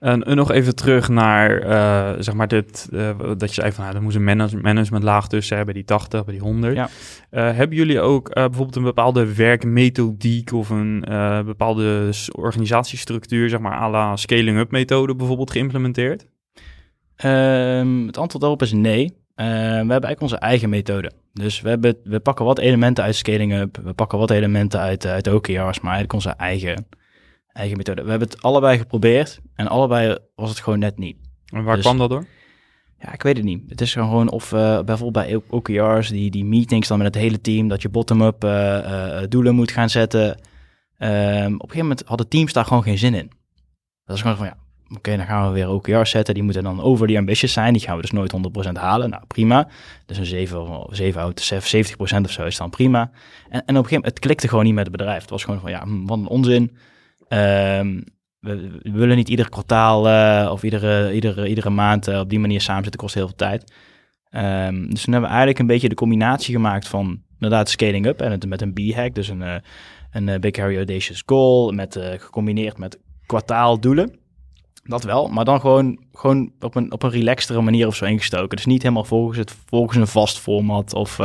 En 0.00 0.36
nog 0.36 0.50
even 0.50 0.74
terug 0.74 1.08
naar, 1.08 1.66
uh, 1.66 2.22
zeg 2.22 2.34
maar, 2.34 2.48
dit, 2.48 2.88
uh, 2.92 3.10
dat 3.36 3.54
je 3.54 3.60
zei 3.60 3.72
van, 3.72 3.84
nou, 3.84 3.96
er 3.96 4.02
moest 4.02 4.16
een 4.16 4.24
manage 4.24 4.56
management 4.56 5.04
laag 5.04 5.28
tussen 5.28 5.56
hebben, 5.56 5.74
die 5.74 5.84
80, 5.84 6.24
bij 6.24 6.34
die 6.34 6.42
100. 6.42 6.74
Ja. 6.74 6.88
Uh, 7.30 7.56
hebben 7.56 7.76
jullie 7.76 8.00
ook 8.00 8.34
bijvoorbeeld 8.34 8.76
een 8.76 8.82
bepaalde 8.82 9.34
werkmethodiek 9.34 10.52
of 10.52 10.70
een 10.70 11.04
bepaalde 11.44 12.10
organisatiestructuur, 12.32 13.48
zeg 13.48 13.60
maar, 13.60 13.78
à 13.78 13.90
la 13.90 14.16
scaling-up 14.16 14.70
methode 14.70 15.14
bijvoorbeeld 15.14 15.50
geïmplementeerd? 15.50 16.26
Um, 17.24 18.06
het 18.06 18.18
antwoord 18.18 18.40
daarop 18.40 18.62
is 18.62 18.72
nee. 18.72 19.12
we 19.34 19.44
hebben 19.44 19.88
eigenlijk 19.88 20.20
onze 20.20 20.38
eigen 20.38 20.68
methode. 20.68 21.10
Dus 21.32 21.60
we, 21.60 21.68
hebben, 21.68 21.96
we 22.04 22.20
pakken 22.20 22.44
wat 22.44 22.58
elementen 22.58 23.04
uit 23.04 23.16
scaling-up, 23.16 23.80
we 23.82 23.92
pakken 23.92 24.18
wat 24.18 24.30
elementen 24.30 24.80
uit, 24.80 25.06
uit 25.06 25.26
OKR's, 25.26 25.80
maar 25.80 25.92
eigenlijk 25.92 26.12
onze 26.12 26.30
eigen 26.30 26.86
eigen 27.52 27.76
methode. 27.76 28.02
We 28.02 28.10
hebben 28.10 28.28
het 28.28 28.42
allebei 28.42 28.78
geprobeerd 28.78 29.40
en 29.54 29.68
allebei 29.68 30.18
was 30.34 30.48
het 30.48 30.60
gewoon 30.60 30.78
net 30.78 30.98
niet. 30.98 31.16
En 31.46 31.64
waar 31.64 31.74
dus 31.74 31.84
kwam 31.84 31.98
dat 31.98 32.10
door? 32.10 32.24
Ja, 32.98 33.12
ik 33.12 33.22
weet 33.22 33.36
het 33.36 33.44
niet. 33.44 33.62
Het 33.68 33.80
is 33.80 33.92
gewoon 33.92 34.30
of 34.30 34.52
uh, 34.52 34.80
bijvoorbeeld 34.80 35.26
bij 35.26 35.40
OKR's, 35.48 36.08
die, 36.08 36.30
die 36.30 36.44
meetings 36.44 36.88
dan 36.88 36.98
met 36.98 37.06
het 37.06 37.22
hele 37.22 37.40
team, 37.40 37.68
dat 37.68 37.82
je 37.82 37.88
bottom-up 37.88 38.44
uh, 38.44 38.50
uh, 38.50 39.20
doelen 39.28 39.54
moet 39.54 39.70
gaan 39.70 39.90
zetten. 39.90 40.28
Um, 40.28 40.36
op 40.36 40.38
een 40.98 41.58
gegeven 41.58 41.78
moment 41.78 42.02
hadden 42.06 42.28
teams 42.28 42.52
daar 42.52 42.64
gewoon 42.64 42.82
geen 42.82 42.98
zin 42.98 43.14
in. 43.14 43.30
Dat 44.04 44.16
is 44.16 44.22
gewoon 44.22 44.36
van, 44.36 44.46
ja, 44.46 44.56
oké, 44.96 45.16
dan 45.16 45.26
gaan 45.26 45.46
we 45.46 45.52
weer 45.54 45.68
OKR's 45.68 46.10
zetten. 46.10 46.34
Die 46.34 46.42
moeten 46.42 46.62
dan 46.62 46.82
over 46.82 47.06
die 47.06 47.18
ambitious 47.18 47.52
zijn. 47.52 47.72
Die 47.72 47.82
gaan 47.82 47.96
we 47.96 48.02
dus 48.02 48.10
nooit 48.10 48.32
100% 48.68 48.72
halen. 48.72 49.10
Nou, 49.10 49.22
prima. 49.26 49.68
Dus 50.06 50.18
een 50.18 50.26
7, 50.26 50.86
7 50.90 51.22
out 51.22 51.52
70% 51.52 52.20
of 52.24 52.30
zo 52.30 52.44
is 52.44 52.56
dan 52.56 52.70
prima. 52.70 53.00
En, 53.00 53.10
en 53.50 53.60
op 53.60 53.66
een 53.68 53.74
gegeven 53.74 53.94
moment, 53.94 54.04
het 54.04 54.18
klikte 54.18 54.48
gewoon 54.48 54.64
niet 54.64 54.74
met 54.74 54.86
het 54.86 54.96
bedrijf. 54.96 55.20
Het 55.20 55.30
was 55.30 55.44
gewoon 55.44 55.60
van, 55.60 55.70
ja, 55.70 55.82
hm, 55.82 56.06
wat 56.06 56.18
een 56.18 56.26
onzin. 56.26 56.76
Um, 57.32 58.04
we, 58.40 58.80
willen 58.82 59.16
niet 59.16 59.28
ieder 59.28 59.48
kwartaal 59.48 60.08
uh, 60.08 60.50
of 60.52 60.62
iedere, 60.62 61.12
iedere, 61.14 61.48
iedere 61.48 61.70
maand 61.70 62.08
uh, 62.08 62.18
op 62.18 62.28
die 62.28 62.38
manier 62.38 62.60
samen 62.60 62.82
zitten, 62.82 63.00
kost 63.00 63.14
heel 63.14 63.26
veel 63.26 63.36
tijd. 63.36 63.72
Um, 64.30 64.90
dus 64.90 65.02
toen 65.02 65.12
hebben 65.12 65.20
we 65.20 65.36
eigenlijk 65.36 65.58
een 65.58 65.66
beetje 65.66 65.88
de 65.88 65.94
combinatie 65.94 66.54
gemaakt 66.54 66.88
van 66.88 67.22
inderdaad 67.34 67.68
scaling 67.68 68.06
up 68.06 68.20
en 68.20 68.30
het 68.30 68.46
met 68.46 68.62
een 68.62 68.72
B-hack, 68.72 69.14
dus 69.14 69.28
een, 69.28 69.40
uh, 69.40 69.54
een 70.10 70.40
Big 70.40 70.56
Harry 70.56 70.76
Audacious 70.76 71.22
Goal, 71.26 71.72
met, 71.72 71.98
gecombineerd 72.16 72.78
met 72.78 72.98
kwartaaldoelen. 73.26 74.18
Dat 74.82 75.04
wel, 75.04 75.28
maar 75.28 75.44
dan 75.44 75.60
gewoon, 75.60 76.04
gewoon 76.12 76.52
op, 76.60 76.74
een, 76.74 76.92
op 76.92 77.02
een 77.02 77.10
relaxtere 77.10 77.60
manier 77.60 77.86
of 77.86 77.96
zo 77.96 78.04
ingestoken. 78.04 78.56
Dus 78.56 78.66
niet 78.66 78.82
helemaal 78.82 79.04
volgens, 79.04 79.38
het, 79.38 79.56
volgens 79.66 79.96
een 79.96 80.06
vast 80.06 80.38
format 80.38 80.94
of, 80.94 81.18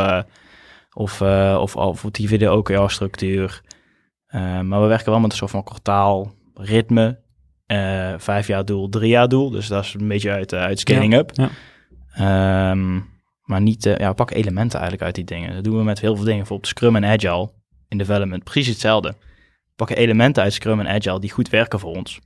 of, 0.93 1.21
of, 1.21 1.75
of, 1.75 2.01
die 2.11 2.27
video 2.27 2.57
OKR-structuur. 2.57 3.61
Uh, 3.63 3.74
maar 4.61 4.81
we 4.81 4.87
werken 4.87 5.11
wel 5.11 5.19
met 5.19 5.31
een 5.31 5.37
soort 5.37 5.51
van 5.51 5.63
kwartaal 5.63 6.33
ritme. 6.53 7.23
Uh, 7.67 8.13
vijf 8.17 8.47
jaar 8.47 8.65
doel, 8.65 8.89
drie 8.89 9.09
jaar 9.09 9.27
doel. 9.27 9.49
Dus 9.49 9.67
dat 9.67 9.83
is 9.83 9.93
een 9.93 10.07
beetje 10.07 10.31
uit, 10.31 10.53
uh, 10.53 10.59
uit 10.59 10.79
scaling 10.79 11.13
up. 11.13 11.31
Ja. 11.33 12.71
Um, 12.71 13.13
maar 13.43 13.61
niet, 13.61 13.83
ja, 13.83 14.09
we 14.09 14.13
pakken 14.13 14.35
elementen 14.35 14.79
eigenlijk 14.79 15.05
uit 15.05 15.15
die 15.15 15.23
dingen. 15.23 15.53
Dat 15.53 15.63
doen 15.63 15.77
we 15.77 15.83
met 15.83 15.99
heel 15.99 16.15
veel 16.15 16.23
dingen. 16.23 16.39
Bijvoorbeeld 16.39 16.69
Scrum 16.69 16.95
en 16.95 17.05
Agile 17.05 17.49
in 17.87 17.97
development. 17.97 18.43
Precies 18.43 18.67
hetzelfde. 18.67 19.09
We 19.09 19.73
pakken 19.75 19.97
elementen 19.97 20.43
uit 20.43 20.53
Scrum 20.53 20.79
en 20.79 20.87
Agile 20.87 21.19
die 21.19 21.31
goed 21.31 21.49
werken 21.49 21.79
voor 21.79 21.95
ons. 21.95 22.19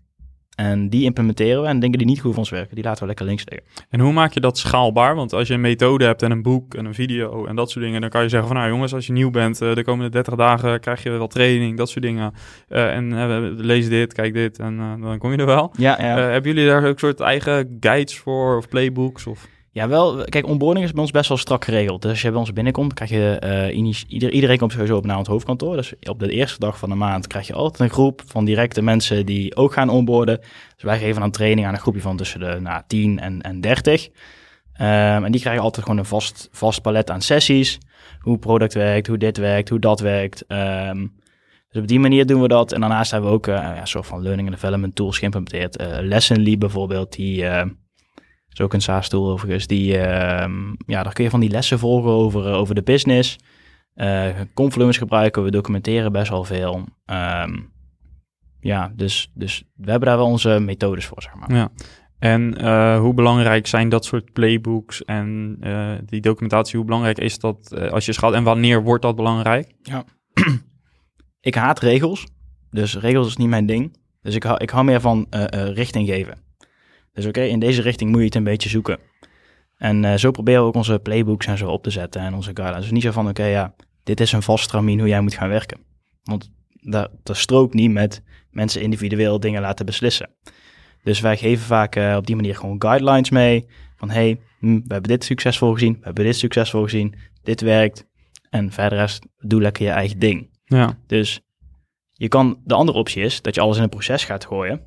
En 0.60 0.90
die 0.90 1.04
implementeren 1.04 1.62
we 1.62 1.68
en 1.68 1.80
dingen 1.80 1.98
die 1.98 2.08
niet 2.08 2.20
goed 2.20 2.30
voor 2.30 2.40
ons 2.40 2.50
werken, 2.50 2.76
die 2.76 2.84
laten 2.84 3.02
we 3.02 3.08
lekker 3.08 3.26
links 3.26 3.44
liggen. 3.46 3.68
En 3.90 4.00
hoe 4.00 4.14
maak 4.14 4.34
je 4.34 4.40
dat 4.40 4.58
schaalbaar? 4.58 5.16
Want 5.16 5.34
als 5.34 5.48
je 5.48 5.54
een 5.54 5.62
methode 5.62 6.06
hebt 6.06 6.22
en 6.22 6.32
een 6.32 6.42
boek 6.42 6.74
en 6.74 6.86
een 6.86 6.94
video 6.94 7.46
en 7.46 7.56
dat 7.56 7.72
soort 7.72 7.86
dingen, 7.86 8.02
dan 8.02 8.10
kan 8.10 8.22
je 8.24 8.30
zeggen 8.30 8.48
van 8.48 8.58
nou 8.58 8.70
jongens, 8.70 8.94
als 8.94 9.08
je 9.08 9.14
nieuw 9.14 9.30
bent, 9.30 9.62
uh, 9.62 9.76
de 9.76 9.84
komende 9.84 10.12
30 10.12 10.36
dagen 10.36 10.80
krijg 10.80 11.04
je 11.04 11.10
wel 11.10 11.28
training, 11.28 11.78
dat 11.78 11.90
soort 11.90 12.04
dingen. 12.04 12.34
Uh, 12.70 12.96
en 12.96 13.12
uh, 13.12 13.38
lees 13.58 13.90
dit, 13.90 14.14
kijk 14.14 14.34
dit 14.34 14.60
en 14.60 14.78
dan 15.02 15.18
kom 15.18 15.32
je 15.32 15.38
er 15.38 15.46
wel. 15.46 15.74
Ja, 15.78 15.98
ja. 16.00 16.18
hebben 16.18 16.54
jullie 16.54 16.68
daar 16.68 16.86
ook 16.86 17.00
soort 17.00 17.20
eigen 17.20 17.78
guides 17.80 18.18
voor 18.18 18.58
of 18.58 18.68
playbooks? 18.68 19.28
Of? 19.28 19.48
Ja, 19.72 19.88
wel. 19.88 20.24
Kijk, 20.24 20.48
onboarding 20.48 20.86
is 20.86 20.92
bij 20.92 21.02
ons 21.02 21.12
best 21.12 21.30
wel 21.30 21.38
strak 21.38 21.66
geregeld. 21.66 22.02
Dus 22.02 22.12
als 22.12 22.22
je 22.22 22.30
bij 22.30 22.40
ons 22.40 22.54
binnenkomt, 22.54 22.94
krijg 22.94 23.10
je 23.10 23.72
initie- 23.74 24.08
ieder, 24.08 24.32
iedereen 24.32 24.58
komt 24.58 24.72
sowieso 24.72 24.98
op 24.98 25.06
naar 25.06 25.18
het 25.18 25.28
hoofdkantoor. 25.28 25.76
Dus 25.76 25.94
op 26.10 26.20
de 26.20 26.32
eerste 26.32 26.60
dag 26.60 26.78
van 26.78 26.90
de 26.90 26.96
maand 26.96 27.28
krijg 27.28 27.48
je 27.48 27.54
altijd 27.54 27.80
een 27.80 27.96
groep 27.96 28.22
van 28.26 28.46
directe 28.46 28.82
mensen 28.82 29.26
die 29.26 29.56
ook 29.56 29.74
gaan 29.74 29.90
onboarden. 29.90 30.40
Dus 30.74 30.84
wij 30.84 31.00
geven 31.00 31.22
dan 31.22 31.32
training 31.32 31.68
aan 31.68 31.74
een 31.74 31.80
groepje 31.80 32.02
van 32.02 32.18
tussen 32.18 32.40
de 32.40 32.58
nou, 32.60 32.82
10 32.88 33.20
en, 33.20 33.42
en 33.42 33.62
30. 33.62 34.10
Ehm, 34.74 35.24
en 35.24 35.32
die 35.32 35.42
krijgen 35.42 35.64
altijd 35.64 35.86
gewoon 35.86 36.00
een 36.00 36.06
vast, 36.06 36.50
vast 36.52 36.82
palet 36.82 37.10
aan 37.10 37.22
sessies. 37.22 37.78
Hoe 38.20 38.38
product 38.38 38.74
werkt, 38.74 39.08
hoe 39.08 39.18
dit 39.18 39.38
werkt, 39.38 39.70
hoe 39.70 39.80
dat 39.80 40.00
werkt. 40.00 40.46
Ehm, 40.48 41.08
dus 41.70 41.82
op 41.82 41.88
die 41.88 42.00
manier 42.00 42.26
doen 42.26 42.42
we 42.42 42.48
dat. 42.48 42.72
En 42.72 42.80
daarnaast 42.80 43.12
hebben 43.12 43.30
we 43.30 43.36
ook 43.36 43.48
eh, 43.48 43.54
ja, 43.56 43.80
een 43.80 43.88
soort 43.88 44.08
van 44.08 44.22
learning 44.22 44.48
and 44.48 44.60
development 44.60 44.96
tools 44.96 45.18
geïmplementeerd. 45.18 45.78
Eh 45.78 45.98
Lessonly 46.02 46.58
bijvoorbeeld, 46.58 47.16
die 47.16 47.46
eh, 47.46 47.66
is 48.52 48.62
ook 48.62 48.74
een 48.74 48.82
SaaS-tool 48.82 49.30
overigens. 49.30 49.68
Die, 49.68 49.98
ehm, 49.98 50.74
ja, 50.86 51.04
daar 51.04 51.14
kun 51.14 51.24
je 51.24 51.30
van 51.30 51.40
die 51.40 51.50
lessen 51.50 51.80
volgen 51.80 52.12
over, 52.12 52.48
eh, 52.48 52.54
over 52.54 52.76
de 52.76 52.84
business. 52.84 53.38
Eh 53.94 54.28
Confluence 54.54 55.00
gebruiken, 55.00 55.44
we 55.44 55.52
documenteren 55.52 56.12
best 56.12 56.30
wel 56.30 56.44
veel. 56.44 56.86
Ehm, 57.06 57.60
ja, 58.60 58.92
dus, 58.96 59.32
dus 59.34 59.64
we 59.76 59.90
hebben 59.90 60.10
daar 60.10 60.18
wel 60.18 60.28
onze 60.28 60.60
methodes 60.60 61.06
voor, 61.06 61.22
zeg 61.22 61.36
maar. 61.36 61.54
Ja. 61.54 61.70
En 62.20 62.58
eh, 62.58 63.00
hoe 63.00 63.14
belangrijk 63.14 63.68
zijn 63.68 63.90
dat 63.90 64.06
soort 64.06 64.34
playbooks 64.34 65.06
en 65.06 65.58
die 66.06 66.22
documentatie? 66.22 66.76
Hoe 66.76 66.86
belangrijk 66.86 67.18
is 67.18 67.40
dat 67.40 67.90
als 67.92 68.06
je 68.06 68.14
schat? 68.14 68.34
En 68.34 68.44
wanneer 68.44 68.84
wordt 68.84 69.04
dat 69.04 69.16
belangrijk? 69.16 69.72
Ik 71.42 71.56
haat 71.56 71.80
regels, 71.80 72.28
dus 72.70 72.98
regels 72.98 73.28
is 73.28 73.38
niet 73.38 73.48
mijn 73.48 73.66
ding. 73.66 73.98
Dus 74.22 74.36
ik 74.36 74.44
hou, 74.44 74.58
ik 74.58 74.70
hou 74.70 74.86
meer 74.86 75.02
van 75.02 75.28
richting 75.74 76.08
geven. 76.08 76.49
Dus 77.14 77.26
oké, 77.26 77.42
in 77.42 77.60
deze 77.60 77.82
richting 77.82 78.10
moet 78.10 78.20
je 78.20 78.26
het 78.26 78.36
een 78.36 78.44
beetje 78.44 78.70
zoeken. 78.70 79.00
En 79.78 80.06
eh, 80.06 80.18
zo 80.18 80.32
proberen 80.32 80.62
we 80.62 80.68
ook 80.68 80.76
onze 80.76 81.00
playbooks 81.00 81.46
en 81.46 81.58
zo 81.58 81.70
op 81.70 81.84
te 81.84 81.90
zetten 81.90 82.22
en 82.22 82.34
onze 82.34 82.52
guidelines. 82.54 82.84
Dus 82.84 82.92
niet 82.92 83.04
zo 83.04 83.12
van, 83.12 83.30
oké, 83.30 83.44
ja, 83.44 83.76
dit 84.04 84.20
is 84.20 84.32
een 84.32 84.42
vast 84.42 84.64
stramien 84.64 85.00
hoe 85.00 85.08
jij 85.08 85.22
moet 85.22 85.34
gaan 85.34 85.50
werken. 85.50 85.80
Want 86.24 86.52
dat, 86.82 87.12
dat 87.24 87.38
strookt 87.38 87.74
niet 87.74 87.92
met 87.92 88.24
mensen 88.52 88.82
individueel 88.82 89.40
dingen 89.40 89.62
laten 89.62 89.86
beslissen. 89.86 90.30
Dus 91.04 91.20
wij 91.20 91.38
geven 91.38 91.66
vaak 91.66 91.96
eh, 91.96 92.16
op 92.18 92.28
die 92.28 92.36
manier 92.36 92.56
gewoon 92.56 92.82
guidelines 92.82 93.30
mee. 93.30 93.66
Van, 93.96 94.10
hey, 94.10 94.40
hm, 94.60 94.74
we 94.74 94.94
hebben 94.94 95.10
dit 95.10 95.24
succesvol 95.24 95.74
gezien, 95.74 95.94
we 95.94 96.06
hebben 96.06 96.26
dit 96.26 96.38
succesvol 96.38 96.84
gezien, 96.84 97.16
dit 97.44 97.62
werkt. 97.62 98.08
En 98.50 98.72
verder 98.72 98.98
rest, 98.98 99.26
doe 99.38 99.62
lekker 99.62 99.86
je 99.86 99.92
eigen 99.92 100.20
ding. 100.20 100.50
Ja, 100.66 100.98
Dus 101.08 101.42
je 102.12 102.28
kan, 102.28 102.62
de 102.64 102.74
andere 102.74 102.98
optie 102.98 103.24
is 103.24 103.42
dat 103.42 103.56
je 103.56 103.62
alles 103.62 103.78
in 103.78 103.84
een 103.84 103.90
proces 103.90 104.26
gaat 104.26 104.46
gooien. 104.46 104.82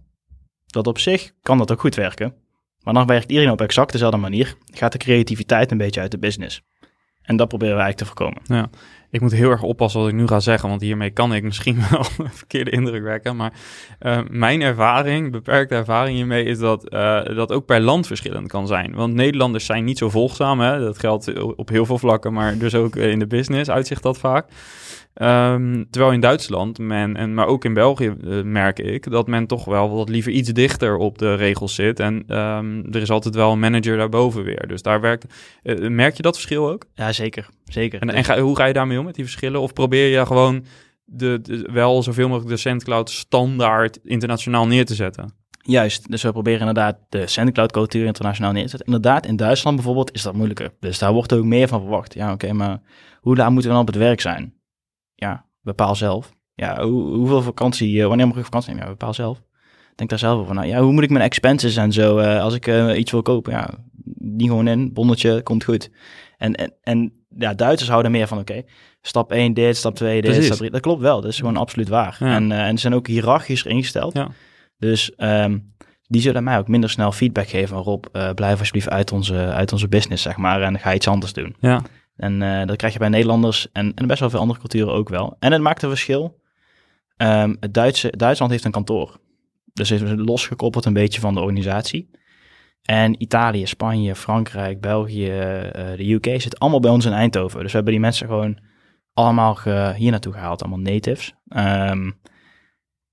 Dat 0.72 0.86
op 0.86 0.98
zich 0.98 1.32
kan 1.42 1.58
dat 1.58 1.72
ook 1.72 1.80
goed 1.80 1.94
werken. 1.94 2.34
Maar 2.82 2.94
dan 2.94 3.06
werkt 3.06 3.30
iedereen 3.30 3.52
op 3.52 3.60
exact 3.60 3.92
dezelfde 3.92 4.16
manier. 4.16 4.54
Gaat 4.70 4.92
de 4.92 4.98
creativiteit 4.98 5.70
een 5.70 5.78
beetje 5.78 6.00
uit 6.00 6.10
de 6.10 6.18
business. 6.18 6.62
En 7.22 7.36
dat 7.36 7.48
proberen 7.48 7.76
we 7.76 7.82
eigenlijk 7.82 8.16
te 8.16 8.24
voorkomen. 8.24 8.70
ik 9.10 9.20
moet 9.20 9.32
heel 9.32 9.50
erg 9.50 9.62
oppassen 9.62 10.00
wat 10.00 10.08
ik 10.08 10.14
nu 10.14 10.26
ga 10.26 10.40
zeggen, 10.40 10.68
want 10.68 10.80
hiermee 10.80 11.10
kan 11.10 11.34
ik 11.34 11.42
misschien 11.42 11.76
wel 11.90 12.04
een 12.18 12.30
verkeerde 12.32 12.70
indruk 12.70 13.02
wekken. 13.02 13.36
Maar 13.36 13.52
eh, 13.98 14.20
mijn 14.28 14.60
ervaring, 14.60 15.30
beperkte 15.30 15.74
ervaring 15.74 16.16
hiermee, 16.16 16.44
is 16.44 16.58
dat 16.58 16.88
eh, 16.88 17.24
dat 17.24 17.52
ook 17.52 17.66
per 17.66 17.80
land 17.80 18.06
verschillend 18.06 18.48
kan 18.48 18.66
zijn. 18.66 18.94
Want 18.94 19.14
Nederlanders 19.14 19.66
zijn 19.66 19.84
niet 19.84 19.98
zo 19.98 20.10
volgzaam, 20.10 20.60
hè? 20.60 20.78
dat 20.78 20.98
geldt 20.98 21.54
op 21.56 21.68
heel 21.68 21.86
veel 21.86 21.98
vlakken, 21.98 22.32
maar 22.32 22.58
dus 22.58 22.74
ook 22.74 22.96
in 22.96 23.18
de 23.18 23.26
business 23.26 23.70
uitzicht 23.70 24.02
dat 24.02 24.18
vaak. 24.18 24.46
Ehm, 25.14 25.84
terwijl 25.90 26.12
in 26.14 26.20
Duitsland, 26.20 26.78
men, 26.78 27.16
en, 27.16 27.34
maar 27.34 27.46
ook 27.46 27.64
in 27.64 27.74
België 27.74 28.06
eh, 28.24 28.42
merk 28.42 28.78
ik, 28.78 29.10
dat 29.10 29.26
men 29.26 29.46
toch 29.46 29.64
wel 29.64 29.90
wat 29.90 30.08
liever 30.08 30.32
iets 30.32 30.50
dichter 30.52 30.96
op 30.96 31.18
de 31.18 31.34
regels 31.34 31.74
zit. 31.74 32.00
En 32.00 32.24
ehm, 32.26 32.80
er 32.90 33.00
is 33.02 33.10
altijd 33.10 33.34
wel 33.34 33.52
een 33.52 33.58
manager 33.58 33.96
daarboven 33.96 34.42
weer. 34.42 34.66
Dus 34.68 34.82
daar 34.82 35.00
werkt. 35.00 35.26
eh, 35.62 35.88
merk 35.88 36.16
je 36.16 36.22
dat 36.22 36.34
verschil 36.34 36.70
ook? 36.70 36.84
Ja, 36.94 37.12
zeker. 37.12 37.48
zeker. 37.64 38.00
En, 38.00 38.10
en 38.10 38.24
ga, 38.24 38.40
hoe 38.40 38.56
ga 38.56 38.64
je 38.64 38.72
daarmee 38.72 38.98
om 38.98 39.04
met 39.04 39.14
die 39.14 39.24
verschillen? 39.24 39.60
Of 39.60 39.72
probeer 39.72 40.18
je 40.18 40.26
gewoon 40.26 40.64
de, 41.04 41.38
de- 41.42 41.68
wel 41.72 42.02
zoveel 42.02 42.28
mogelijk 42.28 42.50
de 42.50 42.56
SendCloud 42.60 43.10
standaard 43.10 43.98
internationaal 44.04 44.66
neer 44.66 44.84
te 44.84 44.94
zetten? 44.94 45.34
Juist. 45.64 46.10
Dus 46.10 46.22
we 46.22 46.32
proberen 46.32 46.58
inderdaad 46.60 46.96
de 47.08 47.26
SendCloud 47.26 47.72
cultuur 47.72 48.06
internationaal 48.06 48.52
neer 48.52 48.62
te 48.62 48.68
zetten. 48.68 48.86
Inderdaad, 48.86 49.26
in 49.26 49.36
Duitsland 49.36 49.76
bijvoorbeeld 49.76 50.12
is 50.12 50.22
dat 50.22 50.34
moeilijker. 50.34 50.70
Dus 50.80 50.98
daar 50.98 51.12
wordt 51.12 51.32
ook 51.32 51.44
meer 51.44 51.68
van 51.68 51.80
verwacht. 51.80 52.14
Ja, 52.14 52.32
oké, 52.32 52.52
maar 52.52 52.80
hoe 53.20 53.36
laat 53.36 53.50
moeten 53.50 53.68
we 53.70 53.76
dan 53.76 53.86
op 53.86 53.92
het 53.92 54.02
werk 54.02 54.20
zijn? 54.20 54.54
Ja, 55.22 55.44
bepaal 55.60 55.94
zelf. 55.94 56.32
Ja, 56.54 56.82
hoe, 56.82 57.14
hoeveel 57.14 57.42
vakantie, 57.42 58.00
eh, 58.00 58.06
wanneer 58.06 58.26
mag 58.26 58.36
ik 58.36 58.44
vakantie 58.44 58.70
nemen? 58.70 58.84
Ja, 58.84 58.90
bepaal 58.90 59.14
zelf. 59.14 59.42
Denk 59.94 60.10
daar 60.10 60.18
zelf 60.18 60.40
over 60.40 60.54
na. 60.54 60.62
Ja, 60.62 60.80
hoe 60.80 60.92
moet 60.92 61.02
ik 61.02 61.10
mijn 61.10 61.24
expenses 61.24 61.76
en 61.76 61.92
zo, 61.92 62.18
eh, 62.18 62.42
als 62.42 62.54
ik 62.54 62.66
eh, 62.66 62.98
iets 62.98 63.10
wil 63.10 63.22
kopen? 63.22 63.52
Ja, 63.52 63.70
die 64.18 64.48
gewoon 64.48 64.68
in, 64.68 64.92
bonnetje, 64.92 65.42
komt 65.42 65.64
goed. 65.64 65.90
En, 66.36 66.54
en, 66.54 66.74
en 66.82 67.12
ja, 67.38 67.54
Duitsers 67.54 67.90
houden 67.90 68.10
meer 68.10 68.26
van, 68.26 68.38
oké, 68.38 68.62
stap 69.00 69.32
1 69.32 69.54
dit, 69.54 69.76
stap 69.76 69.94
2 69.94 70.14
dit, 70.14 70.24
Precies. 70.30 70.44
stap 70.44 70.58
3. 70.58 70.70
Dat 70.70 70.80
klopt 70.80 71.00
wel, 71.00 71.20
dat 71.20 71.30
is 71.30 71.38
gewoon 71.38 71.56
absoluut 71.56 71.88
waar. 71.88 72.16
Ja. 72.20 72.34
En, 72.34 72.52
en 72.52 72.74
ze 72.74 72.80
zijn 72.80 72.94
ook 72.94 73.06
hiërarchisch 73.06 73.64
ingesteld. 73.64 74.14
Ja. 74.14 74.28
Dus 74.78 75.14
ehm, 75.14 75.58
die 76.06 76.20
zullen 76.20 76.44
mij 76.44 76.58
ook 76.58 76.68
minder 76.68 76.90
snel 76.90 77.12
feedback 77.12 77.48
geven. 77.48 77.76
Rob, 77.76 78.04
blijf 78.34 78.58
alsjeblieft 78.58 78.88
uit 78.88 79.12
onze, 79.12 79.36
uit 79.36 79.72
onze 79.72 79.88
business, 79.88 80.22
zeg 80.22 80.36
maar. 80.36 80.62
En 80.62 80.78
ga 80.78 80.94
iets 80.94 81.08
anders 81.08 81.32
doen. 81.32 81.56
Ja, 81.60 81.82
En 82.22 82.42
eh, 82.42 82.66
dat 82.66 82.76
krijg 82.76 82.92
je 82.92 82.98
bij 82.98 83.08
Nederlanders 83.08 83.72
en, 83.72 83.92
en 83.94 84.06
best 84.06 84.20
wel 84.20 84.30
veel 84.30 84.38
andere 84.40 84.58
culturen 84.60 84.92
ook 84.92 85.08
wel. 85.08 85.36
En 85.38 85.52
het 85.52 85.60
maakt 85.60 85.82
een 85.82 85.88
verschil. 85.88 86.40
Ehm, 87.16 87.54
het 87.60 87.74
Duitse, 87.74 88.12
Duitsland 88.16 88.50
heeft 88.52 88.64
een 88.64 88.70
kantoor. 88.70 89.20
Dus 89.72 89.90
is 89.90 90.00
losgekoppeld 90.16 90.84
een 90.84 90.92
beetje 90.92 91.20
van 91.20 91.34
de 91.34 91.40
organisatie. 91.40 92.10
En 92.82 93.22
Italië, 93.22 93.66
Spanje, 93.66 94.14
Frankrijk, 94.14 94.80
België, 94.80 95.28
eh, 95.30 95.96
de 95.96 96.12
UK 96.12 96.40
zit 96.40 96.58
allemaal 96.58 96.80
bij 96.80 96.90
ons 96.90 97.04
in 97.04 97.12
Eindhoven. 97.12 97.60
Dus 97.60 97.68
we 97.70 97.74
hebben 97.76 97.92
die 97.92 98.02
mensen 98.02 98.26
gewoon 98.26 98.58
allemaal 99.12 99.54
ge- 99.54 99.94
hier 99.96 100.10
naartoe 100.10 100.32
gehaald, 100.32 100.62
allemaal 100.62 100.92
natives. 100.92 101.34
Ehm, 101.48 102.10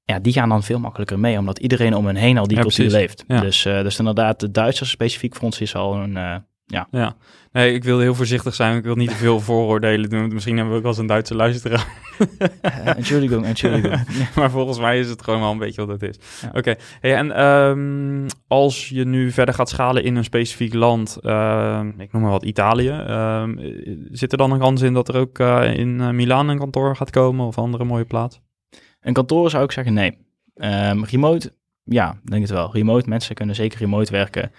ja, 0.03 0.19
die 0.19 0.33
gaan 0.33 0.49
dan 0.49 0.63
veel 0.63 0.79
makkelijker 0.79 1.19
mee, 1.19 1.37
omdat 1.37 1.59
iedereen 1.59 1.93
om 1.95 2.05
hen 2.05 2.15
heen 2.15 2.37
al 2.37 2.47
die 2.47 2.55
Ja, 2.57 2.61
cultuur 2.61 2.85
precies. 2.85 2.99
leeft. 3.01 3.23
Ja. 3.27 3.39
Dus, 3.41 3.65
eh, 3.65 3.81
dus 3.81 3.99
inderdaad, 3.99 4.39
de 4.39 4.51
Duitsers 4.51 4.89
specifiek 4.89 5.35
voor 5.35 5.43
ons 5.43 5.61
is 5.61 5.75
al 5.75 5.95
een... 5.95 6.17
eh, 6.17 6.35
ja. 6.65 7.15
Nee, 7.51 7.73
ik 7.73 7.83
wil 7.83 7.99
heel 7.99 8.15
voorzichtig 8.15 8.55
zijn. 8.55 8.77
Ik 8.77 8.83
wil 8.83 8.95
niet 8.95 9.09
te 9.09 9.15
veel 9.15 9.39
vooroordelen 9.49 10.09
doen. 10.09 10.33
Misschien 10.33 10.55
hebben 10.55 10.71
we 10.71 10.77
ook 10.77 10.83
wel 10.83 10.91
eens 10.91 11.01
een 11.01 11.07
Duitse 11.07 11.35
luisteraar. 11.35 11.87
eh, 12.61 12.97
Entschuldigung, 12.97 13.45
Entschuldigung. 13.45 14.03
maar 14.35 14.51
volgens 14.51 14.79
mij 14.79 14.99
is 14.99 15.09
het 15.09 15.21
gewoon 15.21 15.39
wel 15.39 15.51
een 15.51 15.57
beetje 15.57 15.85
wat 15.85 16.01
het 16.01 16.09
is. 16.09 16.19
Ja. 16.41 16.51
Oké, 16.53 16.75
hey, 16.99 17.15
en 17.15 17.31
ehm, 17.31 18.27
als 18.47 18.89
je 18.89 19.05
nu 19.05 19.31
verder 19.31 19.53
gaat 19.53 19.69
schalen 19.69 20.03
in 20.03 20.15
een 20.15 20.23
specifiek 20.23 20.73
land, 20.73 21.17
ehm, 21.21 21.99
ik 21.99 22.11
noem 22.11 22.21
maar 22.21 22.31
wat 22.31 22.43
Italië, 22.43 22.89
ehm, 22.89 23.57
eh, 23.57 23.97
zit 24.11 24.31
er 24.31 24.37
dan 24.37 24.51
een 24.51 24.59
kans 24.59 24.81
in 24.81 24.93
dat 24.93 25.07
er 25.07 25.15
ook 25.15 25.39
eh, 25.39 25.73
in 25.73 25.99
uh, 25.99 26.09
Milaan 26.09 26.49
een 26.49 26.57
kantoor 26.57 26.95
gaat 26.95 27.09
komen 27.09 27.45
of 27.45 27.57
andere 27.57 27.83
mooie 27.83 28.05
plaats? 28.05 28.41
Een 29.01 29.13
kantoor 29.13 29.49
zou 29.49 29.63
ik 29.63 29.71
zeggen 29.71 29.93
nee. 29.93 30.17
Remote, 31.01 31.53
ja, 31.83 32.19
denk 32.23 32.41
het 32.41 32.51
wel. 32.51 32.71
Remote, 32.73 33.09
mensen 33.09 33.35
kunnen 33.35 33.55
zeker 33.55 33.79
remote 33.79 34.11
werken. 34.11 34.51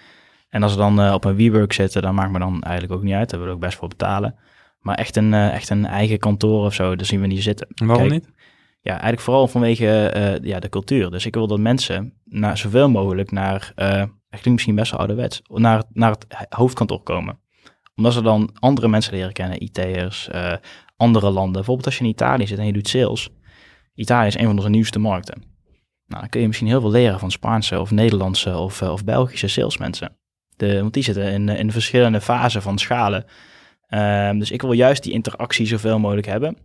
En 0.51 0.63
als 0.63 0.71
ze 0.71 0.77
dan 0.77 0.99
uh, 0.99 1.13
op 1.13 1.25
een 1.25 1.35
WeWork 1.35 1.73
zitten, 1.73 2.01
dan 2.01 2.15
maakt 2.15 2.31
me 2.31 2.39
dan 2.39 2.61
eigenlijk 2.61 2.93
ook 2.93 3.03
niet 3.03 3.13
uit. 3.13 3.29
Daar 3.29 3.39
willen 3.39 3.55
we 3.55 3.59
ook 3.59 3.67
best 3.67 3.77
voor 3.77 3.87
betalen. 3.87 4.35
Maar 4.79 4.95
echt 4.95 5.15
een, 5.15 5.33
uh, 5.33 5.53
echt 5.53 5.69
een 5.69 5.85
eigen 5.85 6.19
kantoor 6.19 6.65
of 6.65 6.73
zo, 6.73 6.95
daar 6.95 7.05
zien 7.05 7.21
we 7.21 7.27
niet 7.27 7.43
zitten. 7.43 7.67
Waarom 7.75 8.07
Kijk, 8.07 8.21
niet? 8.21 8.33
Ja, 8.81 8.91
eigenlijk 8.91 9.21
vooral 9.21 9.47
vanwege 9.47 10.13
uh, 10.15 10.49
ja, 10.49 10.59
de 10.59 10.69
cultuur. 10.69 11.11
Dus 11.11 11.25
ik 11.25 11.33
wil 11.33 11.47
dat 11.47 11.59
mensen 11.59 12.13
naar, 12.25 12.57
zoveel 12.57 12.89
mogelijk 12.89 13.31
naar, 13.31 13.73
klinkt 14.29 14.45
misschien 14.45 14.75
best 14.75 14.91
wel 14.91 14.99
ouderwets, 14.99 15.41
naar, 15.47 15.83
naar 15.93 16.09
het 16.09 16.45
hoofdkantoor 16.49 17.03
komen. 17.03 17.39
Omdat 17.95 18.13
ze 18.13 18.21
dan 18.21 18.49
andere 18.59 18.87
mensen 18.87 19.13
leren 19.13 19.33
kennen, 19.33 19.63
IT'ers, 19.63 20.29
andere 20.95 21.29
landen. 21.29 21.53
Bijvoorbeeld 21.53 21.85
als 21.85 21.97
je 21.97 22.03
in 22.03 22.09
Italië 22.09 22.47
zit 22.47 22.57
en 22.57 22.65
je 22.65 22.73
doet 22.73 22.87
sales. 22.87 23.29
Italië 23.93 24.27
is 24.27 24.37
een 24.37 24.45
van 24.45 24.57
onze 24.57 24.69
nieuwste 24.69 24.99
markten. 24.99 25.41
Nou, 26.05 26.21
dan 26.21 26.29
kun 26.29 26.41
je 26.41 26.47
misschien 26.47 26.67
heel 26.67 26.81
veel 26.81 26.91
leren 26.91 27.19
van 27.19 27.31
Spaanse 27.31 27.79
of 27.79 27.91
Nederlandse 27.91 28.57
of, 28.57 28.81
of 28.81 29.03
Belgische 29.03 29.47
salesmensen. 29.47 30.19
De, 30.61 30.81
want 30.81 30.93
die 30.93 31.03
zitten 31.03 31.31
in, 31.31 31.49
in 31.49 31.67
de 31.67 31.73
verschillende 31.73 32.21
fasen 32.21 32.61
van 32.61 32.77
schalen. 32.77 33.25
Um, 33.89 34.39
dus 34.39 34.51
ik 34.51 34.61
wil 34.61 34.71
juist 34.71 35.03
die 35.03 35.13
interactie 35.13 35.65
zoveel 35.65 35.99
mogelijk 35.99 36.27
hebben. 36.27 36.57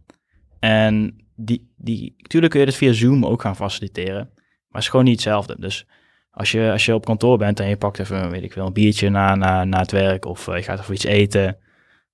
En 0.58 1.16
die, 1.36 1.72
die, 1.76 2.14
natuurlijk 2.16 2.52
kun 2.52 2.60
je 2.60 2.66
dit 2.66 2.76
via 2.76 2.92
Zoom 2.92 3.26
ook 3.26 3.40
gaan 3.40 3.56
faciliteren. 3.56 4.30
Maar 4.34 4.68
het 4.68 4.82
is 4.82 4.88
gewoon 4.88 5.04
niet 5.04 5.14
hetzelfde. 5.14 5.56
Dus 5.58 5.86
als 6.30 6.50
je, 6.50 6.70
als 6.72 6.84
je 6.84 6.94
op 6.94 7.04
kantoor 7.04 7.38
bent 7.38 7.60
en 7.60 7.68
je 7.68 7.76
pakt 7.76 7.98
even, 7.98 8.30
weet 8.30 8.42
ik 8.42 8.54
wel, 8.54 8.66
een 8.66 8.72
biertje 8.72 9.08
na, 9.08 9.34
na, 9.34 9.64
na 9.64 9.78
het 9.78 9.90
werk 9.90 10.24
of 10.24 10.46
uh, 10.46 10.56
je 10.56 10.62
gaat 10.62 10.80
even 10.80 10.94
iets 10.94 11.04
eten. 11.04 11.56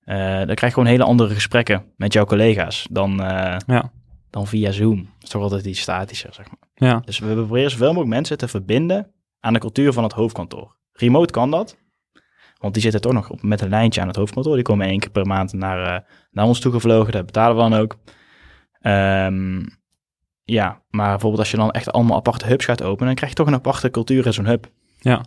Uh, 0.04 0.16
dan 0.16 0.54
krijg 0.54 0.60
je 0.60 0.70
gewoon 0.70 0.86
hele 0.86 1.04
andere 1.04 1.34
gesprekken 1.34 1.84
met 1.96 2.12
jouw 2.12 2.24
collega's 2.24 2.86
dan, 2.90 3.20
uh, 3.20 3.56
ja. 3.66 3.92
dan 4.30 4.46
via 4.46 4.70
Zoom. 4.70 4.96
Dat 4.96 5.22
is 5.22 5.28
toch 5.28 5.42
altijd 5.42 5.64
iets 5.64 5.80
statischer, 5.80 6.34
zeg 6.34 6.46
maar. 6.46 6.88
Ja. 6.90 7.02
Dus 7.04 7.18
we 7.18 7.32
proberen 7.32 7.70
zoveel 7.70 7.86
mogelijk 7.86 8.10
mensen 8.10 8.38
te 8.38 8.48
verbinden 8.48 9.10
aan 9.40 9.52
de 9.52 9.58
cultuur 9.58 9.92
van 9.92 10.02
het 10.02 10.12
hoofdkantoor. 10.12 10.80
Remote 10.92 11.32
kan 11.32 11.50
dat, 11.50 11.76
want 12.58 12.72
die 12.74 12.82
zitten 12.82 13.00
toch 13.00 13.12
nog 13.12 13.30
op, 13.30 13.42
met 13.42 13.60
een 13.60 13.68
lijntje 13.68 14.00
aan 14.00 14.06
het 14.06 14.16
hoofdkantoor. 14.16 14.54
Die 14.54 14.64
komen 14.64 14.86
één 14.86 14.98
keer 14.98 15.10
per 15.10 15.26
maand 15.26 15.52
naar, 15.52 15.94
uh, 15.94 16.08
naar 16.30 16.46
ons 16.46 16.60
toegevlogen. 16.60 17.12
Dat 17.12 17.26
betalen 17.26 17.56
we 17.56 17.70
dan 17.70 17.80
ook. 17.80 17.96
Um, 19.26 19.80
ja, 20.44 20.82
maar 20.90 21.10
bijvoorbeeld 21.10 21.40
als 21.40 21.50
je 21.50 21.56
dan 21.56 21.70
echt 21.70 21.92
allemaal 21.92 22.16
aparte 22.16 22.46
hubs 22.46 22.64
gaat 22.64 22.82
openen, 22.82 23.06
dan 23.06 23.14
krijg 23.14 23.30
je 23.30 23.36
toch 23.36 23.46
een 23.46 23.54
aparte 23.54 23.90
cultuur 23.90 24.26
in 24.26 24.32
zo'n 24.32 24.46
hub. 24.46 24.70
Ja. 24.98 25.24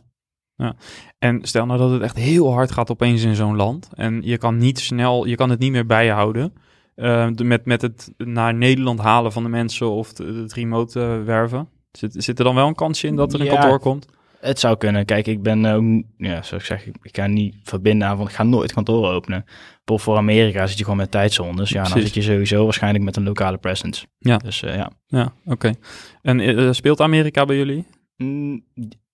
En 1.19 1.39
stel 1.43 1.65
nou 1.65 1.79
dat 1.79 1.91
het 1.91 2.01
echt 2.01 2.15
heel 2.15 2.53
hard 2.53 2.71
gaat 2.71 2.91
opeens 2.91 3.23
in 3.23 3.35
zo'n 3.35 3.55
land. 3.55 3.89
En 3.93 4.21
je 4.23 4.37
kan 4.37 4.57
niet 4.57 4.79
snel, 4.79 5.25
je 5.25 5.35
kan 5.35 5.49
het 5.49 5.59
niet 5.59 5.71
meer 5.71 5.85
bijhouden. 5.85 6.53
Eh, 6.95 7.29
met, 7.29 7.65
met 7.65 7.81
het 7.81 8.13
naar 8.17 8.53
Nederland 8.53 8.99
halen 8.99 9.31
van 9.31 9.43
de 9.43 9.49
mensen 9.49 9.89
of 9.89 10.07
het, 10.07 10.17
het 10.17 10.53
remote 10.53 11.01
eh, 11.01 11.23
werven. 11.23 11.69
Zit, 11.91 12.13
zit 12.17 12.39
er 12.39 12.45
dan 12.45 12.55
wel 12.55 12.67
een 12.67 12.75
kansje 12.75 13.07
in 13.07 13.15
dat 13.15 13.33
er 13.33 13.39
een 13.39 13.45
Ja. 13.45 13.51
kantoor 13.51 13.79
komt? 13.79 14.07
Het 14.45 14.59
zou 14.59 14.77
kunnen. 14.77 15.05
Kijk, 15.05 15.27
ik 15.27 15.41
ben 15.41 15.65
ook, 15.65 16.03
ja, 16.17 16.41
zoals 16.41 16.63
ik 16.63 16.69
zeg, 16.69 16.85
ik, 16.85 17.15
ga 17.15 17.27
niet 17.27 17.55
verbinden 17.63 18.07
aan, 18.07 18.17
want 18.17 18.29
ik 18.29 18.35
ga 18.35 18.43
nooit 18.43 18.73
kantoor 18.73 19.07
openen. 19.11 19.43
Bijvoorbeeld 19.45 20.01
voor 20.01 20.17
Amerika 20.17 20.67
zit 20.67 20.77
je 20.77 20.83
gewoon 20.83 20.99
met 20.99 21.11
tijdzones. 21.11 21.69
Ja, 21.69 21.81
dan 21.81 21.91
Precies. 21.91 22.13
zit 22.13 22.23
je 22.23 22.31
sowieso 22.31 22.63
waarschijnlijk 22.63 23.03
met 23.03 23.15
een 23.15 23.23
lokale 23.23 23.57
presence. 23.57 24.05
Ja. 24.17 24.37
Dus 24.37 24.63
eh, 24.63 24.75
ja. 24.75 24.91
Ja, 25.07 25.33
oké. 25.45 25.73
En 26.21 26.39
eh, 26.39 26.71
speelt 26.71 27.01
Amerika 27.01 27.45
bij 27.45 27.55
jullie? 27.55 27.85
Mm, 28.17 28.65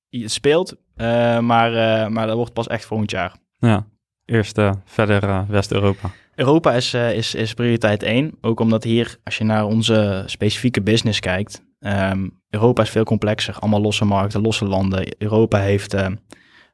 het 0.09 0.32
speelt, 0.32 0.75
eh, 0.95 1.39
maar, 1.39 1.73
eh, 1.73 2.07
maar 2.07 2.27
dat 2.27 2.36
wordt 2.36 2.53
pas 2.53 2.67
echt 2.67 2.86
volgend 2.86 3.11
jaar. 3.11 3.36
Ja, 3.57 3.86
eerst 4.25 4.57
eh, 4.57 4.71
verder 4.86 5.23
eh, 5.23 5.41
West-Europa. 5.47 6.09
Europa 6.41 6.73
is, 6.73 6.93
eh, 6.93 7.13
is, 7.13 7.35
is 7.35 7.53
prioriteit 7.53 8.03
één. 8.03 8.37
Ook 8.41 8.59
omdat 8.59 8.83
hier, 8.83 9.17
als 9.23 9.37
je 9.37 9.43
naar 9.43 9.65
onze 9.65 10.23
specifieke 10.25 10.81
business 10.81 11.19
kijkt, 11.19 11.63
ehm, 11.79 12.27
Europa 12.49 12.81
is 12.81 12.89
veel 12.89 13.03
complexer. 13.03 13.55
Allemaal 13.59 13.81
losse 13.81 14.05
markten, 14.05 14.41
losse 14.41 14.65
landen. 14.65 15.15
Europa 15.17 15.59
heeft 15.59 15.93
eh, 15.93 16.07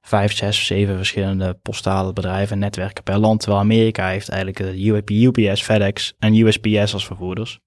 vijf, 0.02 0.34
zes, 0.34 0.66
zeven 0.66 0.96
verschillende 0.96 1.54
postale 1.62 2.14
bedrijven 2.14 2.54
en 2.54 2.60
netwerken 2.60 3.04
per 3.04 3.18
land. 3.18 3.40
Terwijl 3.40 3.62
Amerika 3.62 4.08
heeft 4.08 4.30
eigenlijk 4.30 4.60
de 4.60 4.88
UP, 4.88 5.10
UPS, 5.10 5.62
FedEx 5.62 6.16
en 6.20 6.36
USPS 6.36 6.94
als 6.94 7.06
vervoerders. 7.06 7.60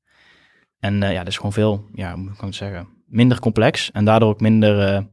En 0.78 1.02
eh, 1.02 1.12
ja, 1.12 1.18
dat 1.18 1.28
is 1.28 1.36
gewoon 1.36 1.52
veel, 1.52 1.84
ja, 1.94 2.14
hoe 2.14 2.22
moet 2.22 2.42
ik 2.42 2.54
zeggen, 2.54 2.88
minder 3.06 3.40
complex. 3.40 3.90
En 3.90 4.04
daardoor 4.04 4.28
ook 4.28 4.40
minder, 4.40 5.04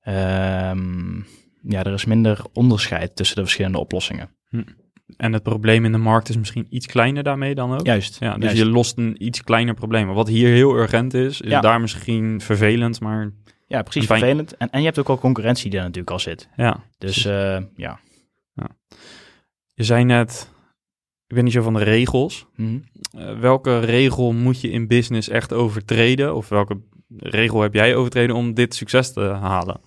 eh, 0.00 0.70
ehm, 0.70 1.16
ja, 1.62 1.84
er 1.84 1.92
is 1.92 2.04
minder 2.04 2.44
onderscheid 2.52 3.16
tussen 3.16 3.36
de 3.36 3.42
verschillende 3.42 3.78
oplossingen. 3.78 4.30
En 5.16 5.32
het 5.32 5.42
probleem 5.42 5.84
in 5.84 5.92
de 5.92 5.98
markt 5.98 6.28
is 6.28 6.36
misschien 6.36 6.66
iets 6.70 6.86
kleiner 6.86 7.22
daarmee 7.22 7.54
dan 7.54 7.72
ook? 7.72 7.86
Juist. 7.86 8.16
Ja, 8.20 8.34
dus 8.34 8.42
juist. 8.44 8.56
je 8.58 8.66
lost 8.66 8.98
een 8.98 9.24
iets 9.24 9.42
kleiner 9.42 9.74
probleem. 9.74 10.06
Wat 10.08 10.28
hier 10.28 10.48
heel 10.48 10.76
urgent 10.76 11.14
is, 11.14 11.40
is 11.40 11.50
Ja. 11.50 11.60
daar 11.60 11.80
misschien 11.80 12.40
vervelend, 12.40 13.00
maar 13.00 13.32
Ja, 13.66 13.82
precies. 13.82 14.06
Fijn. 14.06 14.18
Vervelend. 14.20 14.56
En, 14.56 14.70
en 14.70 14.78
je 14.78 14.84
hebt 14.86 14.98
ook 14.98 15.08
al 15.08 15.18
concurrentie 15.18 15.70
die 15.70 15.78
er 15.78 15.84
natuurlijk 15.84 16.10
al 16.12 16.18
zit. 16.18 16.48
ja. 16.56 16.84
Dus 16.98 17.24
eh, 17.24 17.58
ja. 17.76 18.00
Je 19.74 19.84
zei 19.86 20.04
net, 20.04 20.50
ik 21.26 21.34
weet 21.34 21.44
niet 21.44 21.52
zo 21.52 21.62
van 21.62 21.74
de 21.74 21.82
regels. 21.82 22.46
Mhm. 22.56 22.78
Eh, 23.18 23.38
welke 23.38 23.78
regel 23.78 24.32
moet 24.32 24.60
je 24.60 24.70
in 24.70 24.86
business 24.86 25.28
echt 25.28 25.52
overtreden? 25.52 26.34
Of 26.34 26.48
welke 26.48 26.80
regel 27.16 27.60
heb 27.60 27.74
jij 27.74 27.94
overtreden 27.96 28.36
om 28.36 28.54
dit 28.54 28.74
succes 28.74 29.12
te 29.12 29.20
halen? 29.20 29.80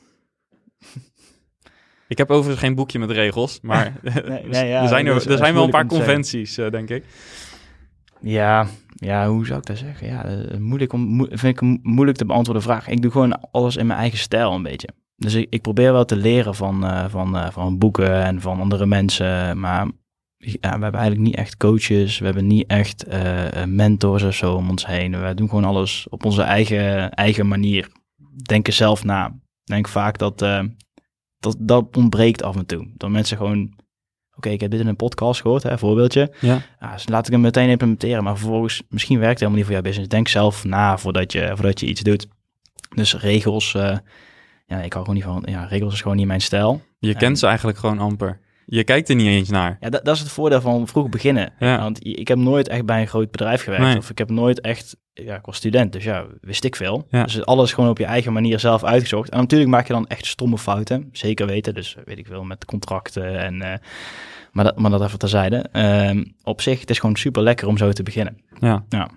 Ik 2.14 2.20
heb 2.20 2.32
overigens 2.32 2.60
geen 2.60 2.76
boekje 2.76 3.00
met 3.00 3.12
regels, 3.12 3.60
maar 3.62 3.94
nee, 4.50 4.68
ja, 4.68 4.82
er 4.82 4.88
zijn, 4.88 5.06
er, 5.08 5.32
er 5.32 5.38
zijn 5.38 5.54
wel 5.54 5.64
een 5.64 5.70
paar 5.70 5.86
conventies, 5.86 6.58
eh, 6.58 6.70
denk 6.72 6.90
ik. 6.90 7.04
Ja, 8.22 8.68
ja, 8.96 9.28
hoe 9.28 9.46
zou 9.46 9.60
ik 9.60 9.66
dat 9.66 9.78
zeggen? 9.78 10.08
Ja, 10.08 10.26
eh, 10.26 10.58
moeilijk 10.58 10.94
om, 10.94 11.02
mo- 11.02 11.28
vind 11.30 11.44
ik 11.56 11.62
een 11.62 11.80
moeilijk 11.84 12.18
te 12.18 12.26
beantwoorden 12.26 12.64
vraag. 12.64 12.88
Ik 12.88 13.02
doe 13.02 13.12
gewoon 13.12 13.40
alles 13.52 13.76
in 13.76 13.88
mijn 13.88 14.00
eigen 14.00 14.20
stijl 14.20 14.54
een 14.54 14.64
beetje. 14.64 14.88
Dus 15.16 15.34
ik, 15.34 15.48
ik 15.50 15.62
probeer 15.62 15.92
wel 15.92 16.06
te 16.06 16.16
leren 16.16 16.56
van, 16.56 16.86
eh, 16.86 17.06
van, 17.10 17.38
eh, 17.38 17.50
van 17.52 17.78
boeken 17.78 18.24
en 18.24 18.42
van 18.42 18.60
andere 18.60 18.86
mensen. 18.86 19.60
Maar 19.60 19.86
ja, 20.38 20.60
we 20.60 20.68
hebben 20.84 20.94
eigenlijk 20.94 21.22
niet 21.22 21.36
echt 21.36 21.58
coaches. 21.58 22.20
We 22.20 22.26
hebben 22.26 22.48
niet 22.48 22.68
echt 22.68 23.04
eh, 23.04 23.62
eh, 23.62 23.68
mentors 23.68 24.24
of 24.24 24.36
zo 24.36 24.54
om 24.54 24.70
ons 24.70 24.86
heen. 24.86 25.22
We 25.22 25.34
doen 25.34 25.50
gewoon 25.50 25.66
alles 25.66 26.08
op 26.10 26.26
onze 26.26 26.42
eigen, 26.42 27.12
eigen 27.12 27.48
manier. 27.48 27.88
Denken 28.44 28.74
zelf 28.74 29.04
na. 29.04 29.26
Ik 29.28 29.34
denk 29.72 29.88
vaak 29.88 30.18
dat, 30.18 30.42
eh, 30.42 30.60
dat 31.44 31.56
dat 31.60 31.98
ontbreekt 31.98 32.44
af 32.44 32.56
en 32.56 32.66
toe. 32.66 32.88
Dat 32.98 33.10
mensen 33.10 33.38
gewoon... 33.38 33.74
Oké, 34.36 34.50
ik 34.50 34.62
heb 34.62 34.72
dit 34.72 34.80
in 34.80 34.88
een 34.88 34.96
podcast 34.96 35.42
gehoord, 35.42 35.64
hè, 35.64 35.78
voorbeeldje. 35.78 36.34
Ja. 36.40 36.62
Ja, 36.80 36.94
dus 36.94 37.08
laat 37.08 37.26
ik 37.26 37.32
hem 37.32 37.42
meteen 37.42 37.70
implementeren. 37.70 38.24
Maar 38.24 38.38
vervolgens, 38.38 38.82
misschien 38.90 39.20
werkt 39.20 39.32
het 39.32 39.40
helemaal 39.40 39.58
niet 39.60 39.66
voor 39.68 39.74
jouw 39.76 39.84
business. 39.84 40.10
Denk 40.10 40.28
zelf 40.28 40.64
na 40.64 40.98
voordat 40.98 41.32
je, 41.32 41.52
voordat 41.54 41.80
je 41.80 41.86
iets 41.86 42.02
doet. 42.02 42.28
Dus 42.96 43.16
regels, 43.18 43.74
eh, 43.76 43.98
ja, 44.66 44.82
ik 44.82 44.94
hou 44.94 45.06
gewoon 45.06 45.14
niet 45.16 45.24
van, 45.24 45.44
ja, 45.46 45.66
regels 45.66 45.94
is 45.94 46.02
gewoon 46.02 46.18
niet 46.18 46.28
mijn 46.28 46.42
stijl. 46.42 46.82
Je 47.00 47.14
En- 47.14 47.18
kent 47.18 47.40
ze 47.40 47.48
eigenlijk 47.48 47.78
gewoon 47.78 48.00
amper. 48.00 48.40
Je 48.66 48.84
kijkt 48.84 49.10
er 49.10 49.16
niet 49.16 49.28
eens 49.28 49.50
naar. 49.50 49.78
Ja, 49.80 49.90
dat, 49.90 50.06
dat 50.06 50.16
is 50.16 50.22
het 50.22 50.32
voordeel 50.32 50.62
van 50.62 50.88
vroeg 50.88 51.10
beginnen. 51.10 51.54
Ja. 51.60 51.80
Want 51.80 52.06
ik 52.06 52.28
heb 52.28 52.38
nooit 52.38 52.68
echt 52.68 52.86
bij 52.86 53.02
een 53.02 53.08
groot 53.08 53.32
bedrijf 53.32 53.64
gewerkt. 53.64 53.86
Nee. 53.86 53.98
Of 53.98 54.10
ik 54.10 54.18
heb 54.18 54.30
nooit 54.30 54.62
echt, 54.62 54.98
ja, 55.14 55.36
ik 55.36 55.46
was 55.46 55.56
student, 55.56 55.92
dus 55.92 56.04
ja, 56.04 56.26
wist 56.42 56.64
ik 56.64 56.76
veel. 56.76 57.08
Ja. 57.10 57.24
Dus 57.24 57.46
alles 57.46 57.74
gewoon 57.74 57.90
op 57.90 57.98
je 57.98 58.06
eigen 58.06 58.34
manier 58.34 58.60
zelf 58.60 58.84
uitgezocht. 58.84 59.30
En 59.30 59.40
natuurlijk 59.40 59.72
maak 59.72 59.88
je 59.88 59.94
dan 59.94 60.08
echt 60.08 60.26
stomme 60.26 60.58
fouten. 60.58 61.10
Zeker 61.12 61.48
weten, 61.48 61.74
dus 61.74 61.98
weet 62.06 62.18
ik 62.18 62.28
veel, 62.28 62.44
met 62.44 62.66
contracten 62.66 63.40
en... 63.40 63.62
eh, 63.62 63.78
maar, 64.52 64.64
dat, 64.64 64.78
maar 64.80 64.92
dat 64.92 65.02
even 65.04 65.20
terzijde. 65.20 65.58
Ehm 65.72 66.24
op 66.44 66.62
zich, 66.62 66.80
het 66.80 66.90
is 66.90 67.00
gewoon 67.00 67.16
super 67.16 67.42
lekker 67.42 67.68
om 67.68 67.78
zo 67.78 67.92
te 67.92 68.04
beginnen. 68.04 68.38
Ja. 68.60 68.84
Ja. 68.90 69.10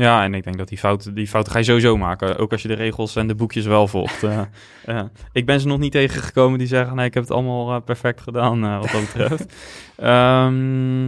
Ja, 0.00 0.22
en 0.24 0.34
ik 0.34 0.44
denk 0.44 0.58
dat 0.58 0.68
die 0.68 0.78
fouten, 0.78 1.14
die 1.14 1.26
fouten 1.28 1.52
ga 1.52 1.58
je 1.58 1.64
sowieso 1.64 1.96
maken. 1.96 2.38
Ook 2.38 2.52
als 2.52 2.62
je 2.62 2.68
de 2.68 2.74
regels 2.74 3.16
en 3.16 3.26
de 3.26 3.34
boekjes 3.34 3.66
wel 3.66 3.86
volgt. 3.88 4.22
Eh, 4.22 4.40
eh, 4.84 5.02
ik 5.32 5.46
ben 5.46 5.60
ze 5.60 5.66
nog 5.66 5.78
niet 5.78 5.92
tegengekomen 5.92 6.58
die 6.58 6.68
zeggen, 6.68 6.96
nee, 6.96 7.06
ik 7.06 7.14
heb 7.14 7.22
het 7.22 7.32
allemaal 7.32 7.74
eh, 7.74 7.80
perfect 7.84 8.20
gedaan 8.20 8.60
wat 8.78 8.90
dat 8.90 9.00
betreft. 9.00 9.46
Ehm, 9.96 11.04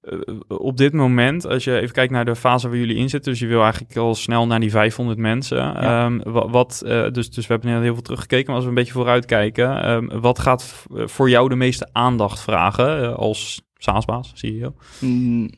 eh, 0.00 0.18
op 0.48 0.76
dit 0.76 0.92
moment, 0.92 1.46
als 1.46 1.64
je 1.64 1.78
even 1.80 1.94
kijkt 1.94 2.12
naar 2.12 2.24
de 2.24 2.36
fase 2.36 2.68
waar 2.68 2.76
jullie 2.78 2.96
in 2.96 3.08
zitten, 3.08 3.30
dus 3.32 3.40
je 3.40 3.46
wil 3.46 3.62
eigenlijk 3.62 3.96
al 3.96 4.14
snel 4.14 4.46
naar 4.46 4.60
die 4.60 4.70
500 4.70 5.18
mensen. 5.18 5.56
Ja. 5.56 6.04
Ehm, 6.04 6.18
wa- 6.30 6.48
wat, 6.48 6.82
dus, 7.12 7.30
dus 7.30 7.46
we 7.46 7.52
hebben 7.52 7.82
heel 7.82 7.92
veel 7.94 8.02
teruggekeken, 8.02 8.46
maar 8.46 8.54
als 8.54 8.64
we 8.64 8.68
een 8.70 8.76
beetje 8.76 8.92
vooruit 8.92 9.24
kijken, 9.26 9.82
ehm, 9.82 10.20
wat 10.20 10.38
gaat 10.38 10.84
voor 10.90 11.30
jou 11.30 11.48
de 11.48 11.54
meeste 11.56 11.88
aandacht 11.92 12.40
vragen 12.40 13.16
als 13.16 13.62
SaaS-baas, 13.74 14.32
CEO? 14.34 14.74
Mm, 15.00 15.50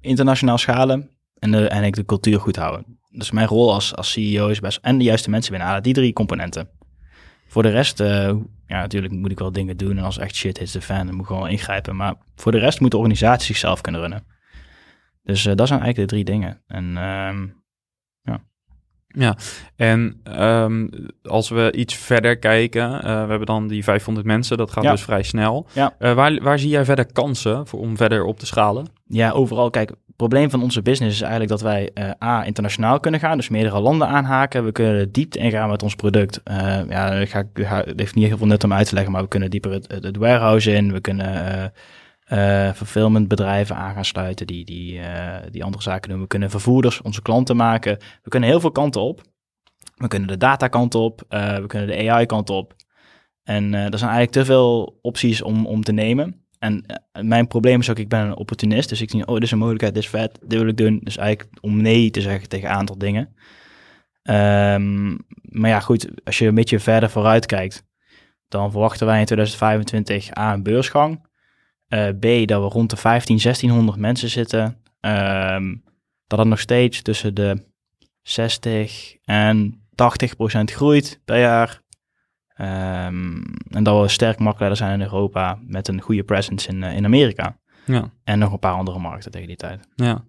internationaal 0.00 0.58
schalen 0.58 1.10
en, 1.42 1.50
de, 1.50 1.56
en 1.56 1.62
eigenlijk 1.68 1.94
de 1.94 2.04
cultuur 2.04 2.40
goed 2.40 2.56
houden. 2.56 2.98
Dus 3.10 3.30
mijn 3.30 3.46
rol 3.46 3.72
als, 3.72 3.96
als 3.96 4.12
CEO 4.12 4.48
is 4.48 4.60
best... 4.60 4.78
En 4.82 4.98
de 4.98 5.04
juiste 5.04 5.30
mensen 5.30 5.50
binnenhalen, 5.50 5.82
die 5.82 5.94
drie 5.94 6.12
componenten. 6.12 6.68
Voor 7.46 7.62
de 7.62 7.68
rest, 7.68 8.00
eh, 8.00 8.36
ja, 8.66 8.80
natuurlijk 8.80 9.12
moet 9.12 9.30
ik 9.30 9.38
wel 9.38 9.52
dingen 9.52 9.76
doen. 9.76 9.98
En 9.98 10.04
als 10.04 10.18
echt 10.18 10.34
shit 10.34 10.60
is 10.60 10.72
de 10.72 10.80
fan, 10.80 11.06
dan 11.06 11.14
moet 11.14 11.20
ik 11.20 11.26
gewoon 11.26 11.48
ingrijpen. 11.48 11.96
Maar 11.96 12.14
voor 12.34 12.52
de 12.52 12.58
rest 12.58 12.80
moet 12.80 12.90
de 12.90 12.96
organisatie 12.96 13.46
zichzelf 13.46 13.80
kunnen 13.80 14.00
runnen. 14.00 14.24
Dus 15.22 15.46
eh, 15.46 15.54
dat 15.54 15.68
zijn 15.68 15.80
eigenlijk 15.80 16.10
de 16.10 16.14
drie 16.16 16.24
dingen. 16.24 16.62
En 16.66 16.96
ehm, 16.96 17.46
En 19.76 20.20
ehm, 20.24 20.88
als 21.22 21.48
we 21.48 21.72
iets 21.76 21.94
verder 21.94 22.38
kijken, 22.38 22.94
eh, 22.94 23.02
we 23.02 23.28
hebben 23.28 23.46
dan 23.46 23.68
die 23.68 23.84
500 23.84 24.26
mensen, 24.26 24.56
dat 24.56 24.70
gaat 24.70 24.84
Ja. 24.84 24.90
dus 24.90 25.02
vrij 25.02 25.22
snel. 25.22 25.66
Ja. 25.72 25.94
Waar, 25.98 26.42
waar 26.42 26.58
zie 26.58 26.68
jij 26.68 26.84
verder 26.84 27.12
kansen 27.12 27.66
voor, 27.66 27.80
om 27.80 27.96
verder 27.96 28.24
op 28.24 28.38
te 28.38 28.46
schalen? 28.46 28.86
Ja, 29.06 29.30
overal. 29.30 29.70
Kijk, 29.70 29.92
probleem 30.16 30.50
van 30.50 30.62
onze 30.62 30.82
business 30.82 31.14
is 31.14 31.20
eigenlijk 31.20 31.50
dat 31.50 31.60
wij 31.60 31.90
eh, 31.94 32.10
A, 32.22 32.44
internationaal 32.44 33.00
kunnen 33.00 33.20
gaan, 33.20 33.36
dus 33.36 33.48
meerdere 33.48 33.80
landen 33.80 34.08
aanhaken. 34.08 34.64
We 34.64 34.72
kunnen 34.72 35.12
diepte 35.12 35.38
ingaan 35.38 35.68
met 35.68 35.82
ons 35.82 35.94
product. 35.94 36.40
Eh, 36.44 36.80
ja, 36.88 37.12
ik 37.12 37.30
ga, 37.30 37.44
ga, 37.54 37.82
het 37.84 37.98
heeft 37.98 38.14
niet 38.14 38.26
heel 38.26 38.36
veel 38.36 38.46
nut 38.46 38.64
om 38.64 38.72
uit 38.72 38.88
te 38.88 38.94
leggen, 38.94 39.12
maar 39.12 39.22
we 39.22 39.28
kunnen 39.28 39.50
dieper 39.50 39.72
het, 39.72 39.92
het, 39.92 40.16
warehouse 40.16 40.72
in. 40.72 40.92
We 40.92 41.00
kunnen 41.00 41.46
eh 41.46 41.64
eh, 42.22 42.72
fulfillmentbedrijven 42.72 43.76
aan 43.76 43.94
gaan 43.94 44.04
sluiten 44.04 44.46
die, 44.46 44.64
die, 44.64 45.00
die 45.50 45.64
andere 45.64 45.82
zaken 45.82 46.10
doen. 46.10 46.20
We 46.20 46.26
kunnen 46.26 46.50
vervoerders, 46.50 47.02
onze 47.02 47.22
klanten 47.22 47.56
maken. 47.56 47.98
We 48.22 48.30
kunnen 48.30 48.48
heel 48.48 48.60
veel 48.60 48.70
kanten 48.70 49.00
op. 49.00 49.22
We 50.02 50.08
kunnen 50.08 50.28
de 50.28 50.36
datakant 50.36 50.94
op, 50.94 51.22
eh, 51.28 51.56
we 51.56 51.66
kunnen 51.66 51.88
de 51.88 52.10
AI-kant 52.10 52.50
op. 52.50 52.74
En 53.42 53.74
er 53.74 53.98
zijn 53.98 54.10
eigenlijk 54.10 54.30
te 54.30 54.44
veel 54.44 54.98
opties 55.02 55.42
om, 55.42 55.66
om 55.66 55.82
te 55.82 55.92
nemen. 55.92 56.41
En 56.62 56.86
eh, 56.86 57.22
mijn 57.22 57.46
probleem 57.46 57.80
is 57.80 57.90
ook, 57.90 57.98
ik 57.98 58.08
ben 58.08 58.20
een 58.20 58.36
opportunist. 58.36 58.88
Dus 58.88 59.00
ik 59.00 59.10
zie, 59.10 59.26
oh, 59.26 59.34
dit 59.34 59.42
is 59.42 59.50
een 59.50 59.58
mogelijkheid, 59.58 59.94
dit 59.94 60.02
is 60.02 60.08
vet, 60.08 60.38
dit 60.42 60.58
wil 60.58 60.68
ik 60.68 60.76
doen. 60.76 61.00
Dus 61.02 61.16
eigenlijk 61.16 61.50
om 61.60 61.82
nee 61.82 62.10
te 62.10 62.20
zeggen 62.20 62.48
tegen 62.48 62.68
een 62.68 62.74
aantal 62.74 62.98
dingen. 62.98 63.34
Ehm, 64.22 65.10
maar 65.42 65.70
ja, 65.70 65.80
goed, 65.80 66.08
als 66.24 66.38
je 66.38 66.46
een 66.46 66.54
beetje 66.54 66.78
verder 66.78 67.10
vooruit 67.10 67.46
kijkt, 67.46 67.84
dan 68.48 68.70
verwachten 68.70 69.06
wij 69.06 69.18
in 69.18 69.24
2025 69.24 70.38
A, 70.38 70.52
een 70.52 70.62
beursgang. 70.62 71.26
Eh, 71.88 72.08
B, 72.08 72.48
dat 72.48 72.62
we 72.62 72.68
rond 72.68 72.90
de 72.90 72.96
15, 72.96 73.38
1600 73.38 73.98
mensen 73.98 74.28
zitten. 74.28 74.82
Ehm, 75.00 75.74
dat 76.26 76.38
het 76.38 76.48
nog 76.48 76.60
steeds 76.60 77.02
tussen 77.02 77.34
de 77.34 77.64
60 78.22 79.16
en 79.24 79.84
80 79.94 80.36
procent 80.36 80.70
groeit 80.70 81.20
per 81.24 81.38
jaar. 81.38 81.80
Ehm, 82.62 83.42
en 83.70 83.82
dat 83.82 84.00
we 84.02 84.08
sterk 84.08 84.38
marktleider 84.38 84.78
zijn 84.78 84.92
in 84.92 85.06
Europa 85.06 85.58
met 85.66 85.88
een 85.88 86.00
goede 86.00 86.22
presence 86.22 86.68
in, 86.68 86.82
eh, 86.82 86.96
in 86.96 87.04
Amerika. 87.04 87.58
Ja, 87.86 88.10
En 88.24 88.38
nog 88.38 88.52
een 88.52 88.58
paar 88.58 88.74
andere 88.74 88.98
markten 88.98 89.30
tegen 89.30 89.46
die 89.48 89.56
tijd. 89.56 89.88
ja. 89.94 90.24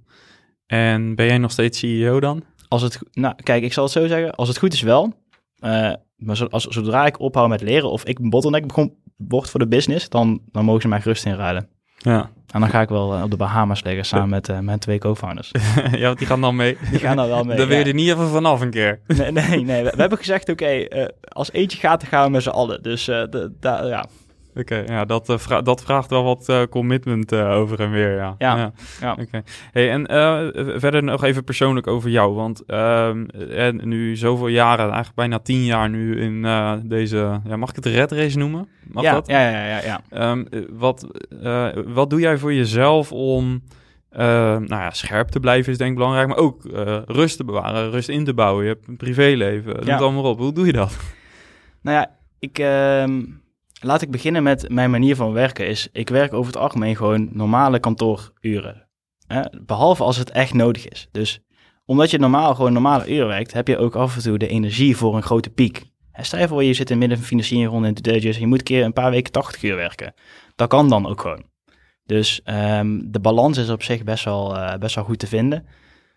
En 0.65 1.15
ben 1.15 1.25
jij 1.25 1.37
nog 1.37 1.51
steeds 1.51 1.79
CEO 1.79 2.19
dan? 2.19 2.43
Als 2.67 2.81
het, 2.81 2.99
nou, 3.11 3.35
kijk, 3.43 3.63
ik 3.63 3.73
zal 3.73 3.83
het 3.83 3.93
zo 3.93 4.07
zeggen. 4.07 4.35
Als 4.35 4.47
het 4.47 4.57
goed 4.57 4.73
is 4.73 4.81
wel. 4.81 5.13
Eh, 5.59 5.93
maar 6.15 6.37
zo, 6.37 6.45
als, 6.45 6.65
zodra 6.65 7.05
ik 7.05 7.19
ophoud 7.19 7.49
met 7.49 7.61
leren 7.61 7.91
of 7.91 8.05
ik 8.05 8.19
een 8.19 8.29
bottleneck 8.29 8.67
begon, 8.67 8.95
word 9.17 9.49
voor 9.49 9.59
de 9.59 9.67
business, 9.67 10.09
dan, 10.09 10.41
dan 10.51 10.65
mogen 10.65 10.81
ze 10.81 10.87
mij 10.87 11.01
gerust 11.01 11.25
inruilen. 11.25 11.69
Ja, 11.97 12.31
En 12.53 12.59
dan 12.59 12.69
ga 12.69 12.81
ik 12.81 12.89
wel 12.89 13.15
eh, 13.15 13.23
op 13.23 13.31
de 13.31 13.37
Bahamas 13.37 13.83
liggen 13.83 14.05
samen 14.05 14.29
met 14.29 14.49
eh, 14.49 14.59
mijn 14.59 14.79
twee 14.79 14.97
co-founders. 14.99 15.51
ja, 15.91 16.05
want 16.05 16.17
die 16.17 16.27
gaan 16.27 16.41
dan 16.41 16.55
mee. 16.55 16.77
Die 16.91 16.99
gaan 16.99 17.17
daar 17.17 17.27
wel 17.27 17.43
mee. 17.43 17.57
Dan 17.57 17.67
wil 17.67 17.77
je 17.77 17.83
ja. 17.83 17.89
er 17.89 17.95
niet 17.95 18.09
even 18.09 18.29
vanaf 18.29 18.61
een 18.61 18.69
keer. 18.69 18.99
Nee, 19.07 19.31
nee, 19.31 19.63
nee. 19.63 19.83
We, 19.83 19.91
we 19.95 19.99
hebben 20.01 20.17
gezegd, 20.17 20.49
oké, 20.49 20.65
eh, 20.65 21.05
als 21.27 21.51
eentje 21.51 21.77
gaat, 21.79 21.99
dan 21.99 22.09
gaan 22.09 22.25
we 22.25 22.31
met 22.31 22.43
z'n 22.43 22.49
allen. 22.49 22.83
Dus 22.83 23.07
eh, 23.07 23.23
de, 23.29 23.51
da- 23.59 23.85
ja, 23.85 24.05
Oké, 24.55 24.75
ja, 24.87 25.05
dat, 25.05 25.29
eh, 25.29 25.37
vra- 25.37 25.61
dat 25.61 25.83
vraagt 25.83 26.09
wel 26.09 26.23
wat 26.23 26.49
eh, 26.49 26.61
commitment 26.69 27.31
eh, 27.31 27.51
over 27.51 27.79
en 27.79 27.91
weer, 27.91 28.15
ja. 28.15 28.35
Ja, 28.37 28.71
ja. 29.01 29.11
Oké. 29.19 29.41
Hey, 29.71 29.91
en 29.91 30.05
verder 30.79 31.03
nog 31.03 31.23
even 31.23 31.43
persoonlijk 31.43 31.87
over 31.87 32.09
jou, 32.09 32.33
want 32.33 32.63
ehm, 32.65 33.25
en 33.51 33.87
nu 33.87 34.15
zoveel 34.15 34.47
jaren, 34.47 34.85
eigenlijk 34.85 35.15
bijna 35.15 35.39
tien 35.39 35.63
jaar 35.65 35.89
nu 35.89 36.21
in 36.21 36.41
deze, 36.85 37.39
ja, 37.47 37.55
mag 37.55 37.69
ik 37.69 37.75
het 37.75 37.85
red 37.85 38.11
race 38.11 38.37
noemen? 38.37 38.67
Mag 38.83 39.03
ja, 39.03 39.13
dat? 39.13 39.27
ja, 39.27 39.49
ja, 39.49 39.65
ja, 39.67 39.81
ja. 39.83 40.01
Ehm, 40.09 40.43
eh, 40.49 40.61
wat, 40.71 41.07
wat 41.85 42.09
doe 42.09 42.19
jij 42.19 42.37
voor 42.37 42.53
jezelf 42.53 43.11
om 43.11 43.61
nou 44.15 44.65
ja, 44.67 44.89
scherp 44.91 45.27
te 45.27 45.39
blijven 45.39 45.71
is 45.71 45.77
denk 45.77 45.91
ik 45.91 45.97
belangrijk, 45.97 46.27
maar 46.27 46.37
ook 46.37 46.61
rust 47.05 47.37
te 47.37 47.43
bewaren, 47.45 47.91
rust 47.91 48.09
in 48.09 48.23
te 48.25 48.33
bouwen. 48.33 48.63
Je 48.63 48.69
hebt 48.69 48.87
een 48.87 48.97
privéleven, 48.97 49.75
noem 49.75 49.85
Ja. 49.85 49.93
het 49.93 50.01
allemaal 50.01 50.23
op. 50.23 50.39
Hoe 50.39 50.53
doe 50.53 50.65
je 50.65 50.73
dat? 50.73 50.97
Nou 51.81 51.97
ja, 51.97 52.09
ik, 52.39 52.59
ehm, 52.59 53.21
laat 53.83 54.01
ik 54.01 54.11
beginnen 54.11 54.43
met 54.43 54.69
mijn 54.69 54.91
manier 54.91 55.15
van 55.15 55.33
werken. 55.33 55.67
Is, 55.67 55.87
ik 55.91 56.09
werk 56.09 56.33
over 56.33 56.53
het 56.53 56.61
algemeen 56.61 56.95
gewoon 56.95 57.29
normale 57.31 57.79
kantooruren. 57.79 58.87
Hè? 59.27 59.41
Behalve 59.65 60.03
als 60.03 60.17
het 60.17 60.31
echt 60.31 60.53
nodig 60.53 60.87
is. 60.87 61.07
Dus 61.11 61.41
omdat 61.85 62.11
je 62.11 62.19
normaal 62.19 62.55
gewoon 62.55 62.73
normale 62.73 63.11
uren 63.11 63.27
werkt, 63.27 63.53
heb 63.53 63.67
je 63.67 63.77
ook 63.77 63.95
af 63.95 64.15
en 64.15 64.21
toe 64.21 64.37
de 64.37 64.47
energie 64.47 64.97
voor 64.97 65.15
een 65.15 65.23
grote 65.23 65.49
piek. 65.49 65.91
Hè, 66.11 66.23
Stel 66.23 66.39
je 66.39 66.47
voor, 66.47 66.63
je 66.63 66.73
zit 66.73 66.89
in 66.89 66.91
het 66.91 66.99
midden 66.99 67.17
van 67.17 67.27
financiering 67.27 67.69
rond 67.69 67.85
in 67.85 67.93
de 67.93 68.01
deuntjes 68.01 68.35
en 68.35 68.41
je 68.41 68.47
moet 68.47 68.59
een 68.59 68.63
keer 68.63 68.83
een 68.83 68.93
paar 68.93 69.11
weken 69.11 69.31
80 69.31 69.63
uur 69.63 69.75
werken. 69.75 70.13
Dat 70.55 70.69
kan 70.69 70.89
dan 70.89 71.07
ook 71.07 71.21
gewoon. 71.21 71.43
Dus 72.05 72.41
ehm, 72.43 72.99
de 73.03 73.19
balans 73.19 73.57
is 73.57 73.69
op 73.69 73.83
zich 73.83 74.03
best 74.03 74.23
wel, 74.23 74.57
eh, 74.57 74.77
best 74.77 74.95
wel 74.95 75.03
goed 75.03 75.19
te 75.19 75.27
vinden. 75.27 75.65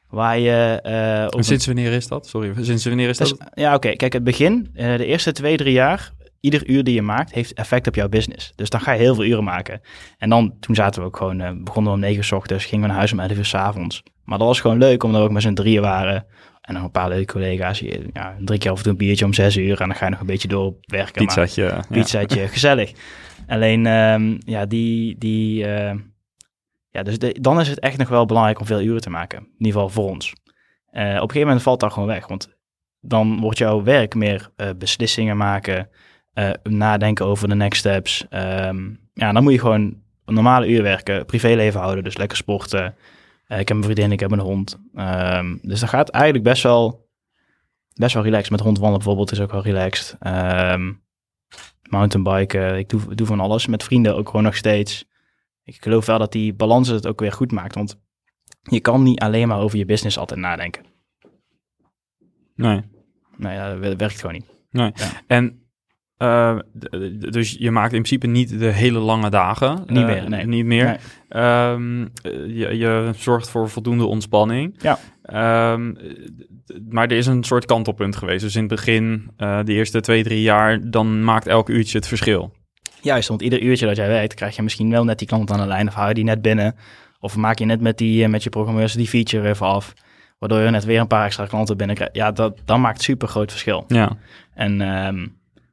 Waar 0.09 0.39
je 0.39 0.81
eh, 0.83 1.27
op 1.27 1.39
En 1.39 1.45
sinds 1.45 1.67
wanneer 1.67 1.93
is 1.93 2.09
dat? 2.09 2.27
Sorry, 2.27 2.65
sinds 2.65 2.85
wanneer 2.85 3.09
is 3.09 3.17
dus, 3.17 3.29
dat? 3.29 3.49
ja, 3.55 3.75
oké. 3.75 3.97
Kijk, 3.97 4.13
het 4.13 4.25
begin, 4.25 4.71
eh, 4.75 4.97
de 4.97 5.05
eerste 5.05 5.33
twee, 5.33 5.57
drie 5.57 5.73
jaar, 5.73 6.13
ieder 6.47 6.69
uur 6.69 6.85
die 6.85 6.95
je 6.95 7.03
maakt, 7.03 7.33
heeft 7.33 7.53
effect 7.53 7.87
op 7.87 7.95
jouw 7.95 8.09
business. 8.09 8.53
Dus 8.55 8.71
dan 8.71 8.81
ga 8.81 8.93
je 8.93 8.99
heel 8.99 9.15
veel 9.15 9.25
uren 9.25 9.45
maken. 9.45 9.81
En 10.19 10.29
dan, 10.31 10.57
toen 10.61 10.75
zaten 10.75 11.01
we 11.01 11.07
ook 11.07 11.17
gewoon, 11.17 11.41
eh, 11.41 11.51
begonnen 11.65 11.93
we 11.93 11.99
om 11.99 12.03
negen 12.05 12.17
uur 12.17 12.25
's 12.25 12.33
ochtends, 12.33 12.65
gingen 12.65 12.81
we 12.81 12.87
naar 12.89 12.97
huis 12.97 13.13
om 13.13 13.21
elf 13.21 13.37
uur 13.37 13.45
's 13.45 13.55
avonds. 13.55 14.03
Maar 14.25 14.39
dat 14.39 14.47
was 14.47 14.61
gewoon 14.61 14.79
leuk, 14.79 15.03
omdat 15.03 15.21
we 15.21 15.27
ook 15.27 15.33
met 15.33 15.43
z'n 15.43 15.53
drieën 15.55 15.83
waren. 15.83 16.27
En 16.61 16.75
nog 16.75 16.83
een 16.83 16.91
paar 16.91 17.09
leuke 17.09 17.33
collega's. 17.33 17.79
Je- 17.79 18.09
Ja, 18.13 18.37
drie 18.41 18.59
keer 18.59 18.71
af 18.71 18.77
en 18.77 18.83
toe 18.83 18.93
een 18.93 18.99
biertje 18.99 19.25
om 19.25 19.33
zes 19.33 19.57
uur. 19.57 19.81
En 19.81 19.89
dan 19.89 19.97
ga 19.97 20.05
je 20.05 20.11
nog 20.11 20.21
een 20.21 20.27
beetje 20.27 20.49
door 20.49 20.75
werken. 20.81 21.25
maar- 21.25 21.35
Pizzaatje. 21.35 21.63
ja. 21.65 21.85
pizzaatje, 21.91 22.49
gezellig. 22.57 22.93
Alleen, 23.47 23.87
ehm, 23.87 24.37
ja, 24.39 24.67
die, 24.67 25.19
die, 25.19 25.67
eh, 25.67 25.95
ja, 26.91 27.03
dus 27.03 27.19
de- 27.19 27.37
dan 27.41 27.61
is 27.61 27.69
het 27.69 27.79
echt 27.81 27.99
nog 27.99 28.09
wel 28.09 28.27
belangrijk 28.27 28.61
om 28.61 28.67
veel 28.67 28.81
uren 28.81 29.01
te 29.01 29.11
maken. 29.11 29.39
In 29.39 29.47
ieder 29.59 29.73
geval 29.73 29.89
voor 29.89 30.09
ons. 30.11 30.33
Eh, 30.91 31.03
op 31.03 31.11
een 31.13 31.19
gegeven 31.21 31.41
moment 31.41 31.63
valt 31.63 31.81
dat 31.81 31.93
gewoon 31.93 32.09
weg, 32.09 32.27
want 32.27 32.55
dan 33.01 33.41
wordt 33.41 33.59
jouw 33.59 33.83
werk 33.83 34.15
meer 34.15 34.51
eh, 34.57 34.69
beslissingen 34.79 35.37
maken, 35.37 35.89
eh, 36.37 36.51
nadenken 36.63 37.27
over 37.27 37.49
de 37.49 37.55
next 37.55 37.79
steps. 37.79 38.27
Ehm, 38.29 38.91
ja, 39.13 39.33
dan 39.33 39.43
moet 39.43 39.53
je 39.53 39.59
gewoon 39.59 40.03
een 40.25 40.35
normale 40.35 40.69
uur 40.69 40.83
werken, 40.83 41.27
privéleven 41.27 41.81
houden, 41.81 42.05
dus 42.05 42.17
lekker 42.17 42.37
sporten. 42.37 42.95
Eh, 43.47 43.59
ik 43.59 43.69
heb 43.69 43.77
een 43.77 43.83
vriendin, 43.83 44.13
ik 44.13 44.21
heb 44.21 44.31
een 44.31 44.39
hond. 44.39 44.79
Ehm, 44.95 45.57
dus 45.63 45.81
dat 45.81 45.89
gaat 45.89 46.09
eigenlijk 46.09 46.45
best 46.45 46.63
wel, 46.63 47.09
best 47.93 48.15
wel 48.15 48.23
relaxed. 48.23 48.51
Met 48.51 48.61
hond 48.61 48.79
wandelen 48.79 48.99
bijvoorbeeld 48.99 49.33
is 49.33 49.41
ook 49.41 49.53
wel 49.53 49.63
relaxed. 49.63 50.17
Ehm, 50.19 50.93
mountainbiken, 51.91 52.79
ik 52.79 52.89
doe, 52.89 53.15
doe 53.15 53.27
van 53.27 53.41
alles. 53.41 53.67
Met 53.67 53.85
vrienden 53.85 54.17
ook 54.17 54.27
gewoon 54.27 54.45
nog 54.45 54.57
steeds. 54.57 55.05
Ik 55.65 55.83
geloof 55.83 56.07
wel 56.07 56.19
dat 56.19 56.33
die 56.33 56.55
balans 56.55 56.89
het 56.89 57.07
ook 57.07 57.21
weer 57.21 57.33
goed 57.33 57.53
maakt, 57.53 57.75
want 57.75 58.01
je 58.63 58.81
kan 58.81 59.03
niet 59.03 59.21
alleen 59.21 59.49
maar 59.49 59.61
over 59.61 59.79
je 59.79 59.85
business 59.85 60.19
altijd 60.19 60.41
nadenken. 60.41 60.85
Nee. 62.55 62.83
Ja, 63.39 63.75
dat 63.75 63.97
werkt 63.97 64.21
gewoon 64.21 64.35
niet. 64.35 64.47
Nee. 64.71 64.93
Ja. 64.95 65.11
En 65.27 65.66
eh, 66.17 66.57
dus 67.31 67.57
je 67.59 67.71
maakt 67.71 67.93
in 67.93 68.03
principe 68.03 68.27
niet 68.27 68.59
de 68.59 68.67
hele 68.73 68.99
lange 68.99 69.31
dagen. 69.31 69.83
Niet 69.87 69.99
Eh, 69.99 70.05
meer, 70.05 70.29
nee. 70.29 70.47
Niet 70.47 70.65
meer. 70.65 70.85
Nee. 70.85 70.97
Ehm, 71.29 72.03
eh, 72.23 72.33
je, 72.47 72.77
je 72.77 73.11
zorgt 73.17 73.51
voor 73.51 73.69
voldoende 73.71 74.05
ontspanning. 74.05 74.75
Ja. 74.79 74.99
Ehm, 75.23 75.95
maar 76.89 77.07
er 77.09 77.17
is 77.17 77.27
een 77.27 77.45
soort 77.45 77.65
kantelpunt 77.67 78.17
geweest. 78.17 78.43
Dus 78.43 78.55
in 78.55 78.61
het 78.61 78.71
begin, 78.71 79.31
de 79.37 79.63
eerste 79.73 80.01
twee, 80.01 80.23
drie 80.23 80.43
jaar, 80.43 80.91
dan 80.91 81.25
maakt 81.25 81.47
elk 81.47 81.69
uurtje 81.69 81.99
het 81.99 82.07
verschil. 82.09 82.53
Juist, 83.01 83.29
want 83.29 83.43
ieder 83.43 83.63
uurtje 83.63 83.87
dat 83.87 83.97
jij 83.97 84.09
werkt, 84.09 84.35
krijg 84.35 84.57
je 84.57 84.63
misschien 84.63 84.91
wel 84.91 85.05
net 85.05 85.19
die 85.19 85.29
klant 85.29 85.51
aan 85.51 85.61
de 85.61 85.67
lijn 85.67 85.89
of 85.89 85.95
hou 85.95 86.09
je 86.09 86.15
die 86.15 86.25
net 86.25 86.43
binnen. 86.43 86.75
Of 87.21 87.37
maak 87.37 87.59
je 87.59 87.65
net 87.65 87.81
met, 87.81 87.99
die, 87.99 88.29
met 88.29 88.43
je 88.43 88.51
programmeurs 88.51 88.93
die 88.93 89.07
feature 89.09 89.49
even 89.49 89.67
af, 89.67 89.93
waardoor 90.39 90.61
je 90.61 90.71
net 90.71 90.85
weer 90.85 91.01
een 91.01 91.07
paar 91.07 91.25
extra 91.25 91.47
klanten 91.47 91.77
binnenkrijgt. 91.77 92.17
Ja, 92.17 92.33
dat, 92.33 92.59
dat 92.65 92.79
maakt 92.79 93.03
super 93.03 93.29
groot 93.29 93.51
verschil. 93.51 93.85
Ja. 93.89 94.17
En, 94.55 94.81
ehm, 94.81 95.27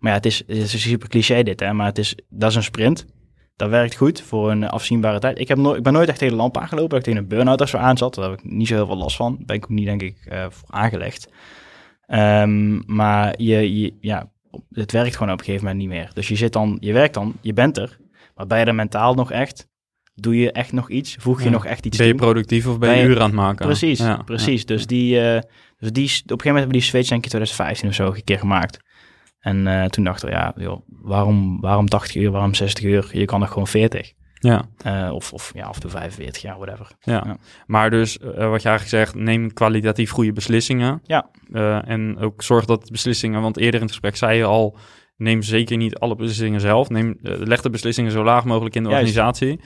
maar 0.03 0.11
ja, 0.11 0.17
het 0.17 0.25
is, 0.25 0.37
het 0.47 0.57
is 0.57 0.73
een 0.73 0.79
super 0.79 1.09
cliché 1.09 1.43
dit, 1.43 1.59
hè, 1.59 1.73
maar 1.73 1.85
het 1.85 1.97
is, 1.97 2.15
dat 2.29 2.49
is 2.49 2.55
een 2.55 2.63
sprint. 2.63 3.05
Dat 3.55 3.69
werkt 3.69 3.95
goed 3.95 4.21
voor 4.21 4.51
een 4.51 4.67
afzienbare 4.69 5.19
tijd. 5.19 5.39
Ik, 5.39 5.47
heb 5.47 5.57
nooit, 5.57 5.77
ik 5.77 5.83
ben 5.83 5.93
nooit 5.93 6.09
echt 6.09 6.17
tegen 6.17 6.33
de 6.33 6.39
lamp 6.41 6.57
aangelopen. 6.57 6.89
Dat 6.89 6.97
ik 6.99 7.03
tegen 7.03 7.19
een 7.19 7.27
burn-out 7.27 7.61
of 7.61 7.69
zo 7.69 7.77
aan 7.77 7.97
zat. 7.97 8.13
Daar 8.15 8.29
heb 8.29 8.39
ik 8.39 8.51
niet 8.51 8.67
zo 8.67 8.73
heel 8.75 8.85
veel 8.85 8.97
last 8.97 9.15
van. 9.15 9.35
Daar 9.35 9.45
ben 9.45 9.55
ik 9.55 9.63
ook 9.63 9.69
niet, 9.69 9.85
denk 9.85 10.01
ik, 10.01 10.17
eh, 10.25 10.45
voor 10.49 10.67
aangelegd. 10.69 11.27
Ehm, 12.05 12.79
maar 12.95 13.33
je, 13.41 13.79
je, 13.79 13.93
ja, 13.99 14.31
het 14.69 14.91
werkt 14.91 15.15
gewoon 15.15 15.33
op 15.33 15.39
een 15.39 15.45
gegeven 15.45 15.65
moment 15.67 15.83
niet 15.83 15.93
meer. 15.93 16.11
Dus 16.13 16.27
je 16.27 16.35
zit 16.35 16.53
dan, 16.53 16.77
je 16.79 16.93
werkt 16.93 17.13
dan, 17.13 17.33
je 17.41 17.53
bent 17.53 17.77
er. 17.77 17.97
Maar 18.35 18.47
ben 18.47 18.59
je 18.59 18.65
er 18.65 18.75
mentaal 18.75 19.13
nog 19.13 19.31
echt? 19.31 19.67
Doe 20.15 20.37
je 20.37 20.51
echt 20.51 20.71
nog 20.71 20.89
iets? 20.89 21.15
Voeg 21.19 21.39
je 21.39 21.45
Ja. 21.45 21.51
nog 21.51 21.65
echt 21.65 21.85
iets 21.85 21.97
Ben 21.97 22.05
je 22.07 22.13
toe? 22.13 22.21
productief 22.21 22.67
of 22.67 22.79
ben 22.79 22.89
je 22.89 22.95
Ben 22.95 23.03
je- 23.03 23.09
uren 23.09 23.21
aan 23.23 23.29
het 23.29 23.37
maken? 23.39 23.65
Precies, 23.65 23.99
Ja, 23.99 24.17
precies. 24.25 24.65
Dus, 24.65 24.87
die, 24.87 25.19
eh, 25.19 25.41
dus 25.77 25.91
die, 25.91 26.03
op 26.03 26.09
een 26.09 26.11
gegeven 26.11 26.25
moment 26.27 26.43
hebben 26.45 26.67
we 26.67 26.71
die 26.71 26.81
switch 26.81 27.07
denk 27.09 27.25
ik 27.25 27.31
in 27.33 27.39
2015 27.39 27.89
of 27.89 27.95
zo 27.95 28.07
een 28.07 28.23
keer 28.23 28.39
gemaakt. 28.39 28.79
En 29.43 29.67
eh, 29.67 29.85
toen 29.85 30.03
dachten 30.03 30.29
we, 30.29 30.35
ja, 30.35 30.53
joh, 30.55 30.81
waarom, 30.87 31.61
waarom 31.61 31.87
80 31.87 32.15
uur, 32.15 32.31
waarom 32.31 32.53
60 32.53 32.83
uur? 32.83 33.09
Je 33.11 33.25
kan 33.25 33.41
er 33.41 33.47
gewoon 33.47 33.67
40. 33.67 34.13
Ja, 34.33 34.61
Eh, 34.83 35.09
of, 35.13 35.33
of, 35.33 35.51
ja, 35.55 35.69
of 35.69 35.79
de 35.79 35.89
45 35.89 36.41
jaar, 36.41 36.57
whatever. 36.57 36.87
ja. 36.99 37.23
Ja. 37.25 37.37
Maar 37.67 37.89
dus, 37.89 38.19
eh, 38.19 38.27
wat 38.49 38.61
je 38.61 38.69
eigenlijk 38.69 38.87
zegt, 38.87 39.15
neem 39.15 39.53
kwalitatief 39.53 40.11
goede 40.11 40.33
beslissingen. 40.33 41.01
Ja. 41.03 41.29
En 41.85 42.17
ook 42.19 42.41
zorg 42.43 42.65
dat 42.65 42.91
beslissingen, 42.91 43.41
want 43.41 43.57
eerder 43.57 43.75
in 43.75 43.81
het 43.81 43.91
gesprek 43.91 44.15
zei 44.15 44.37
je 44.37 44.43
al, 44.43 44.77
neem 45.17 45.41
zeker 45.41 45.77
niet 45.77 45.97
alle 45.97 46.15
beslissingen 46.15 46.61
zelf. 46.61 46.89
Neem, 46.89 47.17
leg 47.21 47.61
de 47.61 47.69
beslissingen 47.69 48.11
zo 48.11 48.23
laag 48.23 48.45
mogelijk 48.45 48.75
in 48.75 48.83
de 48.83 48.89
Juist. 48.89 49.05
organisatie. 49.17 49.59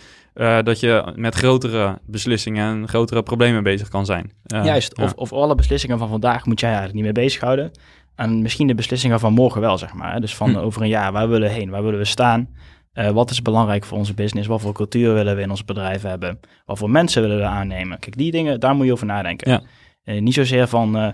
dat 0.63 0.79
je 0.79 1.13
met 1.15 1.35
grotere 1.35 1.99
beslissingen 2.05 2.69
en 2.71 2.87
grotere 2.87 3.23
problemen 3.23 3.63
bezig 3.63 3.87
kan 3.87 4.05
zijn. 4.05 4.31
Juist, 4.45 4.97
ja. 4.97 5.03
of, 5.03 5.13
of 5.13 5.33
alle 5.33 5.55
beslissingen 5.55 5.97
van 5.97 6.07
vandaag 6.09 6.45
moet 6.45 6.59
jij 6.59 6.69
eigenlijk 6.69 6.95
niet 7.03 7.13
mee 7.13 7.23
bezighouden. 7.23 7.71
En 8.17 8.41
misschien 8.41 8.67
de 8.67 8.75
beslissingen 8.75 9.19
van 9.19 9.33
morgen 9.33 9.61
wel, 9.61 9.77
zeg 9.77 9.93
maar. 9.93 10.21
Dus 10.21 10.35
van 10.35 10.49
Hm. 10.49 10.57
over 10.57 10.81
een 10.81 10.87
jaar, 10.87 11.11
waar 11.11 11.29
willen 11.29 11.47
we 11.49 11.53
heen? 11.55 11.69
Waar 11.69 11.83
willen 11.83 11.99
we 11.99 12.05
staan? 12.05 12.47
Eh, 12.93 13.09
wat 13.09 13.29
is 13.29 13.41
belangrijk 13.41 13.85
voor 13.85 13.97
onze 13.97 14.13
business? 14.13 14.47
Wat 14.47 14.61
voor 14.61 14.73
cultuur 14.73 15.13
willen 15.13 15.35
we 15.35 15.41
in 15.41 15.49
ons 15.49 15.65
bedrijf 15.65 16.01
hebben? 16.01 16.39
Wat 16.65 16.77
voor 16.77 16.89
mensen 16.89 17.21
willen 17.21 17.37
we 17.37 17.43
aannemen? 17.43 17.99
Kijk, 17.99 18.17
die 18.17 18.31
dingen, 18.31 18.59
daar 18.59 18.75
moet 18.75 18.85
je 18.85 18.91
over 18.91 19.05
nadenken. 19.05 19.51
Ja. 19.51 19.61
Eh, 20.03 20.21
niet 20.21 20.33
zozeer 20.33 20.67
van, 20.67 20.97
eh, 20.97 21.07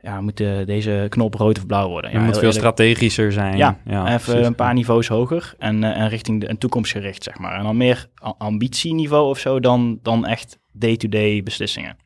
ja, 0.00 0.20
moet 0.20 0.40
eh, 0.40 0.66
deze 0.66 1.06
knop 1.08 1.34
rood 1.34 1.58
of 1.58 1.66
blauw 1.66 1.88
worden? 1.88 2.10
je 2.10 2.16
Ja, 2.16 2.22
moet 2.22 2.32
veel 2.32 2.42
eerlijk, 2.42 2.58
strategischer 2.58 3.32
zijn. 3.32 3.56
Ja, 3.56 3.78
even 3.86 4.20
precies. 4.20 4.46
een 4.46 4.54
paar 4.54 4.74
niveaus 4.74 5.08
hoger 5.08 5.54
en, 5.58 5.84
en 5.84 6.08
richting 6.08 6.40
de 6.40 6.46
en 6.46 6.58
toekomstgericht, 6.58 7.22
zeg 7.22 7.38
maar. 7.38 7.58
En 7.58 7.62
dan 7.62 7.76
meer 7.76 8.08
ambitieniveau 8.38 9.28
of 9.28 9.38
zo 9.38 9.60
dan, 9.60 9.98
dan 10.02 10.26
echt 10.26 10.58
day-to-day 10.78 11.42
beslissingen. 11.42 11.96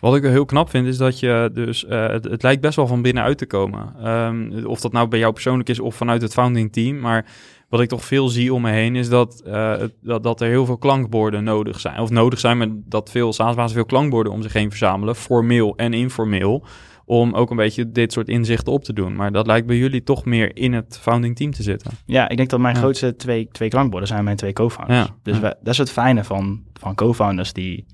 Wat 0.00 0.16
ik 0.16 0.22
heel 0.22 0.44
knap 0.44 0.70
vind, 0.70 0.86
is 0.86 0.96
dat 0.96 1.20
je 1.20 1.50
dus... 1.54 1.84
eh, 1.86 2.06
het, 2.08 2.24
het 2.24 2.42
lijkt 2.42 2.60
best 2.60 2.76
wel 2.76 2.86
van 2.86 3.02
binnenuit 3.02 3.38
te 3.38 3.46
komen. 3.46 3.94
Ehm, 4.02 4.64
of 4.66 4.80
dat 4.80 4.92
nou 4.92 5.08
bij 5.08 5.18
jou 5.18 5.32
persoonlijk 5.32 5.68
is 5.68 5.80
of 5.80 5.94
vanuit 5.94 6.22
het 6.22 6.32
founding 6.32 6.72
team. 6.72 6.98
Maar 6.98 7.26
wat 7.68 7.80
ik 7.80 7.88
toch 7.88 8.04
veel 8.04 8.28
zie 8.28 8.54
om 8.54 8.62
me 8.62 8.70
heen, 8.70 8.96
is 8.96 9.08
dat, 9.08 9.42
eh, 9.46 9.74
dat, 10.02 10.22
dat 10.22 10.40
er 10.40 10.48
heel 10.48 10.66
veel 10.66 10.78
klankborden 10.78 11.44
nodig 11.44 11.80
zijn. 11.80 11.98
Of 12.00 12.10
nodig 12.10 12.38
zijn, 12.40 12.58
maar 12.58 12.68
dat 12.72 13.10
veel 13.10 13.32
SaaS-bazen 13.32 13.74
veel 13.74 13.84
klankborden 13.84 14.32
om 14.32 14.42
zich 14.42 14.52
heen 14.52 14.68
verzamelen. 14.70 15.16
Formeel 15.16 15.76
en 15.76 15.92
informeel. 15.92 16.64
Om 17.04 17.34
ook 17.34 17.50
een 17.50 17.56
beetje 17.56 17.90
dit 17.92 18.12
soort 18.12 18.28
inzichten 18.28 18.72
op 18.72 18.84
te 18.84 18.92
doen. 18.92 19.16
Maar 19.16 19.32
dat 19.32 19.46
lijkt 19.46 19.66
bij 19.66 19.76
jullie 19.76 20.02
toch 20.02 20.24
meer 20.24 20.56
in 20.56 20.72
het 20.72 20.98
founding 21.00 21.36
team 21.36 21.50
te 21.50 21.62
zitten. 21.62 21.90
Ja, 22.06 22.28
ik 22.28 22.36
denk 22.36 22.50
dat 22.50 22.60
mijn 22.60 22.74
Ja. 22.74 22.80
grootste 22.80 23.16
twee, 23.16 23.48
twee 23.52 23.68
klankborden 23.68 24.08
zijn 24.08 24.24
mijn 24.24 24.36
twee 24.36 24.52
co-founders. 24.52 24.98
Ja, 24.98 25.14
Dus 25.22 25.34
ja. 25.36 25.40
dat 25.40 25.72
is 25.72 25.78
het 25.78 25.90
fijne 25.90 26.24
van, 26.24 26.62
van 26.72 26.94
co-founders 26.94 27.52
die, 27.52 27.86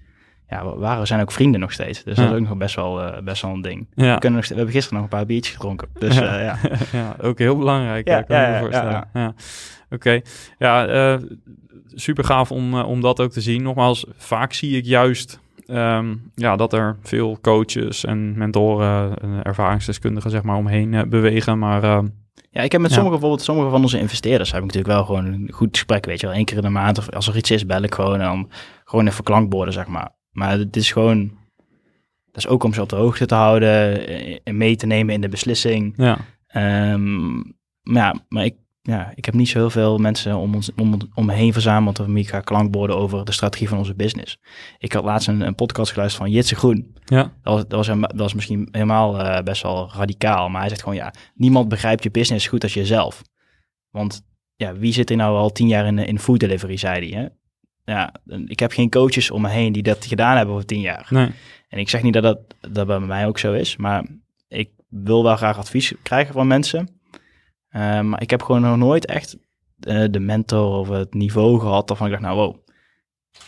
ja, 0.48 0.64
we 0.70 0.76
waren, 0.78 1.06
zijn 1.06 1.20
ook 1.20 1.32
vrienden 1.32 1.60
nog 1.60 1.72
steeds. 1.72 2.04
Dus 2.04 2.16
dat 2.16 2.26
is 2.26 2.32
ook 2.32 2.48
nog 2.48 2.56
best 2.56 2.74
wel, 2.74 3.02
eh, 3.02 3.22
best 3.22 3.42
wel 3.42 3.50
een 3.52 3.60
ding. 3.62 3.86
Ja. 3.94 4.14
We, 4.14 4.20
kunnen 4.20 4.38
nog, 4.38 4.48
we 4.48 4.54
hebben 4.54 4.74
gisteren 4.74 4.94
nog 5.00 5.10
een 5.10 5.16
paar 5.16 5.26
biertjes 5.26 5.54
gedronken. 5.54 5.88
Dus 5.98 6.14
Ja. 6.18 6.40
ja, 6.40 6.58
ja. 6.92 7.16
ook 7.22 7.38
heel 7.38 7.56
belangrijk. 7.56 8.08
Ja, 8.08 8.16
Ja, 8.16 8.22
kan 8.22 8.36
ja, 8.40 8.46
me 8.46 8.52
ja, 8.54 8.60
voorstellen. 8.60 8.92
ja, 8.92 9.08
Ja, 9.12 9.34
Oké. 9.90 10.20
Ja, 10.58 10.86
eh, 10.86 11.22
super 11.94 12.24
gaaf 12.24 12.50
om, 12.52 12.74
eh, 12.78 12.88
om 12.88 13.00
dat 13.00 13.20
ook 13.20 13.30
te 13.32 13.40
zien. 13.40 13.62
Nogmaals, 13.62 14.06
vaak 14.16 14.52
zie 14.52 14.76
ik 14.76 14.84
juist 14.84 15.38
ehm, 15.66 16.14
ja, 16.34 16.56
dat 16.56 16.72
er 16.72 16.96
veel 17.02 17.38
coaches 17.40 18.04
en 18.04 18.38
mentoren, 18.38 19.18
en 19.18 19.42
ervaringsdeskundigen 19.42 20.30
zeg 20.30 20.42
maar 20.42 20.56
omheen 20.56 20.94
eh, 20.94 21.02
bewegen. 21.02 21.58
Maar 21.58 21.82
ehm, 21.82 22.06
Ja, 22.50 22.62
ik 22.62 22.72
heb 22.72 22.80
met 22.80 22.90
Ja. 22.90 22.96
sommige, 22.96 23.16
bijvoorbeeld 23.18 23.46
sommige 23.46 23.70
van 23.70 23.82
onze 23.82 23.98
investeerders 23.98 24.50
heb 24.52 24.60
ik 24.60 24.66
natuurlijk 24.66 24.94
wel 24.94 25.04
gewoon 25.04 25.24
een 25.24 25.48
goed 25.52 25.68
gesprek, 25.70 26.04
weet 26.06 26.20
je 26.20 26.26
wel. 26.26 26.36
Eén 26.36 26.44
keer 26.44 26.56
in 26.56 26.62
de 26.62 26.68
maand 26.68 26.98
of 26.98 27.10
als 27.10 27.28
er 27.28 27.36
iets 27.36 27.50
is, 27.50 27.66
bel 27.66 27.82
ik 27.82 27.94
gewoon 27.94 28.20
en 28.20 28.26
dan 28.26 28.50
gewoon 28.84 29.06
even 29.06 29.24
klankborden, 29.24 29.72
zeg 29.74 29.86
maar. 29.86 30.10
Maar 30.36 30.58
het 30.58 30.76
is 30.76 30.92
gewoon, 30.92 31.30
dat 32.26 32.36
is 32.36 32.46
ook 32.46 32.62
om 32.64 32.74
ze 32.74 32.80
op 32.82 32.88
de 32.88 32.96
hoogte 32.96 33.26
te 33.26 33.34
houden 33.34 34.06
eh, 34.08 34.38
en 34.44 34.56
mee 34.56 34.76
te 34.76 34.86
nemen 34.86 35.14
in 35.14 35.20
de 35.20 35.28
beslissing. 35.28 35.94
Ja, 35.96 36.18
Ehm, 36.46 37.34
maar 37.82 38.02
ja, 38.02 38.14
maar 38.28 38.44
ik, 38.44 38.54
ja, 38.82 39.12
ik 39.14 39.24
heb 39.24 39.34
niet 39.34 39.48
zo 39.48 39.58
heel 39.58 39.70
veel 39.70 39.98
mensen 39.98 40.36
om, 40.36 40.54
ons, 40.54 40.70
om, 40.76 40.98
om 41.14 41.26
me 41.26 41.32
heen 41.32 41.52
verzameld 41.52 42.00
of 42.00 42.06
ik 42.08 42.28
ga 42.28 42.40
klankborden 42.40 42.96
over 42.96 43.24
de 43.24 43.32
strategie 43.32 43.68
van 43.68 43.78
onze 43.78 43.94
business. 43.94 44.38
Ik 44.78 44.92
had 44.92 45.04
laatst 45.04 45.28
een, 45.28 45.40
een 45.40 45.54
podcast 45.54 45.92
geluisterd 45.92 46.22
van 46.24 46.32
Jitse 46.32 46.54
Groen. 46.54 46.94
ja, 47.04 47.22
Dat 47.42 47.52
was, 47.54 47.60
dat 47.62 47.72
was, 47.72 47.86
hem- 47.86 48.00
dat 48.00 48.16
was 48.16 48.34
misschien 48.34 48.68
helemaal 48.70 49.18
eh, 49.20 49.42
best 49.42 49.62
wel 49.62 49.90
radicaal. 49.94 50.48
Maar 50.48 50.60
hij 50.60 50.68
zegt 50.68 50.82
gewoon, 50.82 50.96
ja, 50.96 51.12
niemand 51.34 51.68
begrijpt 51.68 52.02
je 52.02 52.10
business 52.10 52.46
goed 52.46 52.62
als 52.62 52.74
jezelf. 52.74 53.22
Want 53.90 54.22
ja, 54.56 54.74
wie 54.76 54.92
zit 54.92 55.10
er 55.10 55.16
nou 55.16 55.36
al 55.36 55.52
tien 55.52 55.68
jaar 55.68 55.86
in, 55.86 55.98
in 55.98 56.18
food 56.18 56.40
delivery, 56.40 56.76
zei 56.76 57.10
hij. 57.10 57.20
Hè? 57.22 57.26
Ja, 57.86 58.14
ik 58.46 58.58
heb 58.58 58.72
geen 58.72 58.90
coaches 58.90 59.30
om 59.30 59.42
me 59.42 59.48
heen 59.48 59.72
die 59.72 59.82
dat 59.82 60.04
gedaan 60.06 60.36
hebben 60.36 60.54
over 60.54 60.66
tien 60.66 60.80
jaar. 60.80 61.06
nee. 61.10 61.30
En 61.68 61.78
ik 61.78 61.88
zeg 61.88 62.02
niet 62.02 62.12
dat 62.12 62.22
dat, 62.22 62.38
dat 62.72 62.86
bij 62.86 63.00
mij 63.00 63.26
ook 63.26 63.38
zo 63.38 63.52
is, 63.52 63.76
maar 63.76 64.06
ik 64.48 64.70
wil 64.88 65.22
wel 65.22 65.36
graag 65.36 65.58
advies 65.58 65.94
krijgen 66.02 66.34
van 66.34 66.46
mensen. 66.46 67.00
Eh, 67.68 68.00
maar 68.00 68.22
ik 68.22 68.30
heb 68.30 68.42
gewoon 68.42 68.60
nog 68.60 68.76
nooit 68.76 69.06
echt 69.06 69.36
eh, 69.80 70.04
de 70.10 70.20
mentor 70.20 70.78
of 70.78 70.88
het 70.88 71.14
niveau 71.14 71.60
gehad 71.60 71.88
waarvan 71.88 72.06
ik 72.06 72.12
dacht, 72.12 72.24
nou 72.24 72.36
wow, 72.36 72.65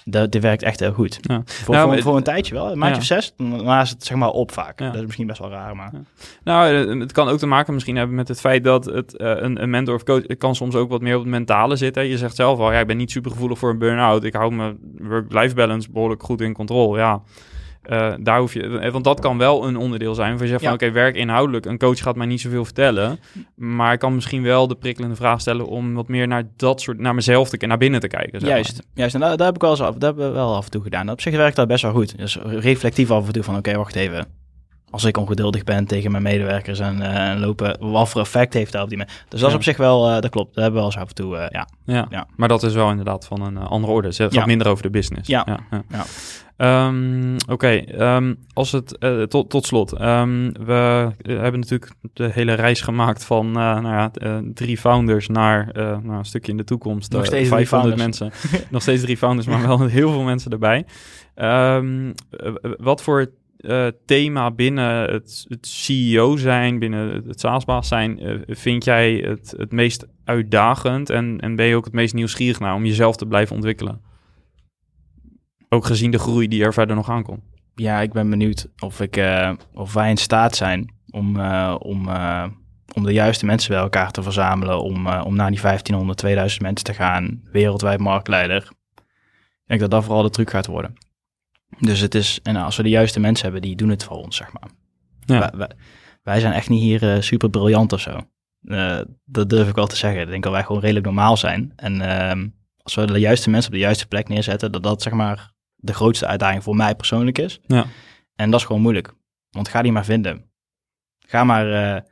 dat, 0.04 0.32
dit 0.32 0.42
werkt 0.42 0.62
echt 0.62 0.80
heel 0.80 0.92
goed. 0.92 1.18
Ja. 1.20 1.42
Voor, 1.44 1.74
Nou, 1.74 2.02
voor, 2.02 2.16
een 2.16 2.22
tijdje 2.22 2.54
wel, 2.54 2.70
een 2.70 2.78
maandje 2.78 2.94
Ja. 2.94 3.00
of 3.00 3.06
zes, 3.06 3.34
daarna 3.36 3.80
is 3.80 3.90
het 3.90 4.04
zeg 4.04 4.16
maar 4.16 4.30
op 4.30 4.52
vaak. 4.52 4.78
Ja. 4.80 4.86
Dat 4.86 4.94
is 4.94 5.02
misschien 5.02 5.26
best 5.26 5.38
wel 5.38 5.50
raar, 5.50 5.76
maar... 5.76 5.92
Nou, 6.44 6.74
eh, 6.74 7.00
het 7.00 7.12
kan 7.12 7.28
ook 7.28 7.38
te 7.38 7.46
maken 7.46 7.74
misschien 7.74 7.96
hebben 7.96 8.16
met 8.16 8.28
het 8.28 8.40
feit 8.40 8.64
dat 8.64 8.84
het, 8.84 9.16
eh, 9.16 9.30
een, 9.36 9.62
een 9.62 9.70
mentor 9.70 9.94
of 9.94 10.02
coach 10.02 10.26
kan 10.38 10.54
soms 10.54 10.74
ook 10.74 10.90
wat 10.90 11.00
meer 11.00 11.14
op 11.14 11.20
het 11.20 11.30
mentale 11.30 11.76
zitten. 11.76 12.06
Je 12.06 12.18
zegt 12.18 12.36
zelf 12.36 12.58
al, 12.58 12.72
ja, 12.72 12.80
ik 12.80 12.86
ben 12.86 12.96
niet 12.96 13.10
super 13.10 13.30
gevoelig 13.30 13.58
voor 13.58 13.70
een 13.70 13.78
burn-out. 13.78 14.24
Ik 14.24 14.34
hou 14.34 14.54
mijn 14.54 14.78
work-life 14.98 15.54
balance 15.54 15.90
behoorlijk 15.90 16.22
goed 16.22 16.40
in 16.40 16.52
controle. 16.52 16.98
Ja, 16.98 17.22
Eh, 17.88 18.12
daar 18.20 18.38
hoef 18.38 18.52
je, 18.54 18.78
eh, 18.78 18.92
want 18.92 19.04
dat 19.04 19.20
kan 19.20 19.38
wel 19.38 19.66
een 19.66 19.76
onderdeel 19.76 20.14
zijn. 20.14 20.32
Waar 20.32 20.42
je 20.42 20.48
zegt 20.48 20.62
van, 20.62 20.72
oké, 20.72 20.90
werk 20.90 21.16
inhoudelijk. 21.16 21.66
Een 21.66 21.78
coach 21.78 21.98
gaat 21.98 22.16
mij 22.16 22.26
niet 22.26 22.40
zoveel 22.40 22.64
vertellen, 22.64 23.18
maar 23.54 23.92
ik 23.92 23.98
kan 23.98 24.14
misschien 24.14 24.42
wel 24.42 24.68
de 24.68 24.74
prikkelende 24.74 25.16
vraag 25.16 25.40
stellen 25.40 25.66
om 25.66 25.94
wat 25.94 26.08
meer 26.08 26.26
naar 26.26 26.42
dat 26.56 26.80
soort, 26.80 26.98
naar 26.98 27.14
mezelf 27.14 27.44
te 27.44 27.50
kijken, 27.50 27.68
naar 27.68 27.78
binnen 27.78 28.00
te 28.00 28.08
kijken. 28.08 28.40
zeg 28.40 28.48
maar. 28.48 28.50
Juist, 28.50 28.82
juist. 28.94 29.14
En 29.14 29.20
daar, 29.20 29.36
daar 29.36 29.46
heb 29.46 29.54
ik 29.54 29.60
wel 29.60 29.70
eens 29.70 29.80
af, 29.80 29.92
dat 29.92 30.02
hebben 30.02 30.26
we 30.26 30.32
wel 30.32 30.56
af 30.56 30.64
en 30.64 30.70
toe 30.70 30.82
gedaan. 30.82 31.10
Op 31.10 31.20
zich 31.20 31.36
werkt 31.36 31.56
dat 31.56 31.68
best 31.68 31.82
wel 31.82 31.92
goed. 31.92 32.18
Dus 32.18 32.38
reflectief 32.42 33.10
af 33.10 33.26
en 33.26 33.32
toe 33.32 33.42
van, 33.42 33.56
oké, 33.56 33.76
wacht 33.76 33.94
even. 33.94 34.26
Als 34.90 35.04
ik 35.04 35.16
ongeduldig 35.16 35.64
ben 35.64 35.86
tegen 35.86 36.10
mijn 36.10 36.22
medewerkers 36.22 36.78
en 36.78 37.02
eh, 37.32 37.40
lopen, 37.40 37.76
wat 37.80 38.08
voor 38.08 38.20
effect 38.20 38.54
heeft 38.54 38.72
dat 38.72 38.82
op 38.82 38.88
die 38.88 38.98
mensen? 38.98 39.16
Dus 39.28 39.40
dat 39.40 39.48
is 39.48 39.48
Ja. 39.50 39.54
op 39.58 39.62
zich 39.64 39.76
wel, 39.76 40.06
eh, 40.08 40.20
dat 40.20 40.30
klopt. 40.30 40.54
Dat 40.54 40.62
hebben 40.64 40.72
we 40.72 40.78
wel 40.78 40.84
eens 40.84 40.96
af 41.02 41.08
en 41.08 41.14
toe, 41.14 41.36
eh, 41.36 41.46
ja. 41.50 41.68
Ja. 41.84 42.06
Ja. 42.10 42.26
maar 42.36 42.48
dat 42.48 42.62
is 42.62 42.74
wel 42.74 42.90
inderdaad 42.90 43.26
van 43.26 43.42
een 43.42 43.56
andere 43.58 43.92
orde. 43.92 44.08
Het 44.08 44.16
gaat 44.16 44.34
Ja. 44.34 44.46
minder 44.46 44.68
over 44.68 44.82
de 44.82 44.90
business. 44.90 45.28
Ja. 45.28 45.46
Ehm, 46.56 47.36
Oké, 47.48 47.68
ehm, 47.68 48.34
als 48.52 48.72
het 48.72 48.98
tot, 49.28 49.50
tot 49.50 49.66
slot. 49.66 49.92
Ehm, 49.92 50.50
we 50.64 51.10
hebben 51.22 51.60
natuurlijk 51.60 51.92
de 52.12 52.30
hele 52.32 52.52
reis 52.54 52.80
gemaakt 52.80 53.24
van 53.24 53.50
nou 53.52 53.86
ja, 53.86 54.10
drie 54.54 54.78
founders 54.78 55.28
naar 55.28 55.70
nou, 55.74 56.12
een 56.12 56.24
stukje 56.24 56.50
in 56.50 56.56
de 56.56 56.64
toekomst. 56.64 57.12
Nog 57.12 57.26
steeds 57.26 57.48
drie 57.48 57.66
500 57.66 57.98
founders. 58.00 58.20
mensen. 58.20 58.66
Nog 58.70 58.82
steeds 58.82 59.02
drie 59.02 59.16
founders, 59.16 59.46
maar 59.46 59.66
wel 59.66 59.86
heel 59.86 60.10
veel 60.12 60.22
mensen 60.22 60.50
erbij. 60.50 60.84
Wat 62.78 63.02
voor 63.02 63.30
eh, 63.58 63.86
thema 64.06 64.50
binnen 64.50 65.10
het, 65.10 65.44
het 65.48 65.66
CEO 65.66 66.36
zijn, 66.36 66.78
binnen 66.78 67.22
het, 67.26 67.40
SaaS-baas 67.40 67.88
zijn, 67.88 68.18
eh, 68.18 68.34
vind 68.46 68.84
jij 68.84 69.14
het, 69.14 69.54
het 69.56 69.72
meest 69.72 70.06
uitdagend 70.24 71.10
en, 71.10 71.40
en 71.40 71.56
ben 71.56 71.66
je 71.66 71.76
ook 71.76 71.84
het 71.84 71.94
meest 71.94 72.14
nieuwsgierig 72.14 72.60
naar 72.60 72.74
om 72.74 72.84
jezelf 72.84 73.16
te 73.16 73.26
blijven 73.26 73.54
ontwikkelen? 73.54 74.00
Ook 75.68 75.84
gezien 75.84 76.10
de 76.10 76.18
groei 76.18 76.48
die 76.48 76.64
er 76.64 76.72
verder 76.72 76.96
nog 76.96 77.10
aankomt. 77.10 77.42
Ja, 77.74 78.00
ik 78.00 78.12
ben 78.12 78.30
benieuwd 78.30 78.68
of, 78.78 79.00
ik, 79.00 79.16
eh, 79.16 79.52
of 79.74 79.92
wij 79.92 80.10
in 80.10 80.16
staat 80.16 80.56
zijn 80.56 80.94
om, 81.10 81.40
om, 81.78 82.08
om 82.94 83.04
de 83.04 83.12
juiste 83.12 83.46
mensen 83.46 83.70
bij 83.70 83.80
elkaar 83.80 84.10
te 84.10 84.22
verzamelen. 84.22 84.82
Om, 84.82 85.06
om 85.06 85.36
naar 85.36 85.50
die 85.50 85.60
1500, 85.60 86.18
2000 86.18 86.62
mensen 86.62 86.84
te 86.84 86.94
gaan. 86.94 87.40
Wereldwijd 87.52 88.00
marktleider. 88.00 88.68
Ik 88.94 89.64
denk 89.66 89.80
dat 89.80 89.90
dat 89.90 90.04
vooral 90.04 90.22
de 90.22 90.30
truc 90.30 90.50
gaat 90.50 90.66
worden. 90.66 91.07
Dus 91.80 92.00
het 92.00 92.14
is, 92.14 92.40
en 92.42 92.56
als 92.56 92.76
we 92.76 92.82
de 92.82 92.88
juiste 92.88 93.20
mensen 93.20 93.44
hebben, 93.44 93.62
die 93.62 93.76
doen 93.76 93.88
het 93.88 94.04
voor 94.04 94.16
ons, 94.16 94.36
zeg 94.36 94.52
maar. 94.52 94.70
Ja. 95.20 95.38
Wij, 95.38 95.50
wij, 95.58 95.70
wij 96.22 96.40
zijn 96.40 96.52
echt 96.52 96.68
niet 96.68 96.80
hier 96.80 97.12
eh, 97.14 97.20
super 97.20 97.50
briljant 97.50 97.92
of 97.92 98.00
zo. 98.00 98.20
Eh, 98.62 99.00
dat 99.24 99.50
durf 99.50 99.68
ik 99.68 99.74
wel 99.74 99.86
te 99.86 99.96
zeggen. 99.96 100.20
Ik 100.20 100.28
denk 100.28 100.42
dat 100.42 100.52
wij 100.52 100.62
gewoon 100.62 100.80
redelijk 100.80 101.06
normaal 101.06 101.36
zijn. 101.36 101.72
En 101.76 102.00
ehm, 102.00 102.48
als 102.82 102.94
we 102.94 103.06
de 103.06 103.18
juiste 103.18 103.50
mensen 103.50 103.70
op 103.70 103.76
de 103.76 103.82
juiste 103.82 104.06
plek 104.06 104.28
neerzetten, 104.28 104.72
dat 104.72 104.82
dat 104.82 105.02
zeg 105.02 105.12
maar 105.12 105.52
de 105.76 105.94
grootste 105.94 106.26
uitdaging 106.26 106.62
voor 106.62 106.76
mij 106.76 106.94
persoonlijk 106.94 107.38
is. 107.38 107.60
Ja. 107.66 107.86
En 108.34 108.50
dat 108.50 108.60
is 108.60 108.66
gewoon 108.66 108.82
moeilijk. 108.82 109.14
Want 109.50 109.68
ga 109.68 109.82
die 109.82 109.92
maar 109.92 110.04
vinden. 110.04 110.50
Ga 111.26 111.44
maar 111.44 111.72
eh 111.72 112.02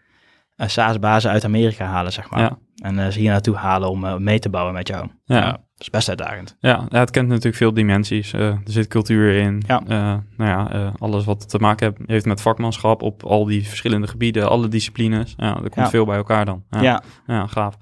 een 0.57 0.70
SaaS-bazen 0.70 1.30
uit 1.30 1.44
Amerika 1.44 1.86
halen, 1.86 2.12
zeg 2.12 2.30
maar. 2.30 2.40
Ja. 2.40 2.59
En 2.76 3.12
ze 3.12 3.18
hier 3.18 3.30
naartoe 3.30 3.57
halen 3.57 3.90
om 3.90 4.22
mee 4.22 4.38
te 4.38 4.48
bouwen 4.48 4.74
met 4.74 4.88
jou. 4.88 5.11
Ja. 5.24 5.65
Dat 5.77 5.87
is 5.87 5.91
best 5.91 6.09
uitdagend. 6.09 6.57
Ja, 6.61 6.87
het 6.89 7.11
kent 7.11 7.29
natuurlijk 7.29 7.57
veel 7.57 7.74
dimensies. 7.74 8.33
Eh, 8.33 8.47
er 8.47 8.61
zit 8.64 8.87
cultuur 8.89 9.35
in. 9.35 9.62
Ja. 9.66 9.81
Eh, 9.89 9.97
nou 10.37 10.51
ja, 10.51 10.72
eh, 10.72 10.89
alles 10.99 11.24
wat 11.24 11.49
te 11.49 11.59
maken 11.59 11.95
heeft, 12.07 12.24
met 12.27 12.41
vakmanschap 12.41 13.03
op 13.03 13.22
al 13.24 13.45
die 13.45 13.68
verschillende 13.68 14.07
gebieden, 14.07 14.49
alle 14.49 14.68
disciplines. 14.68 15.35
Ja, 15.37 15.49
er 15.55 15.61
komt 15.61 15.74
Ja. 15.74 15.91
veel 15.91 16.05
bij 16.05 16.16
elkaar 16.16 16.45
dan. 16.45 16.64
Ja, 16.70 16.81
Ja. 16.83 17.03
ja. 17.27 17.47
gaaf. 17.47 17.77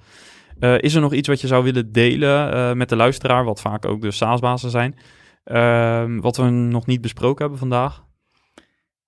Is 0.79 0.95
er 0.95 1.01
nog 1.01 1.13
iets 1.13 1.29
wat 1.29 1.41
je 1.41 1.47
zou 1.47 1.65
willen 1.65 1.93
delen 1.93 2.77
met 2.77 2.89
de 2.89 2.97
luisteraar, 2.97 3.45
wat 3.45 3.61
vaak 3.61 3.85
ook 3.87 4.01
de 4.01 4.11
SaaS-bazen 4.11 4.71
zijn, 4.71 4.95
Ehm, 5.45 6.21
wat 6.21 6.37
we 6.37 6.43
nog 6.51 6.87
niet 6.87 7.01
besproken 7.01 7.41
hebben 7.41 7.59
vandaag? 7.59 8.03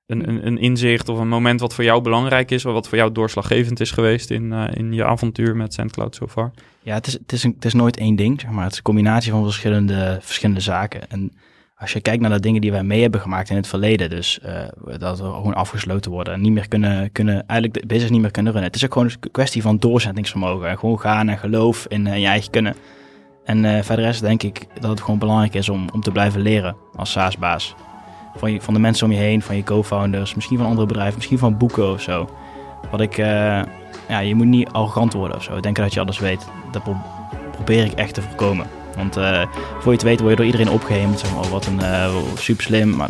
Een, 0.06 0.46
een, 0.46 0.58
inzicht 0.58 1.08
of 1.08 1.18
een 1.18 1.28
moment 1.28 1.60
wat 1.60 1.74
voor 1.74 1.84
jou 1.84 2.02
belangrijk 2.02 2.50
is, 2.50 2.64
of 2.64 2.72
wat 2.72 2.88
voor 2.88 2.98
jou 2.98 3.12
doorslaggevend 3.12 3.80
is 3.80 3.90
geweest 3.90 4.30
in, 4.30 4.52
eh, 4.52 4.64
in 4.72 4.92
je 4.92 5.04
avontuur 5.04 5.56
met 5.56 5.74
SendCloud 5.74 6.14
so 6.14 6.26
far? 6.26 6.50
Ja, 6.82 6.94
het 6.94 7.06
is, 7.06 7.12
het, 7.12 7.32
is 7.32 7.42
het 7.42 7.64
is 7.64 7.74
nooit 7.74 7.96
één 7.96 8.16
ding, 8.16 8.40
zeg 8.40 8.50
maar. 8.50 8.62
Het 8.62 8.72
is 8.72 8.78
een 8.78 8.84
combinatie 8.84 9.32
van 9.32 9.42
verschillende, 9.42 10.18
verschillende 10.20 10.60
zaken. 10.60 11.10
En 11.10 11.32
als 11.76 11.92
je 11.92 12.00
kijkt 12.00 12.20
naar 12.22 12.30
de 12.30 12.40
dingen 12.40 12.60
die 12.60 12.70
wij 12.70 12.82
mee 12.82 13.02
hebben 13.02 13.20
gemaakt 13.20 13.50
in 13.50 13.56
het 13.56 13.66
verleden, 13.66 14.10
dus 14.10 14.40
eh, 14.40 14.64
dat 14.98 15.18
we 15.18 15.24
gewoon 15.24 15.54
afgesloten 15.54 16.10
worden 16.10 16.34
en 16.34 16.40
niet 16.40 16.52
meer 16.52 16.68
kunnen, 16.68 17.12
kunnen, 17.12 17.46
eigenlijk 17.46 17.80
de 17.80 17.86
business 17.86 18.12
niet 18.12 18.20
meer 18.20 18.30
kunnen 18.30 18.52
runnen. 18.52 18.70
Het 18.70 18.80
is 18.80 18.86
ook 18.86 18.92
gewoon 18.92 19.10
een 19.20 19.30
kwestie 19.30 19.62
van 19.62 19.78
doorzettingsvermogen. 19.78 20.68
En 20.68 20.78
gewoon 20.78 21.00
gaan 21.00 21.28
en 21.28 21.38
geloof 21.38 21.86
in 21.88 22.06
eh, 22.06 22.18
je 22.20 22.26
eigen 22.26 22.50
kunnen. 22.50 22.74
En 23.44 23.84
verder 23.84 24.06
is 24.06 24.20
denk 24.20 24.42
ik 24.42 24.66
dat 24.80 24.90
het 24.90 25.00
gewoon 25.00 25.18
belangrijk 25.18 25.54
is 25.54 25.68
om, 25.68 25.88
om 25.92 26.00
te 26.00 26.10
blijven 26.10 26.40
leren 26.40 26.76
als 26.96 27.10
SaaS-baas. 27.10 27.74
Van, 28.36 28.52
je, 28.52 28.60
van 28.60 28.74
de 28.74 28.80
mensen 28.80 29.06
om 29.06 29.12
je 29.12 29.18
heen, 29.18 29.42
van 29.42 29.56
je 29.56 29.62
co-founders, 29.64 30.34
misschien 30.34 30.56
van 30.58 30.66
andere 30.66 30.86
bedrijven, 30.86 31.14
misschien 31.16 31.38
van 31.38 31.56
boeken 31.56 31.92
of 31.92 32.00
zo. 32.00 32.28
Wat 32.90 33.00
ik, 33.00 33.18
eh, 33.18 33.26
ja, 34.08 34.18
je 34.18 34.34
moet 34.34 34.46
niet 34.46 34.68
arrogant 34.72 35.12
worden 35.12 35.36
of 35.36 35.42
zo. 35.42 35.60
Denken 35.60 35.82
dat 35.82 35.94
je 35.94 36.00
alles 36.00 36.18
weet. 36.18 36.46
Dat 36.72 36.82
pro- 36.82 36.96
probeer 37.50 37.84
ik 37.84 37.92
echt 37.92 38.14
te 38.14 38.22
voorkomen. 38.22 38.66
Want 38.96 39.16
eh, 39.16 39.42
voor 39.78 39.84
je 39.92 39.98
het 39.98 40.02
weet 40.02 40.18
word 40.18 40.30
je 40.30 40.36
door 40.36 40.44
iedereen 40.46 40.70
opgehemeld. 40.70 41.18
Zeg 41.18 41.34
maar, 41.34 41.44
oh, 41.44 41.50
wat 41.50 41.66
een 41.66 41.80
eh, 41.80 42.14
super 42.38 42.64
slim. 42.64 42.96
Maar 42.96 43.08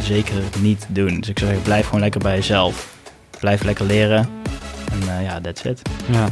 zeker 0.00 0.34
niet 0.60 0.86
doen. 0.88 1.20
Dus 1.20 1.28
ik 1.28 1.38
zou 1.38 1.50
zeggen, 1.50 1.62
blijf 1.62 1.84
gewoon 1.84 2.00
lekker 2.00 2.20
bij 2.20 2.34
jezelf. 2.36 2.96
Blijf 3.40 3.62
lekker 3.62 3.84
leren. 3.84 4.28
En 4.92 5.22
ja, 5.22 5.40
that's 5.40 5.62
it. 5.64 5.82
Ja, 6.06 6.24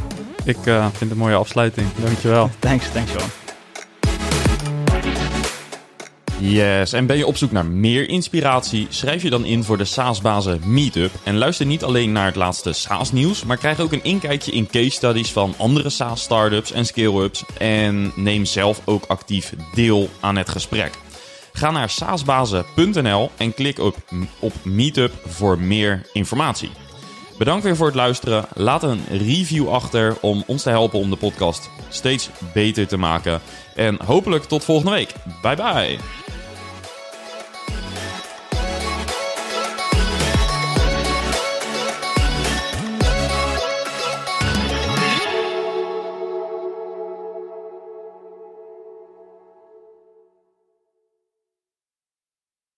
ik 0.43 0.57
vind 0.63 0.99
het 0.99 1.11
een 1.11 1.17
mooie 1.17 1.35
afsluiting. 1.35 1.87
Dankjewel. 2.03 2.49
Thanks, 2.59 2.91
thanks 2.91 3.11
Johan. 3.11 3.29
Yes, 6.39 6.93
en 6.93 7.05
ben 7.05 7.17
je 7.17 7.27
op 7.27 7.37
zoek 7.37 7.51
naar 7.51 7.65
meer 7.65 8.09
inspiratie? 8.09 8.87
Schrijf 8.89 9.23
je 9.23 9.29
dan 9.29 9.45
in 9.45 9.63
voor 9.63 9.77
de 9.77 9.85
SaaS-bazen 9.85 10.61
Meetup. 10.65 11.11
En 11.23 11.37
luister 11.37 11.65
niet 11.65 11.83
alleen 11.83 12.11
naar 12.11 12.25
het 12.25 12.35
laatste 12.35 12.73
SaaS-nieuws, 12.73 13.43
maar 13.43 13.57
krijg 13.57 13.79
ook 13.79 13.91
een 13.91 14.03
inkijkje 14.03 14.51
in 14.51 14.67
case 14.67 14.89
studies 14.89 15.31
van 15.31 15.53
andere 15.57 15.89
SaaS-startups 15.89 16.71
en 16.71 16.85
scale-ups. 16.85 17.43
En 17.57 18.11
neem 18.15 18.45
zelf 18.45 18.81
ook 18.85 19.05
actief 19.07 19.53
deel 19.73 20.09
aan 20.19 20.35
het 20.35 20.49
gesprek. 20.49 20.91
Ga 21.53 21.71
naar 21.71 21.89
saasbazen.nl 21.89 23.31
en 23.37 23.53
klik 23.53 23.79
op, 23.79 23.95
op 24.39 24.53
Meetup 24.63 25.13
voor 25.25 25.59
meer 25.59 26.01
informatie. 26.13 26.69
Bedankt 27.37 27.63
weer 27.63 27.75
voor 27.75 27.85
het 27.85 27.95
luisteren. 27.95 28.45
Laat 28.53 28.83
een 28.83 29.01
review 29.09 29.69
achter 29.69 30.17
om 30.21 30.43
ons 30.47 30.63
te 30.63 30.69
helpen 30.69 30.99
om 30.99 31.09
de 31.09 31.15
podcast 31.15 31.69
steeds 31.89 32.29
beter 32.53 32.87
te 32.87 32.97
maken. 32.97 33.41
En 33.75 33.97
hopelijk 34.05 34.43
tot 34.43 34.63
volgende 34.63 34.91
week. 34.91 35.13
Bye 35.41 35.55
bye. 35.55 35.97